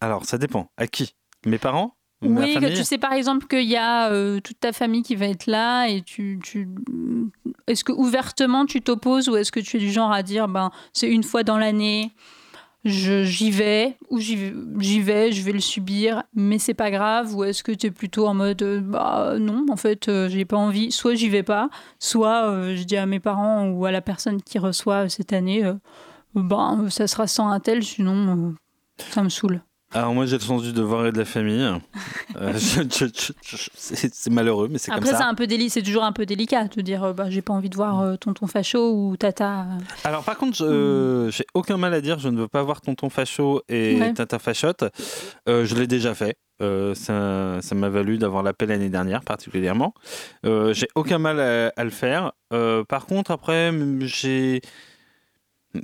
Alors, 0.02 0.26
ça 0.26 0.38
dépend. 0.38 0.70
À 0.78 0.88
qui? 0.88 1.16
Mes 1.46 1.58
parents? 1.58 1.96
Oui, 2.22 2.56
que 2.56 2.76
tu 2.76 2.84
sais 2.84 2.98
par 2.98 3.14
exemple 3.14 3.46
qu'il 3.46 3.70
y 3.70 3.76
a 3.76 4.10
euh, 4.10 4.40
toute 4.40 4.60
ta 4.60 4.72
famille 4.72 5.04
qui 5.04 5.16
va 5.16 5.28
être 5.28 5.46
là 5.46 5.88
et 5.88 6.02
tu, 6.02 6.40
tu... 6.44 6.68
est-ce 7.68 7.84
que 7.84 7.92
ouvertement 7.92 8.66
tu 8.66 8.82
t'opposes 8.82 9.30
ou 9.30 9.36
est-ce 9.36 9.52
que 9.52 9.60
tu 9.60 9.78
es 9.78 9.80
du 9.80 9.92
genre 9.92 10.12
à 10.12 10.24
dire 10.24 10.48
ben 10.48 10.72
c'est 10.92 11.10
une 11.10 11.24
fois 11.24 11.44
dans 11.44 11.58
l'année, 11.60 12.12
j'y 12.86 13.52
vais 13.52 13.98
ou 14.10 14.20
j'y 14.20 14.36
vais, 14.36 15.32
je 15.32 15.42
vais 15.42 15.52
le 15.52 15.60
subir, 15.60 16.24
mais 16.36 16.60
c'est 16.60 16.76
pas 16.76 16.92
grave 16.92 17.36
ou 17.36 17.44
est-ce 17.44 17.64
que 17.64 17.72
tu 17.72 17.88
es 17.88 17.92
plutôt 17.92 18.28
en 18.28 18.36
mode 18.36 18.62
euh, 18.62 18.80
bah 18.80 19.36
non 19.40 19.66
en 19.72 19.76
fait 19.76 20.08
euh, 20.08 20.30
j'ai 20.30 20.46
pas 20.46 20.58
envie, 20.58 20.92
soit 20.92 21.16
j'y 21.16 21.30
vais 21.30 21.44
pas, 21.44 21.70
soit 22.00 22.46
euh, 22.50 22.76
je 22.76 22.84
dis 22.84 22.96
à 22.96 23.08
mes 23.08 23.20
parents 23.20 23.68
ou 23.70 23.86
à 23.86 23.92
la 23.92 24.02
personne 24.02 24.42
qui 24.42 24.60
reçoit 24.60 25.10
cette 25.10 25.34
année 25.34 25.66
euh, 25.66 25.74
ben 26.36 26.88
ça 26.90 27.08
sera 27.08 27.26
sans 27.28 27.50
un 27.50 27.60
tel 27.60 27.84
sinon 27.84 28.52
euh, 28.52 28.52
ça 28.98 29.24
me 29.24 29.30
saoule. 29.30 29.62
Alors, 29.96 30.14
moi, 30.14 30.26
j'ai 30.26 30.36
le 30.38 30.42
sens 30.44 30.62
du 30.62 30.74
devoir 30.74 31.06
et 31.08 31.12
de 31.12 31.18
la 31.18 31.26
famille. 31.26 31.66
Euh, 32.38 32.52
c'est 32.58 34.30
malheureux, 34.30 34.68
mais 34.70 34.78
c'est 34.78 34.92
comme 34.92 34.98
Après, 34.98 35.12
c'est 35.12 35.20
ça. 35.20 35.28
un 35.30 35.36
peu 35.36 35.48
c'est 35.70 35.82
toujours 35.82 36.04
un 36.04 36.12
peu 36.12 36.26
délicat 36.26 36.66
de 36.66 36.82
dire 36.82 37.02
euh, 37.06 37.14
bah, 37.14 37.30
j'ai 37.30 37.42
pas 37.42 37.54
envie 37.54 37.70
de 37.70 37.76
voir 37.78 38.02
euh, 38.02 38.18
tonton 38.18 38.46
facho 38.46 38.92
ou 38.94 39.16
tata. 39.16 39.66
Alors 40.04 40.24
par 40.26 40.38
contre, 40.38 40.58
je- 40.58 41.30
j'ai 41.32 41.46
aucun 41.54 41.78
mal 41.78 41.94
à 41.94 42.02
dire, 42.02 42.20
je 42.20 42.28
ne 42.28 42.38
veux 42.38 42.50
pas 42.50 42.62
voir 42.62 42.82
Tonton 42.82 43.10
Facho 43.10 43.62
et 43.70 43.98
Ouais. 44.02 44.14
Tata 44.14 44.38
Fachotte. 44.38 44.84
Je 45.48 45.76
l'ai 45.76 45.88
déjà 45.88 46.14
fait. 46.14 46.36
Ça 46.60 47.60
ça 47.62 47.76
m'a 47.76 47.88
valu 47.90 48.18
d'avoir 48.18 48.44
la 48.44 48.52
paix 48.54 48.66
l'année 48.66 48.90
dernière 48.90 49.22
particulièrement. 49.24 49.94
J'ai 50.44 50.88
aucun 50.96 51.20
mal 51.20 51.40
à, 51.40 51.72
à 51.78 51.84
le 51.86 51.90
faire. 51.90 52.34
Par 52.50 53.06
contre, 53.06 53.32
après, 53.32 53.72
j'ai, 54.02 54.60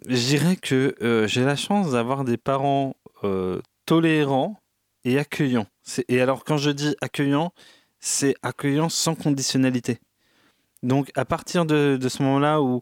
je 0.08 0.16
dirais 0.28 0.58
que 0.58 0.96
j'ai 1.28 1.46
la 1.46 1.56
chance 1.56 1.92
d'avoir 1.92 2.26
des 2.26 2.38
parents 2.38 2.96
euh, 3.24 3.60
tolérants 3.92 4.56
et 5.04 5.20
accueillants. 5.20 5.68
C'est- 5.84 6.06
Et 6.08 6.22
alors 6.22 6.46
quand 6.46 6.56
je 6.56 6.72
dis 6.72 6.96
accueillant, 7.02 7.52
c'est 8.00 8.36
accueillant 8.42 8.88
sans 8.88 9.16
conditionnalité. 9.16 10.00
Donc 10.82 11.12
à 11.16 11.26
partir 11.26 11.66
de, 11.66 11.98
de 12.00 12.08
ce 12.10 12.24
moment-là 12.24 12.62
où 12.62 12.80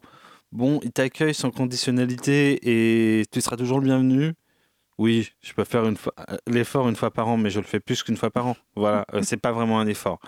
bon, 0.52 0.78
ils 0.84 0.92
t'accueillent 0.92 1.34
sans 1.34 1.50
conditionnalité 1.50 2.60
et 2.62 3.24
tu 3.32 3.40
seras 3.40 3.56
toujours 3.56 3.80
le 3.80 3.86
bienvenu. 3.86 4.34
Oui, 4.98 5.32
je 5.42 5.52
peux 5.52 5.64
faire 5.64 5.82
fois 5.96 6.14
l'effort 6.46 6.88
une 6.88 6.94
fois 6.94 7.10
par 7.10 7.26
an, 7.26 7.36
mais 7.36 7.50
je 7.50 7.58
le 7.58 7.66
fais 7.66 7.80
plus 7.80 8.04
qu'une 8.04 8.16
fois 8.16 8.30
par 8.30 8.46
an. 8.46 8.56
Voilà, 8.76 9.04
euh, 9.14 9.22
c'est 9.24 9.36
pas 9.36 9.50
vraiment 9.50 9.80
un 9.80 9.88
effort. 9.88 10.20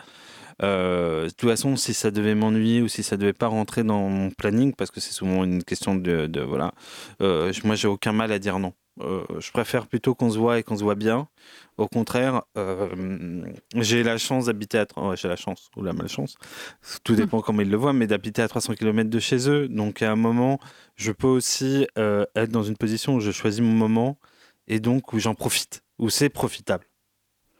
Euh, 0.63 1.27
de 1.27 1.31
toute 1.31 1.49
façon, 1.49 1.77
si 1.77 1.95
ça 1.95 2.11
devait 2.11 2.35
m'ennuyer 2.35 2.83
ou 2.83 2.89
si 2.89 3.05
ça 3.05 3.17
devait 3.17 3.33
pas 3.33 3.47
rentrer 3.47 3.85
dans 3.85 4.09
mon 4.09 4.31
planning, 4.33 4.75
parce 4.75 4.91
que 4.91 4.99
c'est 5.01 5.13
souvent 5.13 5.45
une 5.45 5.63
question 5.63 5.95
de, 5.95 6.27
de- 6.27 6.41
voilà, 6.41 6.73
euh, 7.21 7.53
moi 7.63 7.77
j'ai 7.77 7.87
aucun 7.89 8.13
mal 8.13 8.33
à 8.33 8.41
dire 8.41 8.59
non. 8.59 8.73
Euh, 9.01 9.25
je 9.39 9.51
préfère 9.53 9.87
plutôt 9.87 10.15
qu'on 10.15 10.31
se 10.31 10.39
voit 10.39 10.59
et 10.59 10.63
qu'on 10.63 10.77
se 10.77 10.83
voit 10.83 10.95
bien. 10.95 11.29
Au 11.79 11.89
contraire, 11.89 12.43
euh, 12.59 13.43
j'ai 13.75 14.03
la 14.03 14.19
chance 14.19 14.47
d'habiter 14.47 14.79
à... 14.79 14.87
j'ai 15.15 15.29
la 15.29 15.37
chance 15.37 15.71
ou 15.77 15.83
la 15.83 15.95
malchance, 15.95 16.37
tout 17.03 17.15
dépend 17.15 17.41
comment 17.41 17.63
ils 17.63 17.71
le 17.71 17.77
voient, 17.77 17.95
mais 17.95 18.07
d'habiter 18.07 18.43
à 18.43 18.49
300 18.49 18.75
km 18.75 19.09
de 19.09 19.19
chez 19.19 19.49
eux. 19.49 19.69
Donc 19.69 20.03
à 20.03 20.13
un 20.13 20.17
moment, 20.17 20.59
je 20.97 21.11
peux 21.11 21.27
aussi 21.27 21.87
euh, 21.97 22.27
être 22.37 22.51
dans 22.51 22.63
une 22.63 22.77
position 22.77 23.15
où 23.15 23.21
je 23.21 23.31
choisis 23.31 23.63
mon 23.63 23.73
moment 23.73 24.19
et 24.69 24.79
donc 24.79 25.15
où 25.15 25.19
j'en 25.19 25.35
profite, 25.35 25.83
où 25.99 26.11
c'est 26.11 26.29
profitable. 26.29 26.85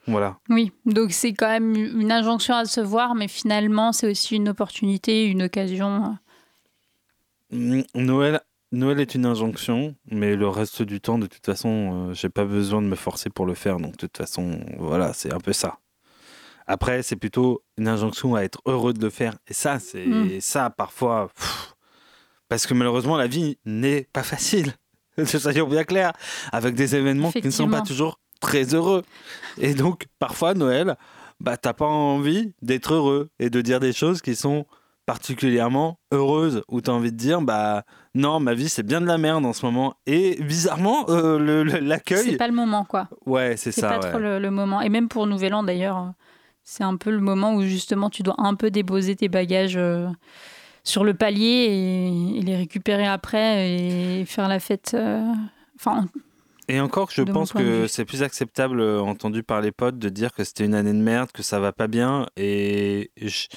Voilà. 0.07 0.39
Oui, 0.51 0.73
donc 0.85 1.13
c'est 1.13 1.33
quand 1.33 1.49
même 1.49 1.75
une 1.77 2.13
injonction 2.13 2.55
à 2.55 2.65
se 2.67 2.81
voir, 2.81 3.15
mais 3.15 3.29
finalement 3.29 3.93
c'est 3.93 4.11
aussi 4.11 4.37
une 4.37 4.49
opportunité, 4.51 5.27
une 5.27 5.45
occasion. 5.45 6.19
Noël, 7.51 8.41
Noël 8.73 9.01
est 9.01 9.15
une 9.15 9.27
injonction, 9.27 9.95
mais 10.11 10.35
le 10.35 10.49
reste 10.49 10.83
du 10.83 11.01
temps, 11.01 11.19
de 11.19 11.27
toute 11.27 11.45
façon, 11.45 12.09
euh, 12.11 12.15
j'ai 12.15 12.31
pas 12.31 12.45
besoin 12.47 12.81
de 12.83 12.87
me 12.87 12.95
forcer 12.97 13.29
pour 13.31 13.45
le 13.47 13.55
faire. 13.55 13.77
Donc, 13.79 13.93
de 13.93 13.97
toute 13.99 14.17
façon, 14.17 14.61
voilà, 14.79 15.13
c'est 15.13 15.33
un 15.33 15.41
peu 15.41 15.53
ça. 15.53 15.79
Après, 16.67 17.03
c'est 17.03 17.17
plutôt 17.17 17.63
une 17.77 17.87
injonction 17.89 18.35
à 18.35 18.43
être 18.43 18.61
heureux 18.67 18.93
de 18.95 19.03
le 19.03 19.11
faire. 19.11 19.35
Et 19.47 19.53
ça, 19.53 19.79
c'est 19.79 20.07
Mm. 20.07 20.41
ça, 20.41 20.71
parfois. 20.71 21.29
pff, 21.37 21.75
parce 22.49 22.67
que 22.67 22.73
malheureusement, 22.75 23.17
la 23.17 23.27
vie 23.27 23.59
n'est 23.67 24.09
pas 24.13 24.23
facile. 24.23 24.73
Soyons 25.25 25.67
bien 25.69 25.85
clairs. 25.85 26.13
Avec 26.53 26.75
des 26.75 26.95
événements 26.97 27.31
qui 27.33 27.43
ne 27.45 27.51
sont 27.51 27.69
pas 27.69 27.83
toujours 27.83 28.21
très 28.41 28.75
heureux. 28.75 29.03
Et 29.59 29.75
donc, 29.75 30.07
parfois, 30.19 30.55
Noël, 30.55 30.97
bah, 31.41 31.57
t'as 31.59 31.75
pas 31.75 31.87
envie 31.87 32.55
d'être 32.63 32.95
heureux 32.95 33.29
et 33.39 33.51
de 33.51 33.61
dire 33.61 33.81
des 33.81 33.93
choses 33.93 34.23
qui 34.23 34.35
sont 34.37 34.65
particulièrement 35.07 35.99
heureuses, 36.13 36.63
où 36.69 36.81
tu 36.81 36.91
as 36.91 36.93
envie 36.95 37.13
de 37.13 37.17
dire, 37.17 37.41
bah 37.43 37.85
non, 38.15 38.41
ma 38.41 38.55
vie 38.55 38.69
c'est 38.69 38.83
bien 38.83 39.01
de 39.01 39.07
la 39.07 39.19
merde 39.19 39.45
en 39.45 39.53
ce 39.53 39.65
moment. 39.67 39.95
Et 40.07 40.43
bizarrement, 40.43 41.07
euh, 41.11 41.65
l'accueil. 41.81 42.25
C'est 42.31 42.37
pas 42.37 42.49
le 42.49 42.55
moment, 42.55 42.85
quoi. 42.85 43.09
Ouais, 43.27 43.57
c'est 43.57 43.73
C'est 43.73 43.81
ça. 43.83 43.89
pas 43.91 44.01
ouais. 44.01 44.11
trop 44.11 44.19
le, 44.19 44.39
le 44.39 44.51
moment. 44.51 44.81
Et 44.81 44.89
même 44.89 45.09
pour 45.09 45.27
Nouvel 45.27 45.55
An 45.55 45.63
d'ailleurs, 45.63 46.13
c'est 46.63 46.85
un 46.85 46.97
peu 46.97 47.11
le 47.11 47.21
moment 47.21 47.55
où 47.55 47.63
justement 47.63 48.09
tu 48.11 48.23
dois 48.23 48.37
un 48.39 48.55
peu 48.55 48.71
déposer 48.71 49.17
tes 49.17 49.29
bagages 49.29 49.77
euh, 49.77 50.07
sur 50.85 51.05
le 51.05 51.15
palier 51.15 51.45
et, 51.69 52.39
et 52.39 52.43
les 52.43 52.57
récupérer 52.57 53.07
après 53.07 53.71
et 54.21 54.25
faire 54.25 54.49
la 54.49 54.61
fête. 54.61 54.93
euh, 54.95 55.23
Enfin, 55.77 56.07
Et 56.69 56.81
encore, 56.81 57.11
je 57.13 57.23
pense 57.23 57.53
que 57.53 57.87
c'est 57.89 58.05
plus 58.05 58.23
acceptable, 58.23 58.81
euh, 58.81 59.01
entendu 59.01 59.43
par 59.43 59.61
les 59.61 59.73
potes, 59.73 59.99
de 59.99 60.09
dire 60.09 60.33
que 60.33 60.45
c'était 60.45 60.65
une 60.65 60.75
année 60.75 60.93
de 60.93 60.99
merde, 61.03 61.33
que 61.33 61.43
ça 61.43 61.59
va 61.59 61.73
pas 61.73 61.89
bien. 61.89 62.27
Et 62.37 63.11
j- 63.21 63.49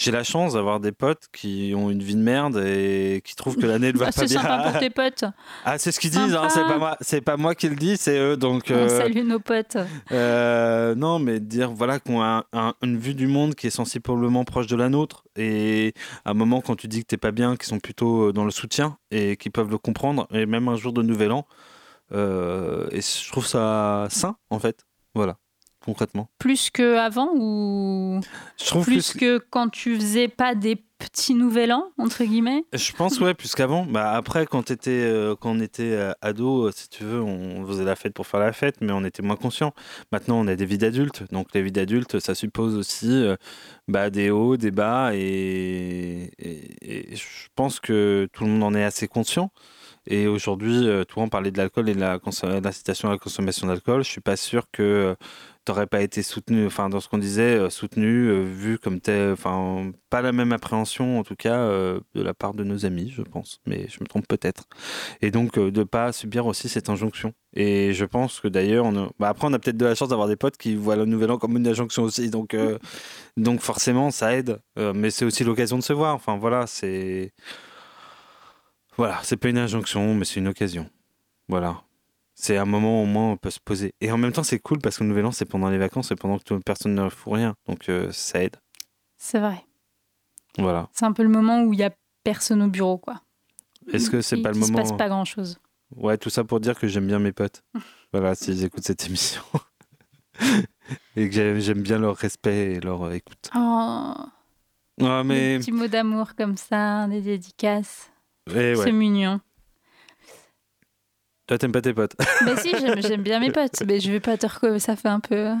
j'ai 0.00 0.12
la 0.12 0.22
chance 0.22 0.52
d'avoir 0.52 0.78
des 0.78 0.92
potes 0.92 1.24
qui 1.32 1.72
ont 1.76 1.90
une 1.90 2.04
vie 2.04 2.14
de 2.14 2.20
merde 2.20 2.62
et 2.64 3.20
qui 3.24 3.34
trouvent 3.34 3.56
que 3.56 3.66
l'année 3.66 3.92
ne 3.92 3.98
va 3.98 4.06
ah, 4.08 4.12
pas 4.12 4.20
c'est 4.20 4.26
bien. 4.32 4.40
sympa 4.40 4.70
pour 4.70 4.78
tes 4.78 4.90
potes. 4.90 5.24
Ah, 5.64 5.76
c'est 5.76 5.90
ce 5.90 5.98
qu'ils 5.98 6.12
disent, 6.12 6.36
hein, 6.36 6.48
c'est 6.50 6.62
pas 6.62 6.78
moi, 6.78 6.96
c'est 7.00 7.20
pas 7.20 7.36
moi 7.36 7.56
qui 7.56 7.68
le 7.68 7.74
dis, 7.74 7.96
c'est 7.96 8.16
eux. 8.16 8.36
Donc, 8.36 8.66
On 8.70 8.74
euh, 8.74 8.88
salue 8.88 9.26
nos 9.26 9.40
potes. 9.40 9.76
Euh, 10.12 10.94
non, 10.94 11.18
mais 11.18 11.40
dire 11.40 11.72
voilà 11.72 11.98
qu'on 11.98 12.22
a 12.22 12.46
un- 12.52 12.74
une 12.82 12.96
vue 12.96 13.14
du 13.14 13.26
monde 13.26 13.56
qui 13.56 13.66
est 13.66 13.70
sensiblement 13.70 14.44
proche 14.44 14.68
de 14.68 14.76
la 14.76 14.88
nôtre 14.88 15.24
et 15.34 15.94
à 16.24 16.30
un 16.30 16.34
moment 16.34 16.60
quand 16.60 16.76
tu 16.76 16.86
dis 16.86 17.00
que 17.00 17.06
t'es 17.06 17.16
pas 17.16 17.32
bien, 17.32 17.56
qui 17.56 17.66
sont 17.66 17.80
plutôt 17.80 18.28
euh, 18.28 18.32
dans 18.32 18.44
le 18.44 18.52
soutien 18.52 18.98
et 19.10 19.36
qui 19.36 19.50
peuvent 19.50 19.70
le 19.70 19.78
comprendre 19.78 20.28
et 20.32 20.46
même 20.46 20.68
un 20.68 20.76
jour 20.76 20.92
de 20.92 21.02
Nouvel 21.02 21.32
An, 21.32 21.44
euh, 22.12 22.86
et 22.92 23.00
je 23.00 23.30
trouve 23.32 23.46
ça 23.46 24.06
sain 24.10 24.36
en 24.50 24.60
fait. 24.60 24.86
Voilà. 25.14 25.38
Concrètement 25.84 26.28
Plus 26.38 26.70
qu'avant 26.70 27.30
ou 27.34 28.20
Je 28.60 28.64
trouve 28.66 28.84
plus 28.84 29.12
plus- 29.12 29.18
que 29.20 29.38
quand 29.38 29.68
tu 29.68 29.96
faisais 29.96 30.28
pas 30.28 30.54
des 30.54 30.76
petits 30.98 31.34
nouvel 31.34 31.72
an, 31.72 31.84
entre 31.96 32.24
guillemets? 32.24 32.64
Je 32.72 32.90
pense, 32.92 33.20
ouais, 33.20 33.32
plus 33.32 33.54
qu'avant. 33.54 33.86
Bah, 33.86 34.10
après, 34.14 34.46
quand, 34.46 34.68
euh, 34.88 35.36
quand 35.40 35.52
on 35.52 35.60
était 35.60 35.92
euh, 35.92 36.10
ado, 36.22 36.66
euh, 36.66 36.72
si 36.74 36.88
tu 36.88 37.04
veux, 37.04 37.22
on 37.22 37.64
faisait 37.68 37.84
la 37.84 37.94
fête 37.94 38.14
pour 38.14 38.26
faire 38.26 38.40
la 38.40 38.52
fête, 38.52 38.78
mais 38.80 38.90
on 38.92 39.04
était 39.04 39.22
moins 39.22 39.36
conscient. 39.36 39.72
Maintenant, 40.10 40.40
on 40.40 40.48
a 40.48 40.56
des 40.56 40.64
vies 40.66 40.76
d'adultes. 40.78 41.22
Donc, 41.32 41.48
les 41.54 41.62
vies 41.62 41.70
d'adultes, 41.70 42.18
ça 42.18 42.34
suppose 42.34 42.74
aussi 42.74 43.10
euh, 43.12 43.36
bah, 43.86 44.10
des 44.10 44.30
hauts, 44.30 44.56
des 44.56 44.72
bas. 44.72 45.14
Et, 45.14 46.32
et- 46.40 47.12
et 47.12 47.16
je 47.16 47.24
pense 47.54 47.78
que 47.78 48.28
tout 48.32 48.42
le 48.44 48.50
monde 48.50 48.64
en 48.64 48.74
est 48.74 48.82
assez 48.84 49.06
conscient. 49.06 49.52
Et 50.08 50.26
aujourd'hui, 50.26 50.88
euh, 50.88 51.04
toi, 51.04 51.22
on 51.22 51.28
parlait 51.28 51.50
de 51.52 51.58
l'alcool 51.58 51.88
et 51.88 51.94
de 51.94 52.00
la 52.00 52.12
à 52.12 52.16
la 52.16 53.18
consommation 53.18 53.66
d'alcool. 53.68 54.02
Je 54.02 54.08
suis 54.10 54.20
pas 54.20 54.36
sûr 54.36 54.64
que 54.72 55.14
tu 55.68 55.72
n'aurais 55.72 55.86
pas 55.86 56.00
été 56.00 56.22
soutenu, 56.22 56.64
enfin, 56.64 56.88
dans 56.88 56.98
ce 56.98 57.08
qu'on 57.10 57.18
disait, 57.18 57.56
euh, 57.58 57.68
soutenu, 57.68 58.28
euh, 58.30 58.42
vu 58.42 58.78
comme 58.78 59.00
tel, 59.00 59.32
enfin, 59.32 59.92
pas 60.08 60.22
la 60.22 60.32
même 60.32 60.50
appréhension, 60.52 61.18
en 61.18 61.24
tout 61.24 61.36
cas, 61.36 61.58
euh, 61.58 62.00
de 62.14 62.22
la 62.22 62.32
part 62.32 62.54
de 62.54 62.64
nos 62.64 62.86
amis, 62.86 63.12
je 63.14 63.20
pense. 63.20 63.60
Mais 63.66 63.86
je 63.90 63.98
me 64.00 64.06
trompe 64.06 64.26
peut-être. 64.26 64.64
Et 65.20 65.30
donc, 65.30 65.58
euh, 65.58 65.70
de 65.70 65.82
pas 65.84 66.12
subir 66.12 66.46
aussi 66.46 66.70
cette 66.70 66.88
injonction. 66.88 67.34
Et 67.54 67.92
je 67.92 68.06
pense 68.06 68.40
que 68.40 68.48
d'ailleurs, 68.48 68.86
on 68.86 68.96
a- 68.96 69.10
bah, 69.18 69.28
après, 69.28 69.46
on 69.46 69.52
a 69.52 69.58
peut-être 69.58 69.76
de 69.76 69.84
la 69.84 69.94
chance 69.94 70.08
d'avoir 70.08 70.28
des 70.28 70.36
potes 70.36 70.56
qui 70.56 70.74
voient 70.74 70.96
le 70.96 71.04
nouvel 71.04 71.30
an 71.32 71.36
comme 71.38 71.56
une 71.58 71.68
injonction 71.68 72.02
aussi. 72.04 72.30
Donc, 72.30 72.54
euh, 72.54 72.78
donc 73.36 73.60
forcément, 73.60 74.10
ça 74.10 74.34
aide. 74.34 74.58
Mais 74.76 75.10
c'est 75.10 75.26
aussi 75.26 75.44
l'occasion 75.44 75.76
de 75.76 75.82
se 75.82 75.92
voir. 75.92 76.14
Enfin, 76.14 76.38
voilà, 76.38 76.66
c'est. 76.66 77.32
Voilà, 78.96 79.20
c'est 79.22 79.36
pas 79.36 79.48
une 79.50 79.58
injonction, 79.58 80.14
mais 80.14 80.24
c'est 80.24 80.40
une 80.40 80.48
occasion. 80.48 80.88
Voilà. 81.48 81.82
C'est 82.40 82.56
un 82.56 82.64
moment 82.66 83.00
où 83.00 83.02
au 83.02 83.06
moins 83.06 83.32
on 83.32 83.36
peut 83.36 83.50
se 83.50 83.58
poser. 83.58 83.94
Et 84.00 84.12
en 84.12 84.16
même 84.16 84.30
temps, 84.30 84.44
c'est 84.44 84.60
cool 84.60 84.78
parce 84.78 84.96
que 84.96 85.02
le 85.02 85.08
nouvel 85.08 85.26
an, 85.26 85.32
c'est 85.32 85.44
pendant 85.44 85.70
les 85.70 85.78
vacances 85.78 86.12
et 86.12 86.14
pendant 86.14 86.38
que 86.38 86.54
personne 86.58 86.94
ne 86.94 87.08
fout 87.08 87.32
rien. 87.32 87.56
Donc 87.66 87.88
euh, 87.88 88.12
ça 88.12 88.44
aide. 88.44 88.56
C'est 89.16 89.40
vrai. 89.40 89.64
Voilà. 90.56 90.88
C'est 90.92 91.04
un 91.04 91.12
peu 91.12 91.24
le 91.24 91.28
moment 91.30 91.62
où 91.64 91.72
il 91.72 91.80
y 91.80 91.82
a 91.82 91.90
personne 92.22 92.62
au 92.62 92.68
bureau, 92.68 92.96
quoi. 92.96 93.22
Est-ce 93.92 94.08
que 94.08 94.20
c'est 94.20 94.36
pas 94.36 94.52
le 94.52 94.56
il 94.56 94.64
se 94.64 94.70
moment 94.70 94.84
passe 94.84 94.96
pas 94.96 95.08
grand-chose. 95.08 95.58
Ouais, 95.96 96.16
tout 96.16 96.30
ça 96.30 96.44
pour 96.44 96.60
dire 96.60 96.78
que 96.78 96.86
j'aime 96.86 97.08
bien 97.08 97.18
mes 97.18 97.32
potes. 97.32 97.64
voilà, 98.12 98.36
s'ils 98.36 98.62
écoutent 98.64 98.84
cette 98.86 99.04
émission. 99.06 99.42
et 101.16 101.28
que 101.28 101.58
j'aime- 101.58 101.82
bien 101.82 101.98
leur 101.98 102.16
respect 102.16 102.74
et 102.74 102.80
leur 102.80 103.02
euh, 103.02 103.12
écoute. 103.12 103.50
Oh, 103.56 104.14
Ouais, 105.00 105.24
mais. 105.24 105.54
des 105.54 105.58
petits 105.58 105.72
mots 105.72 105.88
d'amour 105.88 106.36
comme 106.36 106.56
ça, 106.56 107.08
des 107.08 107.20
dédicaces. 107.20 108.10
Eh 108.48 108.76
ouais. 108.76 108.76
C'est 108.76 108.92
mignon. 108.92 109.40
Toi, 111.48 111.56
t'aimes 111.56 111.72
pas 111.72 111.80
tes 111.80 111.94
potes. 111.94 112.14
Mais 112.44 112.56
si, 112.62 112.72
j'aime 113.00 113.22
bien 113.22 113.40
mes 113.40 113.50
potes. 113.50 113.82
Mais 113.86 114.00
je 114.00 114.12
vais 114.12 114.20
pas 114.20 114.36
te 114.36 114.46
recommencer, 114.46 114.80
ça 114.80 114.96
fait 114.96 115.08
un 115.08 115.18
peu... 115.18 115.54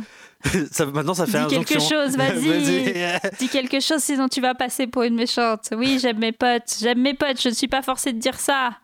ça, 0.70 0.84
maintenant, 0.84 1.14
ça 1.14 1.26
fait 1.26 1.46
Dis 1.46 1.64
quelque 1.64 1.80
chose, 1.80 2.14
vas-y. 2.16 3.18
Dis 3.38 3.48
quelque 3.48 3.80
chose, 3.80 4.02
sinon 4.02 4.28
tu 4.28 4.42
vas 4.42 4.54
passer 4.54 4.86
pour 4.86 5.02
une 5.04 5.14
méchante. 5.14 5.70
Oui, 5.72 5.98
j'aime 5.98 6.18
mes 6.18 6.32
potes. 6.32 6.76
J'aime 6.78 7.00
mes 7.00 7.14
potes. 7.14 7.40
Je 7.40 7.48
ne 7.48 7.54
suis 7.54 7.68
pas 7.68 7.80
forcée 7.80 8.12
de 8.12 8.18
dire 8.18 8.38
ça. 8.38 8.76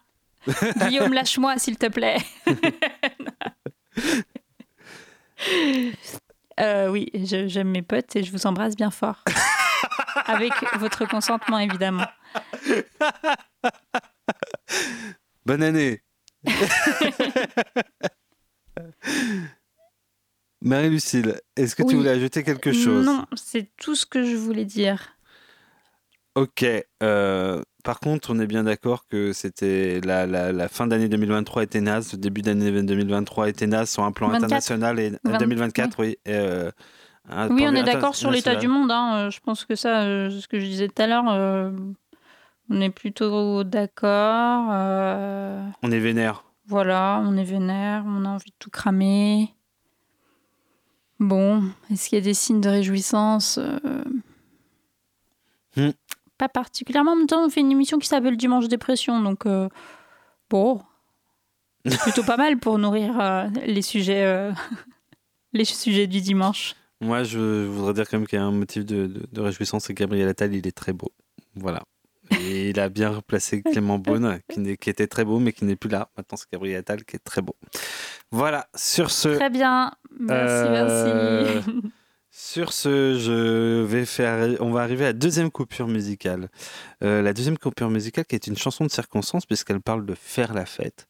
Guillaume, 0.86 1.12
lâche-moi, 1.12 1.58
s'il 1.58 1.76
te 1.76 1.86
plaît. 1.86 2.16
Euh, 6.60 6.88
oui, 6.88 7.10
j'aime 7.12 7.68
mes 7.68 7.82
potes 7.82 8.16
et 8.16 8.22
je 8.22 8.32
vous 8.32 8.46
embrasse 8.46 8.76
bien 8.76 8.90
fort. 8.90 9.24
Avec 10.26 10.52
votre 10.78 11.06
consentement, 11.06 11.58
évidemment. 11.58 12.06
Bonne 15.44 15.62
année. 15.62 16.00
Marie-Lucille, 20.62 21.40
est-ce 21.56 21.76
que 21.76 21.82
tu 21.82 21.96
voulais 21.96 22.10
ajouter 22.10 22.42
quelque 22.42 22.72
chose? 22.72 23.04
Non, 23.04 23.26
c'est 23.36 23.70
tout 23.76 23.94
ce 23.94 24.06
que 24.06 24.24
je 24.24 24.36
voulais 24.36 24.64
dire. 24.64 25.10
Ok. 26.36 26.64
euh, 27.02 27.62
par 27.84 28.00
contre, 28.00 28.30
on 28.32 28.40
est 28.40 28.46
bien 28.46 28.64
d'accord 28.64 29.06
que 29.06 29.32
c'était 29.32 30.00
la, 30.00 30.26
la, 30.26 30.52
la 30.52 30.68
fin 30.68 30.86
d'année 30.86 31.08
2023 31.08 31.62
était 31.62 31.80
naze, 31.82 32.12
le 32.12 32.18
début 32.18 32.40
d'année 32.42 32.70
2023 32.82 33.48
était 33.50 33.66
naze 33.66 33.90
sur 33.90 34.02
un 34.04 34.12
plan 34.12 34.28
24. 34.28 34.44
international 34.44 34.98
et 35.00 35.10
Vingt- 35.24 35.38
2024, 35.38 36.00
oui. 36.00 36.16
euh, 36.28 36.70
Oui, 37.50 37.66
on 37.68 37.74
est 37.74 37.84
d'accord 37.84 38.16
sur 38.16 38.30
l'état 38.30 38.56
du 38.56 38.68
monde. 38.68 38.90
hein. 38.90 39.26
Euh, 39.26 39.30
Je 39.30 39.40
pense 39.40 39.64
que 39.66 39.74
ça, 39.76 40.02
ce 40.30 40.48
que 40.48 40.58
je 40.58 40.64
disais 40.64 40.88
tout 40.88 41.02
à 41.02 41.06
l'heure, 41.06 41.28
on 42.70 42.80
est 42.80 42.90
plutôt 42.90 43.64
d'accord. 43.64 44.68
euh, 44.70 45.66
On 45.82 45.90
est 45.92 45.98
vénère. 46.00 46.44
Voilà, 46.66 47.22
on 47.24 47.36
est 47.36 47.44
vénère, 47.44 48.04
on 48.06 48.24
a 48.24 48.28
envie 48.28 48.50
de 48.50 48.56
tout 48.58 48.70
cramer. 48.70 49.54
Bon, 51.20 51.62
est-ce 51.90 52.08
qu'il 52.08 52.18
y 52.18 52.20
a 52.22 52.24
des 52.24 52.34
signes 52.34 52.60
de 52.60 52.68
réjouissance 52.68 53.58
Euh, 53.58 53.78
Hmm. 55.76 55.90
Pas 56.38 56.48
particulièrement. 56.48 57.12
En 57.12 57.16
même 57.16 57.26
temps, 57.26 57.44
on 57.44 57.50
fait 57.50 57.58
une 57.60 57.72
émission 57.72 57.98
qui 57.98 58.06
s'appelle 58.06 58.36
Dimanche 58.36 58.68
Dépression, 58.68 59.20
donc 59.20 59.44
euh, 59.46 59.68
bon, 60.48 60.80
c'est 61.84 61.98
plutôt 62.00 62.22
pas 62.22 62.36
mal 62.36 62.58
pour 62.58 62.78
nourrir 62.78 63.48
les 63.66 63.82
sujets, 63.82 64.52
les 65.52 65.64
sujets 65.64 66.06
du 66.06 66.20
dimanche. 66.20 66.76
Moi, 67.00 67.24
je 67.24 67.66
voudrais 67.66 67.92
dire 67.92 68.08
quand 68.08 68.18
même 68.18 68.26
qu'il 68.28 68.38
y 68.38 68.42
a 68.42 68.44
un 68.44 68.52
motif 68.52 68.84
de, 68.84 69.06
de, 69.08 69.26
de 69.30 69.40
réjouissance, 69.40 69.84
c'est 69.86 69.94
que 69.94 70.00
Gabriel 70.04 70.28
Attal, 70.28 70.54
il 70.54 70.64
est 70.66 70.72
très 70.76 70.92
beau. 70.92 71.10
Voilà. 71.56 71.82
Et 72.30 72.70
il 72.70 72.80
a 72.80 72.88
bien 72.88 73.10
replacé 73.10 73.62
Clément 73.62 73.98
Beaune, 73.98 74.40
qui, 74.80 74.90
était 74.90 75.06
très 75.06 75.24
beau, 75.24 75.38
mais 75.38 75.52
qui 75.52 75.64
n'est 75.64 75.76
plus 75.76 75.90
là. 75.90 76.08
Maintenant, 76.16 76.36
c'est 76.36 76.50
Gabriel 76.52 76.78
Attal 76.78 77.04
qui 77.04 77.16
est 77.16 77.24
très 77.24 77.42
beau. 77.42 77.56
Voilà, 78.30 78.66
sur 78.74 79.10
ce... 79.10 79.28
Très 79.28 79.50
bien, 79.50 79.92
merci, 80.18 80.66
Euh, 80.66 81.62
merci. 81.66 81.90
Sur 82.36 82.72
ce, 82.72 83.16
je 83.16 83.82
vais 83.82 84.04
faire. 84.04 84.56
On 84.58 84.72
va 84.72 84.82
arriver 84.82 85.04
à 85.04 85.08
la 85.08 85.12
deuxième 85.12 85.52
coupure 85.52 85.86
musicale. 85.86 86.48
Euh, 87.04 87.22
la 87.22 87.32
deuxième 87.32 87.56
coupure 87.56 87.90
musicale 87.90 88.24
qui 88.24 88.34
est 88.34 88.48
une 88.48 88.56
chanson 88.56 88.84
de 88.84 88.90
circonstance 88.90 89.46
puisqu'elle 89.46 89.80
parle 89.80 90.04
de 90.04 90.14
faire 90.14 90.52
la 90.52 90.66
fête, 90.66 91.06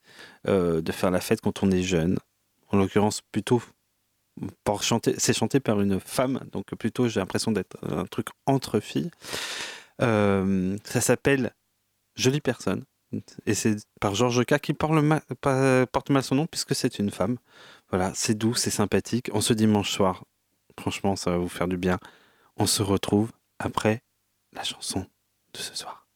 Euh, 0.47 0.83
de 0.83 0.93
faire 0.93 1.11
la 1.11 1.21
fête 1.21 1.41
quand 1.41 1.62
on 1.62 1.71
est 1.71 1.83
jeune. 1.83 2.19
En 2.69 2.77
l'occurrence, 2.77 3.23
plutôt 3.33 3.62
pour 4.65 4.83
chanter. 4.83 5.15
C'est 5.17 5.33
chanté 5.33 5.61
par 5.61 5.81
une 5.81 5.99
femme, 5.99 6.41
donc 6.53 6.75
plutôt 6.75 7.09
j'ai 7.09 7.21
l'impression 7.21 7.53
d'être 7.53 7.79
un 7.91 8.05
truc 8.05 8.29
entre 8.45 8.81
filles. 8.81 9.11
Euh, 10.03 10.76
ça 10.84 11.01
s'appelle 11.01 11.53
Jolie 12.16 12.40
personne. 12.40 12.84
Et 13.47 13.55
c'est 13.55 13.76
par 14.01 14.14
Georges 14.14 14.45
K 14.45 14.59
qui 14.59 14.74
porte, 14.74 14.95
le 14.95 15.03
ma- 15.03 15.22
pas- 15.40 15.86
porte 15.86 16.11
mal 16.11 16.22
son 16.24 16.34
nom 16.34 16.47
puisque 16.47 16.74
c'est 16.74 16.99
une 16.99 17.11
femme. 17.11 17.36
Voilà, 17.90 18.12
c'est 18.14 18.34
doux, 18.34 18.55
c'est 18.55 18.70
sympathique. 18.70 19.30
En 19.32 19.40
ce 19.40 19.53
dimanche 19.53 19.92
soir, 19.92 20.24
franchement, 20.80 21.14
ça 21.14 21.30
va 21.30 21.38
vous 21.38 21.49
faire 21.49 21.68
du 21.68 21.76
bien. 21.76 21.99
On 22.57 22.66
se 22.66 22.82
retrouve 22.82 23.30
après 23.61 24.03
la 24.53 24.64
chanson 24.64 25.07
de 25.53 25.59
ce 25.59 25.76
soir. 25.76 26.09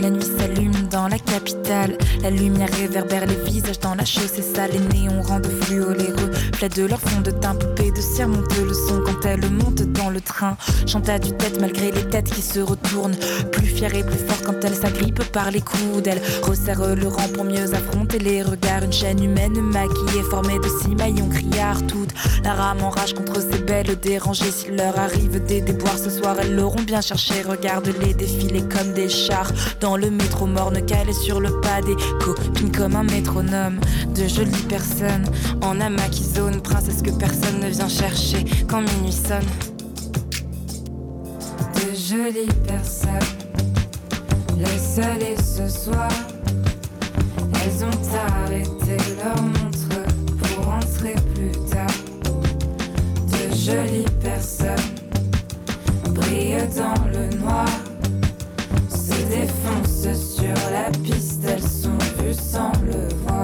La 0.00 0.10
nuit 0.10 0.22
s'allume 0.38 0.88
dans 0.92 1.08
la 1.08 1.18
capitale. 1.18 1.98
La 2.22 2.30
lumière 2.30 2.68
réverbère 2.78 3.26
les 3.26 3.34
visages 3.50 3.80
dans 3.80 3.96
la 3.96 4.04
chaussée 4.04 4.42
sale. 4.42 4.70
Les 4.72 4.98
néons 4.98 5.22
rendent 5.22 5.50
fluo 5.62 5.90
les 5.92 6.14
de 6.68 6.86
leur 6.86 7.00
fond 7.00 7.20
de 7.20 7.30
teint. 7.30 7.54
Poupée 7.54 7.90
de 7.90 8.00
cire 8.00 8.28
monte 8.28 8.56
le 8.56 8.72
son 8.72 9.02
quand 9.04 9.26
elle 9.26 9.50
monte 9.50 9.82
dans 9.92 10.08
le 10.08 10.20
train. 10.20 10.56
Chante 10.86 11.08
à 11.08 11.18
tue-tête 11.18 11.60
malgré 11.60 11.90
les 11.90 12.08
têtes 12.08 12.30
qui 12.30 12.42
se 12.42 12.60
retournent. 12.60 13.16
Plus 13.52 13.66
fière 13.66 13.94
et 13.94 14.04
plus 14.04 14.18
forte 14.18 14.44
quand 14.44 14.64
elle 14.64 14.74
s'agrippe 14.74 15.22
par 15.32 15.50
les 15.50 15.60
coudes. 15.60 16.06
Elle 16.06 16.22
resserre 16.42 16.94
le 16.94 17.08
rang 17.08 17.28
pour 17.34 17.44
mieux 17.44 17.74
affronter 17.74 18.18
les 18.18 18.42
regards. 18.42 18.84
Une 18.84 18.92
chaîne 18.92 19.22
humaine 19.22 19.60
maquillée, 19.60 20.22
formée 20.30 20.58
de 20.58 20.68
six 20.82 20.94
maillons 20.94 21.28
criards. 21.28 21.84
Toutes 21.86 22.14
la 22.44 22.54
rame 22.54 22.82
en 22.82 22.90
rage 22.90 23.14
contre 23.14 23.40
ces 23.40 23.58
belles 23.58 23.98
dérangées. 24.00 24.50
S'il 24.50 24.76
leur 24.76 24.98
arrive 24.98 25.44
des 25.44 25.60
déboires 25.60 25.98
ce 25.98 26.10
soir, 26.10 26.36
elles 26.40 26.54
l'auront 26.54 26.82
bien 26.82 27.00
cherché. 27.00 27.42
Regarde-les 27.42 28.14
défiler 28.14 28.62
comme 28.62 28.92
des 28.92 29.08
dans 29.80 29.96
le 29.96 30.10
métro 30.10 30.46
morne 30.46 30.84
calé 30.84 31.12
sur 31.12 31.40
le 31.40 31.60
pas 31.60 31.80
des 31.80 31.96
copines 32.20 32.70
comme 32.70 32.94
un 32.94 33.04
métronome. 33.04 33.80
De 34.14 34.28
jolies 34.28 34.66
personnes 34.68 35.24
en 35.62 35.76
qui 36.10 36.24
zone, 36.24 36.60
princesse 36.60 37.00
que 37.00 37.10
personne 37.10 37.60
ne 37.60 37.68
vient 37.68 37.88
chercher 37.88 38.44
quand 38.68 38.80
minuit 38.80 39.12
sonne. 39.12 39.46
De 41.74 41.94
jolies 41.94 42.52
personnes, 42.66 43.12
les 44.58 44.78
seules 44.78 45.38
ce 45.38 45.68
soir, 45.68 46.08
elles 47.62 47.84
ont 47.84 48.44
arrêté 48.44 48.96
leur 49.22 49.42
montre 49.42 50.04
pour 50.38 50.64
rentrer 50.66 51.14
plus 51.34 51.52
tard. 51.70 51.86
De 53.26 53.56
jolies 53.56 54.04
personnes 54.20 54.74
brillent 56.14 56.68
dans 56.76 57.06
le 57.10 57.36
noir 57.38 57.83
sans 62.34 62.72
le 62.84 63.08
voir. 63.24 63.43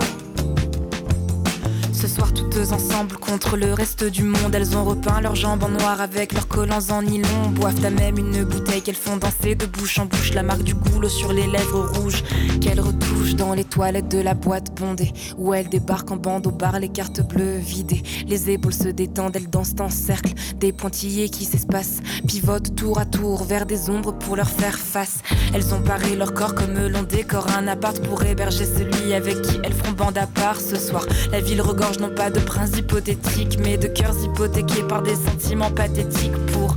Ensemble 2.59 3.16
contre 3.16 3.57
le 3.57 3.72
reste 3.72 4.05
du 4.05 4.24
monde. 4.24 4.55
Elles 4.55 4.76
ont 4.76 4.84
repeint 4.84 5.20
leurs 5.20 5.36
jambes 5.36 5.62
en 5.62 5.68
noir 5.68 6.01
avec 6.01 6.32
leurs 6.32 6.48
collants 6.48 6.90
en 6.90 7.03
nylon. 7.03 7.48
Boivent 7.53 7.84
à 7.84 7.90
même 7.90 8.18
une 8.18 8.44
bouteille 8.44 8.82
qu'elles 8.82 8.96
font 8.96 9.16
danser 9.16 9.55
de 9.55 9.66
bouche 9.66 9.98
en 9.98 10.07
bouche. 10.07 10.34
La 10.34 10.42
marque 10.42 10.62
du 10.62 10.74
goulot 10.74 11.09
sur 11.09 11.32
les 11.32 11.46
lèvres 11.46 11.88
rouges 11.98 12.22
qu'elles 12.61 12.80
retouchent 12.80 13.34
dans 13.34 13.55
les 13.55 13.64
toilettes 13.64 14.09
de 14.09 14.18
la 14.18 14.34
boîte 14.34 14.74
bondée. 14.74 15.12
Où 15.38 15.55
elles 15.55 15.68
débarquent 15.68 16.11
en 16.11 16.16
bande 16.16 16.48
au 16.48 16.51
bar, 16.51 16.78
les 16.80 16.88
cartes 16.88 17.26
bleues 17.26 17.57
vidées. 17.57 18.03
Les 18.26 18.51
épaules 18.51 18.74
se 18.74 18.88
détendent, 18.88 19.36
elles 19.36 19.48
dansent 19.48 19.76
en 19.80 19.88
cercle. 19.88 20.32
Des 20.57 20.72
pointillés 20.72 21.30
qui 21.30 21.44
s'espacent, 21.44 22.01
pivotent 22.26 22.74
tour 22.74 22.98
à 22.98 23.07
tour 23.07 23.44
vers 23.44 23.64
des 23.64 23.88
ombres 23.88 24.12
pour 24.12 24.36
leur 24.36 24.51
faire 24.51 24.76
face. 24.76 25.18
Elles 25.55 25.72
ont 25.72 25.80
paré 25.80 26.14
leur 26.16 26.34
corps 26.34 26.55
comme 26.55 26.88
l'on 26.88 27.05
décore 27.05 27.46
un 27.57 27.68
appart 27.68 27.98
pour 28.01 28.22
héberger 28.22 28.66
celui 28.66 29.14
avec 29.14 29.40
qui 29.40 29.59
elles 29.62 29.72
feront 29.72 29.92
bande 29.92 30.18
à 30.18 30.26
part 30.26 30.61
ce 30.61 30.76
soir. 30.76 31.07
La 31.32 31.40
ville 31.40 31.62
regorge 31.62 31.98
non 31.98 32.11
pas 32.11 32.28
de 32.28 32.39
princes 32.41 32.76
hypothétiques, 32.76 33.59
mais 33.62 33.76
de 33.76 33.86
cœurs 33.86 34.16
hypothéqués 34.24 34.82
par 34.82 35.03
des 35.03 35.14
sentiments 35.14 35.70
pathétiques 35.70 36.36
pour 36.53 36.76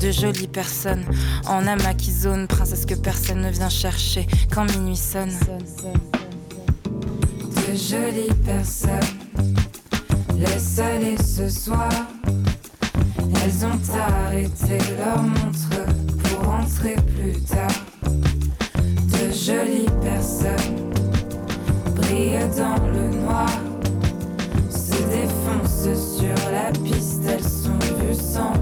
de 0.00 0.10
jolies 0.10 0.48
personnes 0.48 1.04
en 1.46 1.66
amas 1.66 1.94
qui 1.94 2.12
zone, 2.12 2.46
princesse 2.46 2.84
que 2.86 2.94
personne 2.94 3.40
ne 3.40 3.50
vient 3.50 3.68
chercher 3.68 4.26
quand 4.52 4.64
minuit 4.72 4.96
sonne. 4.96 5.32
De 7.56 7.74
jolies 7.74 8.34
personnes, 8.44 9.00
laisse 10.36 10.78
aller 10.78 11.16
ce 11.16 11.48
soir. 11.48 11.90
Elles 13.42 13.66
ont 13.66 13.80
arrêté 13.98 14.78
leur 14.98 15.22
montre 15.22 15.86
pour 16.22 16.46
rentrer 16.46 16.96
plus 17.16 17.40
tard. 17.42 17.84
De 18.04 19.32
jolies 19.32 19.90
personnes 20.02 20.90
brillent 21.94 22.48
dans 22.56 22.86
le 22.86 23.08
noir, 23.20 23.50
sur 25.92 26.50
la 26.50 26.70
piste, 26.82 27.22
elles 27.28 27.42
sont 27.42 27.78
vues 27.98 28.14
sans. 28.14 28.54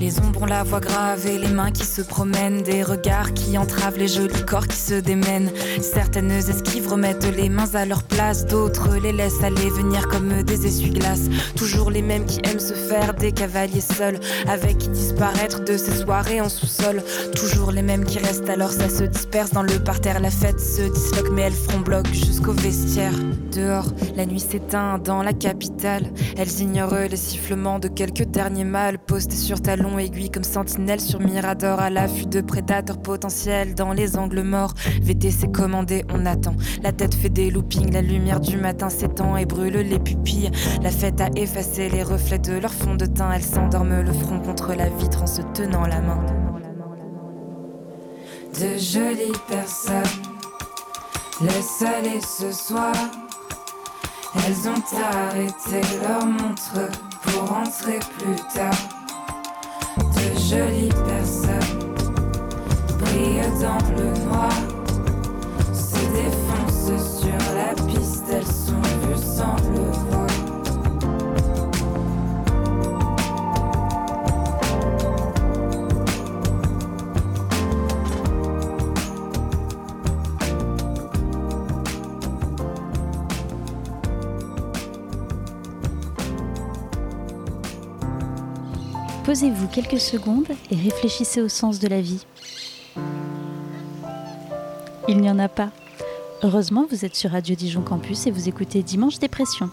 Les 0.00 0.20
ombres 0.20 0.42
ont 0.42 0.46
la 0.46 0.62
voix 0.62 0.80
grave 0.80 1.26
et 1.26 1.38
les 1.38 1.48
mains 1.48 1.72
qui 1.72 1.84
se 1.84 2.02
promènent, 2.02 2.62
des 2.62 2.82
regards 2.82 3.34
qui 3.34 3.58
entravent 3.58 3.98
les 3.98 4.08
jolis 4.08 4.44
corps 4.46 4.66
qui 4.66 4.76
se 4.76 4.94
démènent. 4.94 5.50
Certaines 5.82 6.30
esquivent, 6.30 6.88
remettent 6.88 7.26
les 7.36 7.48
mains 7.48 7.74
à 7.74 7.84
leur 7.84 8.04
place, 8.04 8.46
d'autres 8.46 8.96
les 9.02 9.12
laissent 9.12 9.42
aller 9.42 9.68
venir 9.68 10.06
comme 10.08 10.42
des 10.44 10.66
essuie-glaces. 10.66 11.28
Toujours 11.56 11.90
les 11.90 12.02
mêmes 12.02 12.24
qui 12.26 12.40
aiment 12.44 12.60
se 12.60 12.74
faire 12.74 13.12
des 13.14 13.32
cavaliers 13.32 13.82
seuls, 13.82 14.20
avec 14.46 14.78
qui 14.78 14.88
disparaître 14.88 15.64
de 15.64 15.76
ces 15.76 15.96
soirées 15.96 16.40
en 16.40 16.48
sous-sol. 16.48 17.02
Toujours 17.34 17.72
les 17.72 17.82
mêmes 17.82 18.04
qui 18.04 18.18
restent 18.18 18.48
alors 18.48 18.70
ça 18.70 18.88
se 18.88 19.04
disperse 19.04 19.50
dans 19.50 19.62
le 19.62 19.78
parterre, 19.78 20.20
la 20.20 20.30
fête 20.30 20.60
se 20.60 20.82
disloque 20.82 21.30
mais 21.32 21.42
elles 21.42 21.52
feront 21.52 21.80
bloc 21.80 22.06
jusqu'au 22.12 22.52
vestiaire. 22.52 23.12
Dehors, 23.52 23.92
la 24.16 24.26
nuit 24.26 24.40
s'éteint 24.40 24.98
dans 24.98 25.22
la 25.22 25.32
capitale. 25.32 26.12
Elles 26.36 26.60
ignorent 26.60 27.08
les 27.10 27.16
sifflements 27.16 27.78
de 27.78 27.88
quelques 27.88 28.24
derniers 28.24 28.64
mâles 28.64 28.98
postés 28.98 29.36
sur 29.36 29.60
talons 29.60 29.98
aiguilles 29.98 30.30
comme 30.30 30.44
sentinelles 30.44 31.00
sur 31.00 31.20
Mirador 31.20 31.80
à 31.80 31.90
l'affût 31.90 32.26
de 32.26 32.40
prédateurs 32.40 33.00
potentiels 33.00 33.74
dans 33.74 33.92
les 33.92 34.16
angles 34.16 34.42
morts. 34.42 34.74
VTC 35.02 35.50
commandé, 35.50 36.04
on 36.12 36.26
attend. 36.26 36.54
La 36.82 36.92
tête 36.92 37.14
fait 37.14 37.30
des 37.30 37.50
loopings, 37.50 37.92
la 37.92 38.02
lumière 38.02 38.40
du 38.40 38.56
matin 38.56 38.90
s'étend 38.90 39.36
et 39.36 39.46
brûle 39.46 39.78
les 39.78 39.98
pupilles. 39.98 40.50
La 40.82 40.90
fête 40.90 41.20
a 41.20 41.28
effacé 41.36 41.88
les 41.88 42.02
reflets 42.02 42.38
de 42.38 42.58
leur 42.58 42.72
fond 42.72 42.94
de 42.94 43.06
teint. 43.06 43.32
Elles 43.32 43.42
s'endorment 43.42 44.02
le 44.02 44.12
front 44.12 44.40
contre 44.40 44.74
la 44.74 44.88
vitre 44.88 45.22
en 45.22 45.26
se 45.26 45.42
tenant 45.54 45.86
la 45.86 46.00
main. 46.00 46.24
De 48.54 48.76
jolies 48.78 49.38
personnes, 49.48 50.02
laisse 51.40 51.82
aller 51.82 52.20
ce 52.20 52.50
soir. 52.50 52.92
Elles 54.46 54.68
ont 54.68 54.82
arrêté 54.96 55.80
leur 56.02 56.26
montre 56.26 56.90
pour 57.22 57.48
rentrer 57.48 57.98
plus 58.18 58.36
tard. 58.54 58.72
De 59.98 60.38
jolies 60.38 60.92
personnes 61.06 61.78
brillent 62.98 63.60
dans 63.60 63.78
le 63.96 64.24
noir, 64.24 64.52
Posez-vous 89.28 89.68
quelques 89.68 90.00
secondes 90.00 90.48
et 90.70 90.74
réfléchissez 90.74 91.42
au 91.42 91.50
sens 91.50 91.80
de 91.80 91.86
la 91.86 92.00
vie. 92.00 92.24
Il 95.06 95.20
n'y 95.20 95.28
en 95.28 95.38
a 95.38 95.50
pas. 95.50 95.70
Heureusement, 96.42 96.86
vous 96.88 97.04
êtes 97.04 97.14
sur 97.14 97.32
Radio 97.32 97.54
Dijon 97.54 97.82
Campus 97.82 98.26
et 98.26 98.30
vous 98.30 98.48
écoutez 98.48 98.82
Dimanche 98.82 99.18
Dépression. 99.18 99.70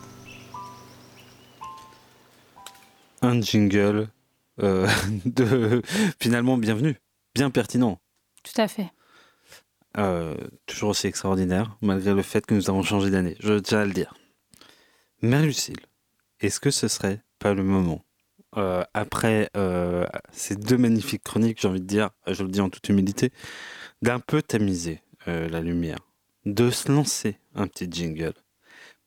Un 3.22 3.39
jingle 3.39 4.10
euh, 4.62 4.89
de 5.26 5.82
finalement 6.20 6.58
bienvenue, 6.58 6.97
bien 7.34 7.49
pertinent. 7.49 8.01
Tout 8.43 8.60
à 8.62 8.68
fait. 8.68 8.91
Euh, 9.97 10.36
toujours 10.66 10.89
aussi 10.89 11.08
extraordinaire, 11.08 11.78
malgré 11.80 12.14
le 12.14 12.24
fait 12.24 12.45
que 12.45 12.56
nous 12.56 12.70
avons 12.70 12.84
changé 12.84 13.10
d'année. 13.10 13.38
Je 13.39 13.58
tiens 13.60 13.80
à 13.80 13.86
le 13.86 13.93
dire. 13.93 14.16
Mère 15.22 15.43
Lucille, 15.43 15.80
est-ce 16.41 16.60
que 16.60 16.72
ce 16.72 16.89
serait 16.89 17.24
pas 17.39 17.53
le 17.53 17.64
moment 17.64 18.05
euh, 18.58 18.84
après 18.93 19.49
euh, 19.58 20.06
ces 20.32 20.56
deux 20.56 20.78
magnifiques 20.78 21.24
chroniques, 21.24 21.60
j'ai 21.62 21.68
envie 21.68 21.82
de 21.82 21.86
dire, 21.86 22.10
je 22.28 22.43
le 22.43 22.49
dis 22.49 22.62
en 22.62 22.70
toute 22.70 22.88
humilité, 22.89 23.32
d'un 24.01 24.20
peu 24.20 24.41
tamiser 24.41 25.01
euh, 25.28 25.49
la 25.49 25.62
lumière, 25.62 25.99
de 26.45 26.70
se 26.70 26.91
lancer 26.91 27.38
un 27.56 27.68
petit 27.68 27.88
jingle 27.89 28.34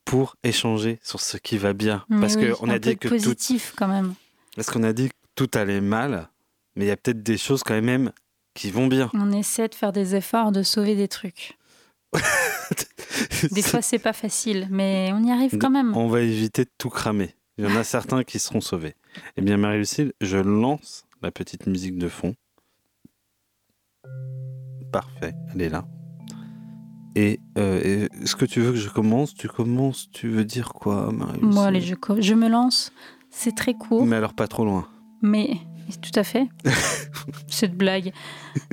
pour 0.05 0.35
échanger 0.43 0.99
sur 1.03 1.19
ce 1.19 1.37
qui 1.37 1.57
va 1.57 1.73
bien. 1.73 2.05
Parce 2.19 2.35
oui, 2.35 2.51
qu'on 2.51 2.69
a 2.69 2.79
dit 2.79 2.97
que 2.97 3.07
positif 3.07 3.73
quand 3.77 3.87
même. 3.87 4.09
tout, 4.09 4.15
parce 4.55 4.69
qu'on 4.69 4.83
a 4.83 4.93
dit 4.93 5.09
que 5.09 5.15
tout 5.35 5.49
allait 5.53 5.81
mal, 5.81 6.29
mais 6.75 6.85
il 6.85 6.87
y 6.87 6.91
a 6.91 6.97
peut-être 6.97 7.23
des 7.23 7.37
choses 7.37 7.63
quand 7.63 7.79
même 7.81 8.11
qui 8.53 8.71
vont 8.71 8.87
bien. 8.87 9.09
On 9.13 9.31
essaie 9.31 9.67
de 9.67 9.75
faire 9.75 9.93
des 9.93 10.15
efforts, 10.15 10.51
de 10.51 10.63
sauver 10.63 10.95
des 10.95 11.07
trucs. 11.07 11.57
Des 13.51 13.61
fois, 13.61 13.81
c'est 13.81 13.99
pas 13.99 14.13
facile, 14.13 14.67
mais 14.69 15.11
on 15.13 15.23
y 15.23 15.31
arrive 15.31 15.57
quand 15.57 15.69
même. 15.69 15.95
On 15.95 16.07
va 16.07 16.21
éviter 16.21 16.65
de 16.65 16.69
tout 16.77 16.89
cramer. 16.89 17.35
Il 17.57 17.65
y 17.65 17.67
en 17.67 17.75
a 17.75 17.83
certains 17.83 18.23
qui 18.23 18.39
seront 18.39 18.61
sauvés. 18.61 18.95
Eh 19.37 19.41
bien, 19.41 19.57
Marie-Lucille, 19.57 20.13
je 20.21 20.37
lance 20.37 21.05
la 21.21 21.31
petite 21.31 21.67
musique 21.67 21.97
de 21.97 22.07
fond. 22.07 22.35
Parfait, 24.91 25.33
elle 25.53 25.61
est 25.61 25.69
là. 25.69 25.85
Et 27.15 27.39
euh, 27.57 28.07
est-ce 28.21 28.35
que 28.35 28.45
tu 28.45 28.61
veux 28.61 28.71
que 28.71 28.77
je 28.77 28.89
commence? 28.89 29.33
Tu 29.33 29.47
commences 29.47 30.09
Tu 30.11 30.27
veux 30.29 30.45
dire 30.45 30.73
quoi, 30.73 31.11
Marie-Lucille 31.11 31.49
Moi, 31.49 31.65
allez, 31.65 31.81
je, 31.81 31.95
je 32.19 32.33
me 32.33 32.47
lance. 32.47 32.91
C'est 33.29 33.55
très 33.55 33.73
court, 33.73 34.05
Mais 34.05 34.15
alors 34.15 34.33
pas 34.33 34.47
trop 34.47 34.65
loin. 34.65 34.87
mais 35.21 35.57
tout 36.01 36.11
à 36.15 36.23
fait. 36.23 36.47
Cette 37.47 37.75
blague 37.75 38.11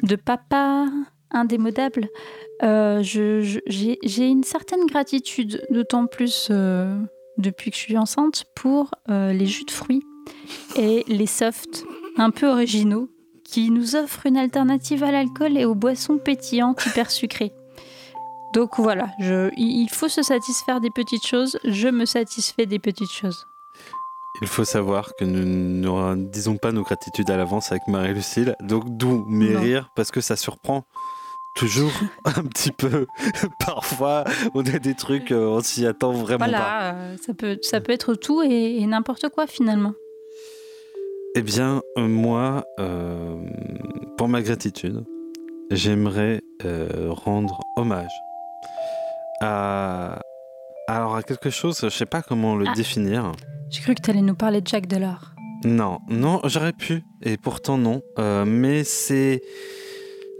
de 0.02 0.16
papa 0.16 0.86
indémodable. 1.30 2.08
Euh, 2.62 3.02
J'ai 3.02 3.62
j'ai 3.66 4.28
une 4.28 4.44
certaine 4.44 4.86
gratitude, 4.86 5.62
d'autant 5.70 6.06
plus 6.06 6.48
euh, 6.50 6.98
depuis 7.38 7.70
que 7.70 7.76
je 7.76 7.82
suis 7.82 7.98
enceinte, 7.98 8.44
pour 8.54 8.90
euh, 9.10 9.32
les 9.32 9.46
jus 9.46 9.64
de 9.64 9.70
fruits 9.70 10.02
et 10.76 11.04
les 11.08 11.26
softs 11.26 11.84
un 12.16 12.30
peu 12.30 12.48
originaux 12.48 13.08
qui 13.44 13.70
nous 13.70 13.94
offrent 13.96 14.26
une 14.26 14.36
alternative 14.36 15.04
à 15.04 15.12
l'alcool 15.12 15.56
et 15.56 15.64
aux 15.64 15.74
boissons 15.74 16.18
pétillantes 16.18 16.84
hyper 16.86 17.10
sucrées. 17.10 17.52
Donc 18.54 18.78
voilà, 18.78 19.08
je, 19.20 19.50
il 19.56 19.88
faut 19.90 20.08
se 20.08 20.22
satisfaire 20.22 20.80
des 20.80 20.90
petites 20.90 21.26
choses. 21.26 21.58
Je 21.64 21.88
me 21.88 22.06
satisfais 22.06 22.66
des 22.66 22.78
petites 22.78 23.12
choses. 23.12 23.46
Il 24.42 24.48
faut 24.48 24.64
savoir 24.64 25.12
que 25.18 25.24
nous 25.24 25.44
ne 25.44 26.24
disons 26.28 26.56
pas 26.56 26.72
nos 26.72 26.82
gratitudes 26.82 27.30
à 27.30 27.36
l'avance 27.36 27.70
avec 27.70 27.86
Marie-Lucille, 27.86 28.54
donc 28.60 28.84
d'où 28.96 29.24
mes 29.28 29.50
Non. 29.50 29.60
rires, 29.60 29.90
parce 29.96 30.10
que 30.10 30.20
ça 30.20 30.36
surprend 30.36 30.84
toujours 31.54 31.92
un 32.24 32.42
petit 32.44 32.72
peu. 32.72 33.06
Parfois, 33.66 34.24
on 34.54 34.60
a 34.66 34.78
des 34.78 34.94
trucs, 34.94 35.32
euh, 35.32 35.46
on 35.48 35.60
s'y 35.60 35.86
attend 35.86 36.12
vraiment 36.12 36.44
pas. 36.44 36.50
Voilà, 36.50 36.94
euh, 36.94 37.16
ça 37.24 37.32
peut, 37.34 37.58
ça 37.62 37.80
peut 37.80 37.92
être 37.92 38.14
tout 38.14 38.42
et, 38.42 38.76
et 38.78 38.86
n'importe 38.86 39.28
quoi 39.30 39.46
finalement. 39.46 39.92
Eh 41.34 41.42
bien, 41.42 41.82
euh, 41.98 42.08
moi, 42.08 42.64
euh, 42.80 43.36
pour 44.16 44.28
ma 44.28 44.40
gratitude, 44.42 45.04
j'aimerais 45.70 46.40
euh, 46.64 47.08
rendre 47.10 47.60
hommage 47.76 48.12
à, 49.42 50.18
alors 50.88 51.16
à 51.16 51.22
quelque 51.22 51.50
chose, 51.50 51.80
je 51.82 51.88
sais 51.90 52.06
pas 52.06 52.22
comment 52.22 52.56
le 52.56 52.64
Ah. 52.68 52.72
définir. 52.74 53.32
J'ai 53.70 53.82
cru 53.82 53.94
que 53.94 54.00
tu 54.00 54.08
allais 54.10 54.22
nous 54.22 54.34
parler 54.34 54.62
de 54.62 54.66
Jack 54.66 54.86
Delors. 54.86 55.32
Non, 55.64 55.98
non, 56.08 56.40
j'aurais 56.44 56.72
pu, 56.72 57.02
et 57.22 57.36
pourtant 57.36 57.76
non. 57.76 58.00
Euh, 58.18 58.44
mais 58.46 58.82
c'est, 58.84 59.42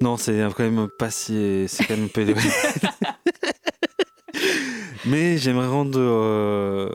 non, 0.00 0.16
c'est 0.16 0.40
quand 0.56 0.62
même 0.70 0.88
pas 0.98 1.10
si, 1.10 1.66
c'est 1.68 1.84
quand 1.84 1.96
même 1.96 2.06
un 2.06 2.08
peu. 2.08 2.24
Mais 5.06 5.36
j'aimerais 5.38 5.68
rendre 5.68 5.98
euh, 6.00 6.90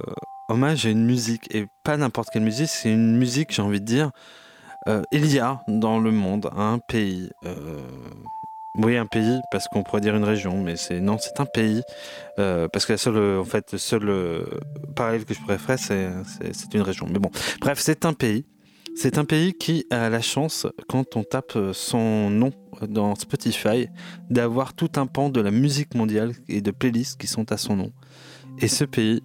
hommage 0.51 0.85
à 0.85 0.89
une 0.89 1.05
musique, 1.05 1.53
et 1.55 1.65
pas 1.83 1.97
n'importe 1.97 2.29
quelle 2.31 2.43
musique, 2.43 2.69
c'est 2.69 2.91
une 2.91 3.17
musique, 3.17 3.51
j'ai 3.51 3.61
envie 3.61 3.79
de 3.79 3.85
dire, 3.85 4.11
euh, 4.87 5.01
il 5.11 5.31
y 5.31 5.39
a 5.39 5.61
dans 5.67 5.99
le 5.99 6.11
monde 6.11 6.49
un 6.55 6.79
pays, 6.79 7.29
euh, 7.45 7.81
oui 8.75 8.97
un 8.97 9.05
pays, 9.05 9.39
parce 9.51 9.67
qu'on 9.67 9.83
pourrait 9.83 10.01
dire 10.01 10.15
une 10.15 10.23
région, 10.23 10.61
mais 10.61 10.75
c'est 10.75 10.99
non, 10.99 11.17
c'est 11.19 11.39
un 11.39 11.45
pays, 11.45 11.81
euh, 12.39 12.67
parce 12.67 12.85
que 12.85 12.93
la 12.93 12.97
seule, 12.97 13.39
en 13.39 13.45
fait, 13.45 13.71
le 13.71 13.77
seul 13.77 14.45
parallèle 14.95 15.25
que 15.25 15.33
je 15.33 15.39
pourrais 15.39 15.57
faire, 15.57 15.79
c'est 15.79 16.73
une 16.73 16.81
région. 16.81 17.07
Mais 17.11 17.19
bon, 17.19 17.31
bref, 17.61 17.79
c'est 17.79 18.05
un 18.05 18.13
pays. 18.13 18.45
C'est 18.93 19.17
un 19.17 19.23
pays 19.23 19.53
qui 19.53 19.85
a 19.89 20.09
la 20.09 20.19
chance, 20.19 20.67
quand 20.89 21.15
on 21.15 21.23
tape 21.23 21.57
son 21.71 22.29
nom 22.29 22.51
dans 22.89 23.15
Spotify, 23.15 23.87
d'avoir 24.29 24.73
tout 24.73 24.91
un 24.97 25.07
pan 25.07 25.29
de 25.29 25.39
la 25.39 25.49
musique 25.49 25.95
mondiale 25.95 26.33
et 26.49 26.59
de 26.59 26.71
playlists 26.71 27.17
qui 27.17 27.27
sont 27.27 27.53
à 27.53 27.57
son 27.57 27.77
nom. 27.77 27.93
Et 28.59 28.67
ce 28.67 28.83
pays, 28.83 29.23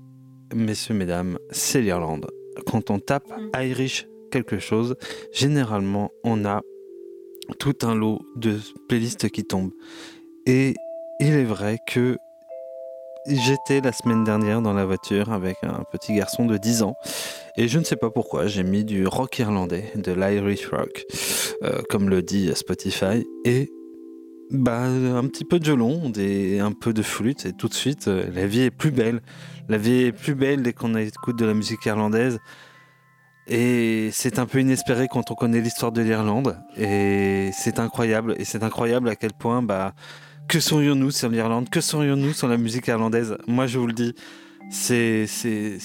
messieurs, 0.54 0.94
mesdames, 0.94 1.38
c'est 1.50 1.80
l'Irlande. 1.80 2.26
Quand 2.66 2.90
on 2.90 2.98
tape 2.98 3.32
Irish 3.54 4.06
quelque 4.30 4.58
chose, 4.58 4.96
généralement, 5.32 6.10
on 6.24 6.44
a 6.44 6.62
tout 7.58 7.76
un 7.82 7.94
lot 7.94 8.20
de 8.36 8.58
playlists 8.88 9.28
qui 9.30 9.44
tombent. 9.44 9.72
Et 10.46 10.74
il 11.20 11.32
est 11.32 11.44
vrai 11.44 11.78
que 11.86 12.16
j'étais 13.28 13.80
la 13.80 13.92
semaine 13.92 14.24
dernière 14.24 14.62
dans 14.62 14.72
la 14.72 14.84
voiture 14.84 15.32
avec 15.32 15.56
un 15.62 15.82
petit 15.90 16.14
garçon 16.14 16.46
de 16.46 16.56
10 16.56 16.82
ans 16.82 16.94
et 17.56 17.68
je 17.68 17.78
ne 17.78 17.84
sais 17.84 17.96
pas 17.96 18.10
pourquoi 18.10 18.46
j'ai 18.46 18.62
mis 18.62 18.84
du 18.84 19.06
rock 19.06 19.38
irlandais, 19.38 19.92
de 19.96 20.12
l'Irish 20.12 20.66
rock, 20.68 21.04
euh, 21.62 21.80
comme 21.88 22.10
le 22.10 22.22
dit 22.22 22.50
Spotify, 22.54 23.26
et 23.44 23.70
bah, 24.50 24.84
un 24.84 25.26
petit 25.26 25.44
peu 25.44 25.58
de 25.58 25.64
violon, 25.64 26.10
des, 26.10 26.58
un 26.58 26.72
peu 26.72 26.92
de 26.92 27.02
flûte, 27.02 27.46
et 27.46 27.52
tout 27.52 27.68
de 27.68 27.74
suite, 27.74 28.08
euh, 28.08 28.26
la 28.32 28.46
vie 28.46 28.60
est 28.60 28.70
plus 28.70 28.90
belle. 28.90 29.22
La 29.68 29.78
vie 29.78 30.04
est 30.04 30.12
plus 30.12 30.34
belle 30.34 30.62
dès 30.62 30.72
qu'on 30.72 30.94
écoute 30.94 31.38
de 31.38 31.44
la 31.44 31.54
musique 31.54 31.84
irlandaise. 31.86 32.38
Et 33.48 34.10
c'est 34.12 34.38
un 34.38 34.46
peu 34.46 34.60
inespéré 34.60 35.08
quand 35.08 35.30
on 35.30 35.34
connaît 35.34 35.60
l'histoire 35.60 35.92
de 35.92 36.02
l'Irlande. 36.02 36.58
Et 36.76 37.50
c'est 37.52 37.78
incroyable. 37.78 38.34
Et 38.38 38.44
c'est 38.44 38.62
incroyable 38.62 39.08
à 39.08 39.16
quel 39.16 39.32
point, 39.32 39.62
bah, 39.62 39.94
que 40.48 40.60
serions-nous 40.60 41.10
sur 41.10 41.28
l'Irlande? 41.28 41.68
Que 41.68 41.80
serions-nous 41.80 42.32
sur 42.32 42.48
la 42.48 42.56
musique 42.56 42.86
irlandaise? 42.86 43.36
Moi, 43.46 43.66
je 43.66 43.78
vous 43.78 43.86
le 43.86 43.92
dis, 43.92 44.14
c'est, 44.70 45.26
c'est, 45.26 45.78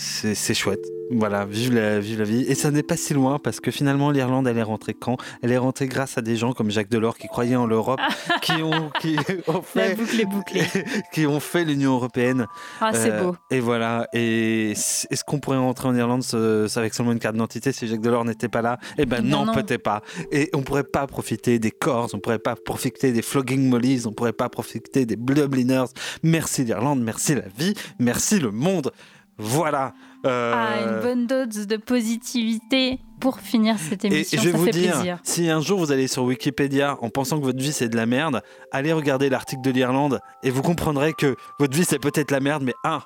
c'est, 0.00 0.54
chouette. 0.54 0.84
Voilà, 1.10 1.44
vive 1.46 1.74
la, 1.74 1.98
vive 2.00 2.18
la 2.18 2.24
vie. 2.24 2.42
Et 2.48 2.54
ça 2.54 2.70
n'est 2.70 2.82
pas 2.82 2.96
si 2.96 3.14
loin 3.14 3.38
parce 3.38 3.60
que 3.60 3.70
finalement, 3.70 4.10
l'Irlande, 4.10 4.46
elle 4.46 4.58
est 4.58 4.62
rentrée 4.62 4.94
quand? 4.94 5.16
Elle 5.42 5.50
est 5.52 5.58
rentrée 5.58 5.86
grâce 5.88 6.18
à 6.18 6.20
des 6.22 6.36
gens 6.36 6.52
comme 6.52 6.70
Jacques 6.70 6.90
Delors 6.90 7.16
qui 7.16 7.26
croyaient 7.28 7.56
en 7.56 7.66
l'Europe, 7.66 7.98
qui 8.42 8.52
ont, 8.62 8.90
qui 9.00 9.16
ont 9.48 9.62
fait, 9.62 9.88
La 9.88 9.94
boucle 9.96 10.20
est 10.20 10.24
bouclée. 10.26 10.62
qui 11.12 11.26
ont 11.26 11.40
fait 11.40 11.64
l'Union 11.64 11.94
européenne. 11.94 12.46
Ah, 12.80 12.90
c'est 12.92 13.10
Euh, 13.10 13.22
beau. 13.24 13.36
Et 13.50 13.58
voilà. 13.60 14.06
Et 14.12 14.72
est-ce 14.72 15.24
qu'on 15.24 15.40
pourrait 15.40 15.56
rentrer 15.56 15.88
en 15.88 15.96
Irlande 15.96 16.22
ce- 16.22 16.78
avec 16.78 16.94
seulement 16.94 17.12
une 17.12 17.18
carte 17.18 17.34
d'identité 17.34 17.72
si 17.72 17.88
Jacques 17.88 18.02
Delors 18.02 18.24
n'était 18.26 18.48
pas 18.48 18.62
là? 18.62 18.78
Eh 18.98 19.06
ben 19.06 19.22
non, 19.24 19.46
non. 19.46 19.54
peut-être 19.54 19.82
pas. 19.82 20.02
Et 20.30 20.50
on 20.54 20.62
pourrait 20.62 20.84
pas 20.84 21.06
profiter 21.06 21.58
des 21.58 21.70
Corrs, 21.70 22.10
on 22.12 22.18
pourrait 22.20 22.38
pas 22.38 22.54
profiter 22.54 23.12
des 23.12 23.22
Flogging 23.22 23.68
Mollies, 23.68 24.02
on 24.06 24.12
pourrait 24.12 24.32
pas 24.34 24.50
profiter 24.50 25.06
des 25.06 25.16
Dubliners. 25.16 25.86
Merci 26.22 26.64
l'Irlande, 26.64 27.00
merci 27.02 27.34
la 27.34 27.48
vie, 27.58 27.72
merci 27.98 28.38
le 28.38 28.50
monde. 28.50 28.92
Voilà. 29.38 29.92
Euh, 30.26 30.52
Ah, 30.54 30.80
une 30.82 31.00
bonne 31.02 31.26
dose 31.26 31.66
de 31.66 31.76
positivité 31.76 32.98
pour 33.20 33.38
finir 33.40 33.76
cette 33.78 34.04
et 34.04 34.08
émission. 34.08 34.40
je 34.40 34.46
vais 34.46 34.52
ça 34.52 34.58
vous 34.58 34.64
fait 34.64 34.70
dire, 34.72 34.92
plaisir. 34.94 35.18
si 35.22 35.48
un 35.48 35.60
jour 35.60 35.78
vous 35.78 35.92
allez 35.92 36.08
sur 36.08 36.24
Wikipédia 36.24 36.96
en 37.00 37.08
pensant 37.10 37.38
que 37.38 37.44
votre 37.44 37.58
vie 37.60 37.72
c'est 37.72 37.88
de 37.88 37.96
la 37.96 38.06
merde, 38.06 38.42
allez 38.72 38.92
regarder 38.92 39.28
l'article 39.28 39.62
de 39.62 39.70
l'Irlande 39.70 40.20
et 40.42 40.50
vous 40.50 40.62
comprendrez 40.62 41.12
que 41.12 41.36
votre 41.60 41.76
vie 41.76 41.84
c'est 41.84 41.98
peut-être 42.00 42.30
la 42.30 42.40
merde, 42.40 42.62
mais 42.64 42.74
un, 42.84 43.00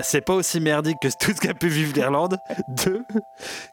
c'est 0.00 0.20
pas 0.24 0.34
aussi 0.34 0.60
merdique 0.60 0.96
que 1.02 1.08
tout 1.08 1.32
ce 1.34 1.40
qu'a 1.40 1.54
pu 1.54 1.68
vivre 1.68 1.92
l'Irlande. 1.94 2.36
Deux, 2.84 3.00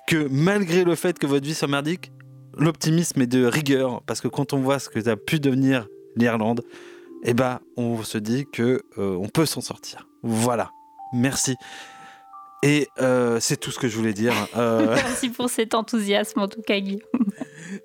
que 0.08 0.28
malgré 0.30 0.84
le 0.84 0.96
fait 0.96 1.18
que 1.20 1.26
votre 1.28 1.46
vie 1.46 1.54
soit 1.56 1.68
merdique, 1.68 2.12
l'optimisme 2.58 3.22
est 3.22 3.28
de 3.28 3.46
rigueur 3.46 4.02
parce 4.06 4.22
que 4.22 4.28
quand 4.28 4.54
on 4.54 4.60
voit 4.60 4.80
ce 4.80 4.90
que 4.90 5.02
ça 5.02 5.12
a 5.12 5.16
pu 5.18 5.40
devenir 5.40 5.88
l'Irlande, 6.16 6.62
eh 7.24 7.34
ben 7.34 7.60
on 7.78 8.02
se 8.04 8.18
dit 8.18 8.46
que 8.52 8.82
euh, 8.98 9.18
on 9.20 9.28
peut 9.30 9.46
s'en 9.46 9.62
sortir. 9.62 10.08
Voilà. 10.24 10.72
Merci. 11.14 11.56
Et 12.64 12.90
euh, 13.00 13.40
c'est 13.40 13.58
tout 13.58 13.72
ce 13.72 13.80
que 13.80 13.88
je 13.88 13.98
voulais 13.98 14.14
dire. 14.14 14.34
Euh, 14.56 14.94
Merci 14.96 15.30
pour 15.30 15.50
cet 15.50 15.74
enthousiasme, 15.74 16.42
en 16.42 16.48
tout 16.48 16.62
cas, 16.62 16.80
Guillaume. 16.80 17.02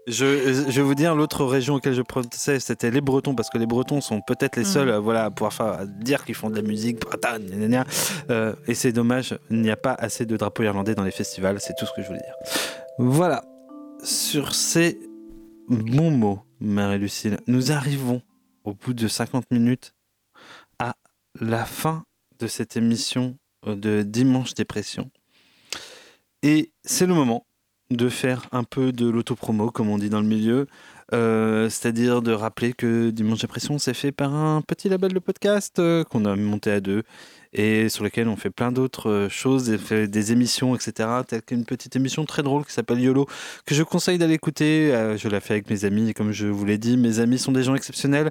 je, 0.06 0.66
je 0.68 0.70
vais 0.70 0.82
vous 0.82 0.94
dire 0.94 1.14
l'autre 1.14 1.46
région 1.46 1.76
auquel 1.76 1.94
je 1.94 2.02
pensais, 2.02 2.60
c'était 2.60 2.90
les 2.90 3.00
Bretons, 3.00 3.34
parce 3.34 3.48
que 3.48 3.56
les 3.56 3.64
Bretons 3.64 4.02
sont 4.02 4.20
peut-être 4.20 4.56
les 4.56 4.62
Mm. 4.64 4.66
seuls 4.66 4.88
euh, 4.90 4.98
voilà, 4.98 5.24
à 5.24 5.30
pouvoir 5.30 5.54
faire, 5.54 5.66
à 5.66 5.86
dire 5.86 6.26
qu'ils 6.26 6.34
font 6.34 6.50
de 6.50 6.56
la 6.56 6.62
musique. 6.62 6.98
gna. 7.40 7.84
Euh, 8.30 8.54
et 8.68 8.74
c'est 8.74 8.92
dommage, 8.92 9.38
il 9.50 9.62
n'y 9.62 9.70
a 9.70 9.76
pas 9.78 9.94
assez 9.94 10.26
de 10.26 10.36
drapeaux 10.36 10.62
irlandais 10.64 10.94
dans 10.94 11.04
les 11.04 11.10
festivals, 11.10 11.58
c'est 11.58 11.74
tout 11.78 11.86
ce 11.86 11.92
que 11.96 12.02
je 12.02 12.08
voulais 12.08 12.20
dire. 12.20 12.34
Voilà. 12.98 13.44
Sur 14.02 14.54
ces 14.54 14.98
bons 15.68 16.10
mots, 16.10 16.40
Marie-Lucille, 16.60 17.38
nous 17.46 17.72
arrivons 17.72 18.20
au 18.64 18.74
bout 18.74 18.92
de 18.92 19.08
50 19.08 19.50
minutes 19.50 19.94
à 20.78 20.96
la 21.40 21.64
fin 21.64 22.04
de 22.38 22.46
cette 22.46 22.76
émission 22.76 23.36
euh, 23.66 23.74
de 23.74 24.02
Dimanche 24.02 24.54
Dépression. 24.54 25.10
Et 26.42 26.70
c'est 26.84 27.06
le 27.06 27.14
moment 27.14 27.46
de 27.90 28.08
faire 28.08 28.48
un 28.50 28.64
peu 28.64 28.92
de 28.92 29.08
l'autopromo, 29.08 29.70
comme 29.70 29.88
on 29.90 29.98
dit 29.98 30.10
dans 30.10 30.20
le 30.20 30.26
milieu. 30.26 30.66
Euh, 31.12 31.68
C'est-à-dire 31.70 32.20
de 32.20 32.32
rappeler 32.32 32.72
que 32.72 33.10
Dimanche 33.10 33.40
Dépression, 33.40 33.78
c'est 33.78 33.94
fait 33.94 34.10
par 34.10 34.34
un 34.34 34.60
petit 34.60 34.88
label 34.88 35.12
de 35.12 35.18
podcast 35.20 35.78
euh, 35.78 36.02
qu'on 36.02 36.24
a 36.24 36.34
monté 36.34 36.72
à 36.72 36.80
deux 36.80 37.04
et 37.52 37.88
sur 37.88 38.04
lequel 38.04 38.28
on 38.28 38.36
fait 38.36 38.50
plein 38.50 38.70
d'autres 38.70 39.28
choses, 39.30 39.70
et 39.70 39.78
fait 39.78 40.08
des 40.08 40.32
émissions, 40.32 40.74
etc. 40.74 41.08
Telle 41.26 41.42
qu'une 41.42 41.64
petite 41.64 41.96
émission 41.96 42.26
très 42.26 42.42
drôle 42.42 42.66
qui 42.66 42.72
s'appelle 42.72 43.00
YOLO, 43.00 43.26
que 43.64 43.74
je 43.74 43.82
conseille 43.82 44.18
d'aller 44.18 44.34
écouter. 44.34 44.90
Je 45.16 45.28
la 45.28 45.40
fais 45.40 45.54
avec 45.54 45.70
mes 45.70 45.86
amis, 45.86 46.10
et 46.10 46.12
comme 46.12 46.32
je 46.32 46.48
vous 46.48 46.66
l'ai 46.66 46.76
dit, 46.76 46.98
mes 46.98 47.18
amis 47.18 47.38
sont 47.38 47.52
des 47.52 47.62
gens 47.62 47.74
exceptionnels. 47.74 48.30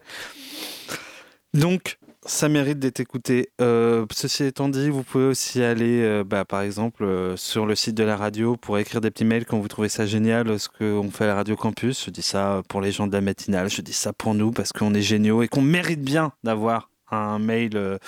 Donc, 1.56 1.98
ça 2.26 2.50
mérite 2.50 2.80
d'être 2.80 3.00
écouté. 3.00 3.50
Euh, 3.62 4.06
ceci 4.12 4.44
étant 4.44 4.68
dit, 4.68 4.90
vous 4.90 5.04
pouvez 5.04 5.26
aussi 5.26 5.62
aller, 5.64 6.02
euh, 6.02 6.24
bah, 6.24 6.44
par 6.44 6.62
exemple, 6.62 7.04
euh, 7.04 7.38
sur 7.38 7.66
le 7.66 7.76
site 7.76 7.96
de 7.96 8.04
la 8.04 8.18
radio 8.18 8.58
pour 8.58 8.78
écrire 8.78 9.00
des 9.02 9.12
petits 9.12 9.26
mails 9.26 9.46
quand 9.46 9.60
vous 9.60 9.68
trouvez 9.68 9.90
ça 9.90 10.06
génial, 10.06 10.60
ce 10.60 10.68
qu'on 10.68 11.12
fait 11.12 11.26
à 11.26 11.28
la 11.28 11.36
Radio 11.36 11.56
Campus. 11.56 12.06
Je 12.06 12.10
dis 12.10 12.24
ça 12.24 12.64
pour 12.68 12.82
les 12.82 12.92
gens 12.92 13.08
de 13.08 13.14
la 13.14 13.22
matinale, 13.22 13.70
je 13.70 13.82
dis 13.82 13.94
ça 13.94 14.12
pour 14.12 14.34
nous 14.34 14.52
parce 14.52 14.74
qu'on 14.74 14.94
est 14.94 15.02
géniaux 15.02 15.44
et 15.44 15.48
qu'on 15.48 15.62
mérite 15.62 16.02
bien 16.02 16.32
d'avoir 16.44 16.90
un 17.12 17.38
mail 17.38 18.00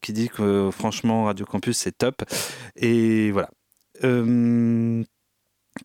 qui 0.00 0.12
dit 0.14 0.30
que 0.30 0.70
franchement 0.72 1.24
Radio 1.24 1.44
Campus 1.44 1.76
c'est 1.76 1.96
top. 1.96 2.22
Et 2.76 3.30
voilà. 3.32 3.50
Que 4.00 5.04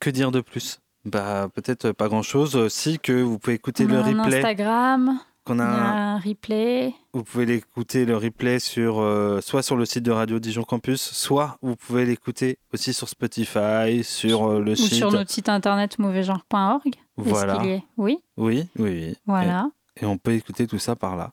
dire 0.09 0.31
de 0.31 0.39
plus? 0.41 0.79
Bah, 1.03 1.49
peut-être 1.53 1.91
pas 1.91 2.07
grand 2.07 2.23
chose. 2.23 2.55
Aussi 2.55 2.97
que 2.97 3.11
vous 3.11 3.37
pouvez 3.37 3.55
écouter 3.55 3.85
le 3.85 3.99
replay. 3.99 4.37
Instagram, 4.37 5.19
Qu'on 5.45 5.59
a 5.59 5.65
a 5.65 5.67
un- 6.15 6.17
replay. 6.19 6.93
vous 7.13 7.23
pouvez 7.23 7.45
l'écouter 7.45 8.05
le 8.05 8.17
replay 8.17 8.57
sur 8.59 8.99
euh, 8.99 9.41
soit 9.41 9.61
sur 9.61 9.75
le 9.75 9.85
site 9.85 10.03
de 10.03 10.11
Radio 10.11 10.39
Dijon 10.39 10.63
Campus, 10.63 10.99
soit 11.01 11.57
vous 11.61 11.75
pouvez 11.75 12.03
l'écouter 12.05 12.57
aussi 12.73 12.93
sur 12.93 13.07
Spotify, 13.07 14.03
sur 14.03 14.49
euh, 14.49 14.59
le 14.59 14.71
Ou 14.71 14.75
site. 14.75 14.93
sur 14.95 15.11
notre 15.11 15.29
site 15.31 15.47
internet 15.47 15.99
mauvaigenre.org. 15.99 16.87
Est-ce 16.87 16.95
Voilà. 17.17 17.63
est? 17.65 17.83
Oui, 17.97 18.17
Oui, 18.37 18.67
oui, 18.77 18.89
oui. 18.89 19.15
voilà. 19.27 19.69
Et, 19.97 20.03
et 20.03 20.07
on 20.07 20.17
peut 20.17 20.33
écouter 20.33 20.65
tout 20.67 20.79
ça 20.79 20.95
par 20.95 21.15
là. 21.15 21.31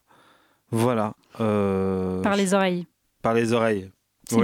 Voilà. 0.71 1.13
euh, 1.39 2.21
Par 2.21 2.35
les 2.35 2.53
oreilles. 2.53 2.85
Par 3.23 3.33
les 3.33 3.51
oreilles. 3.51 3.89
Oui. 4.31 4.39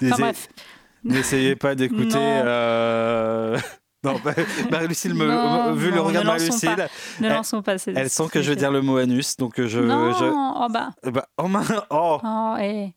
n'essayez- 0.00 0.12
Enfin, 0.12 0.22
bref. 0.22 0.48
N'essayez 1.04 1.56
pas 1.56 1.74
d'écouter. 1.74 2.18
Non. 4.06 4.20
bah, 4.24 4.32
Marie-Lucille, 4.70 5.14
me- 5.14 5.26
Non, 5.26 5.74
vu 5.74 5.90
le 5.90 6.00
regard 6.00 6.22
de 6.22 6.26
Marie-Lucille, 6.28 6.88
ne 7.20 7.26
elle- 7.26 7.32
lançons 7.34 7.62
pas 7.62 7.76
ces- 7.78 8.08
sent 8.08 8.28
que 8.32 8.40
je 8.42 8.50
vais 8.50 8.56
dire 8.56 8.70
le 8.70 8.82
mot 8.82 8.96
anus, 8.98 9.36
donc 9.36 9.58
euh, 9.60 9.66
je. 9.68 9.80
non, 9.80 10.12
je- 10.14 10.24
oh 10.24 10.66
bah. 10.72 10.90
Bah, 11.10 11.26
oh, 11.38 11.48
mince, 11.48 11.72
oh, 11.90 12.18
Oh, 12.22 12.54
eh, 12.60 12.94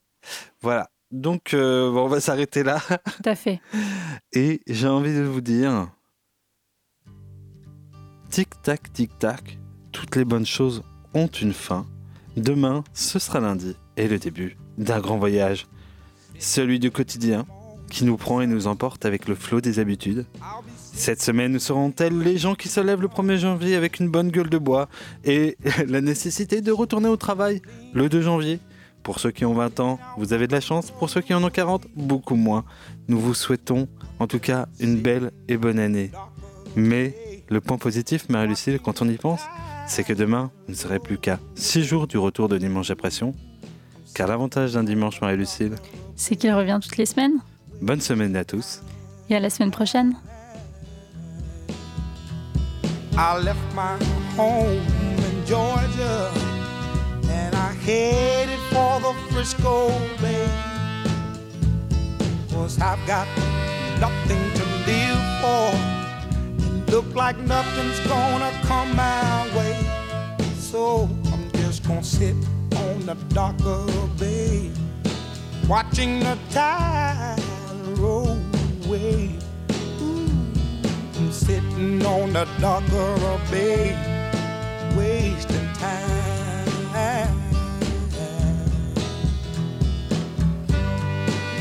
voilà. 0.62 0.89
Donc, 1.12 1.53
euh, 1.55 1.91
bon, 1.91 2.05
on 2.05 2.07
va 2.07 2.20
s'arrêter 2.20 2.62
là. 2.64 2.80
tout 2.88 3.24
à 3.26 3.34
fait. 3.36 3.60
Et 4.34 4.62
j'ai 4.68 4.88
envie 4.88 5.14
de 5.16 5.24
vous 5.24 5.41
dire 5.41 5.88
tic-tac, 8.30 8.93
tic-tac, 8.93 9.57
toutes 9.91 10.16
les 10.16 10.26
bonnes 10.26 10.45
choses 10.45 10.84
ont 11.14 11.28
une 11.28 11.53
fin. 11.53 11.86
Demain, 12.38 12.84
ce 12.93 13.18
sera 13.20 13.39
lundi 13.39 13.76
et 13.97 14.07
le 14.07 14.20
début 14.20 14.57
d'un 14.78 14.99
grand 14.99 15.18
voyage. 15.18 15.68
Celui 16.38 16.80
du 16.80 16.91
quotidien 16.91 17.45
qui 17.89 18.05
nous 18.05 18.18
prend 18.18 18.39
et 18.39 18.47
nous 18.47 18.68
emporte 18.68 19.03
avec 19.05 19.28
le 19.28 19.34
flot 19.36 19.62
des 19.62 19.80
habitudes. 19.80 20.26
Cette 21.00 21.22
semaine, 21.22 21.58
tels 21.95 22.20
les 22.20 22.38
gens 22.38 22.56
qui 22.56 22.68
se 22.68 22.82
lèvent 22.82 23.02
le 23.02 23.08
1er 23.08 23.38
janvier 23.38 23.78
avec 23.78 24.02
une 24.02 24.10
bonne 24.10 24.32
gueule 24.32 24.50
de 24.50 24.58
bois 24.58 24.89
et 25.24 25.56
la 25.88 26.02
nécessité 26.02 26.60
de 26.60 26.74
retourner 26.74 27.08
au 27.08 27.16
travail 27.16 27.62
le 27.93 28.10
2 28.10 28.22
janvier? 28.22 28.60
Pour 29.02 29.22
ceux 29.22 29.32
qui 29.32 29.45
ont 29.45 29.54
20 29.54 29.80
ans, 29.80 29.97
vous 30.18 30.34
avez 30.34 30.45
de 30.45 30.52
la 30.52 30.60
chance. 30.60 30.91
Pour 30.91 31.10
ceux 31.10 31.22
qui 31.22 31.34
en 31.34 31.41
ont 31.41 31.50
40, 31.50 31.88
beaucoup 31.95 32.36
moins. 32.36 32.66
Nous 33.08 33.18
vous 33.18 33.34
souhaitons 33.34 33.88
en 34.20 34.28
tout 34.28 34.39
cas 34.39 34.68
une 34.82 34.97
belle 35.00 35.32
et 35.47 35.56
bonne 35.56 35.80
année. 35.80 36.12
Mais 36.76 37.16
le 37.50 37.62
point 37.62 37.78
positif, 37.78 38.28
Marie-Lucille, 38.28 38.78
quand 38.84 39.02
on 39.02 39.08
y 39.08 39.16
pense, 39.16 39.41
c'est 39.88 40.04
que 40.04 40.12
demain, 40.12 40.52
vous 40.68 40.74
ne 40.74 40.78
serez 40.78 41.00
plus 41.00 41.18
qu'à 41.18 41.39
6 41.56 41.82
jours 41.86 42.08
du 42.08 42.18
retour 42.18 42.50
de 42.50 42.58
Dimanche 42.58 42.89
Dépression. 42.89 43.34
Car 44.14 44.28
l'avantage 44.28 44.74
d'un 44.74 44.84
dimanche, 44.84 45.22
Marie-Lucille, 45.22 45.76
C'est 46.18 46.36
qu'il 46.36 46.54
revient 46.54 46.80
toutes 46.82 46.97
les 46.97 47.06
semaines. 47.06 47.39
bonne 47.82 48.02
semaine 48.02 48.36
à 48.36 48.43
tous. 48.43 48.82
Et 49.30 49.36
à 49.38 49.39
la 49.39 49.50
semaine 49.50 49.72
prochaine. 49.72 50.14
I 53.22 53.38
left 53.38 53.76
my 53.76 53.97
home 54.38 54.82
in 55.28 55.45
Georgia 55.45 56.32
and 57.28 57.53
I 57.53 57.74
headed 57.74 58.59
for 58.72 59.01
the 59.01 59.13
Frisco 59.30 59.89
Bay. 60.22 60.47
Cause 62.49 62.80
I've 62.80 63.05
got 63.05 63.28
nothing 63.99 64.41
to 64.53 64.63
live 64.88 65.22
for 65.41 65.99
look 66.91 67.13
like 67.13 67.38
nothing's 67.39 67.99
gonna 68.07 68.53
come 68.63 68.95
my 68.95 69.49
way. 69.53 69.76
So 70.55 71.09
I'm 71.34 71.51
just 71.55 71.86
gonna 71.86 72.01
sit 72.01 72.36
on 72.78 73.05
the 73.05 73.15
dock 73.34 73.59
of 73.65 73.88
the 73.88 74.07
bay, 74.17 74.72
watching 75.67 76.22
the 76.22 76.38
tide 76.51 77.38
roll 77.97 78.39
away. 78.86 79.38
Sitting 81.28 82.05
on 82.05 82.34
the 82.34 82.45
dock 82.59 82.84
of 82.91 83.24
a 83.24 83.38
bay, 83.51 83.93
wasting 84.95 85.67
time. 85.74 87.28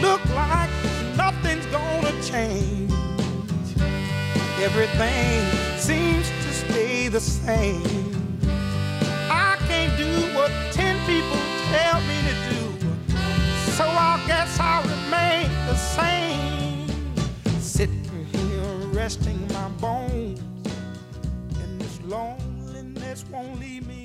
Look 0.00 0.24
like 0.34 0.70
nothing's 1.16 1.66
gonna 1.66 2.12
change. 2.22 2.92
Everything 4.60 5.44
seems 5.78 6.28
to 6.28 6.52
stay 6.52 7.08
the 7.08 7.20
same. 7.20 8.40
I 9.30 9.56
can't 9.68 9.96
do 9.98 10.12
what 10.36 10.50
ten 10.72 10.96
people 11.06 11.38
tell 11.72 12.00
me 12.02 12.22
to 12.28 12.34
do, 12.48 12.62
so 13.76 13.84
I 13.84 14.22
guess 14.26 14.58
I'll 14.60 14.82
remain 14.82 15.50
the 15.66 15.76
same. 15.76 16.18
Here 17.60 18.07
resting 18.98 19.40
my 19.52 19.68
bones, 19.80 20.40
and 21.62 21.80
this 21.80 22.00
loneliness 22.02 23.24
won't 23.30 23.60
leave 23.60 23.86
me 23.86 23.97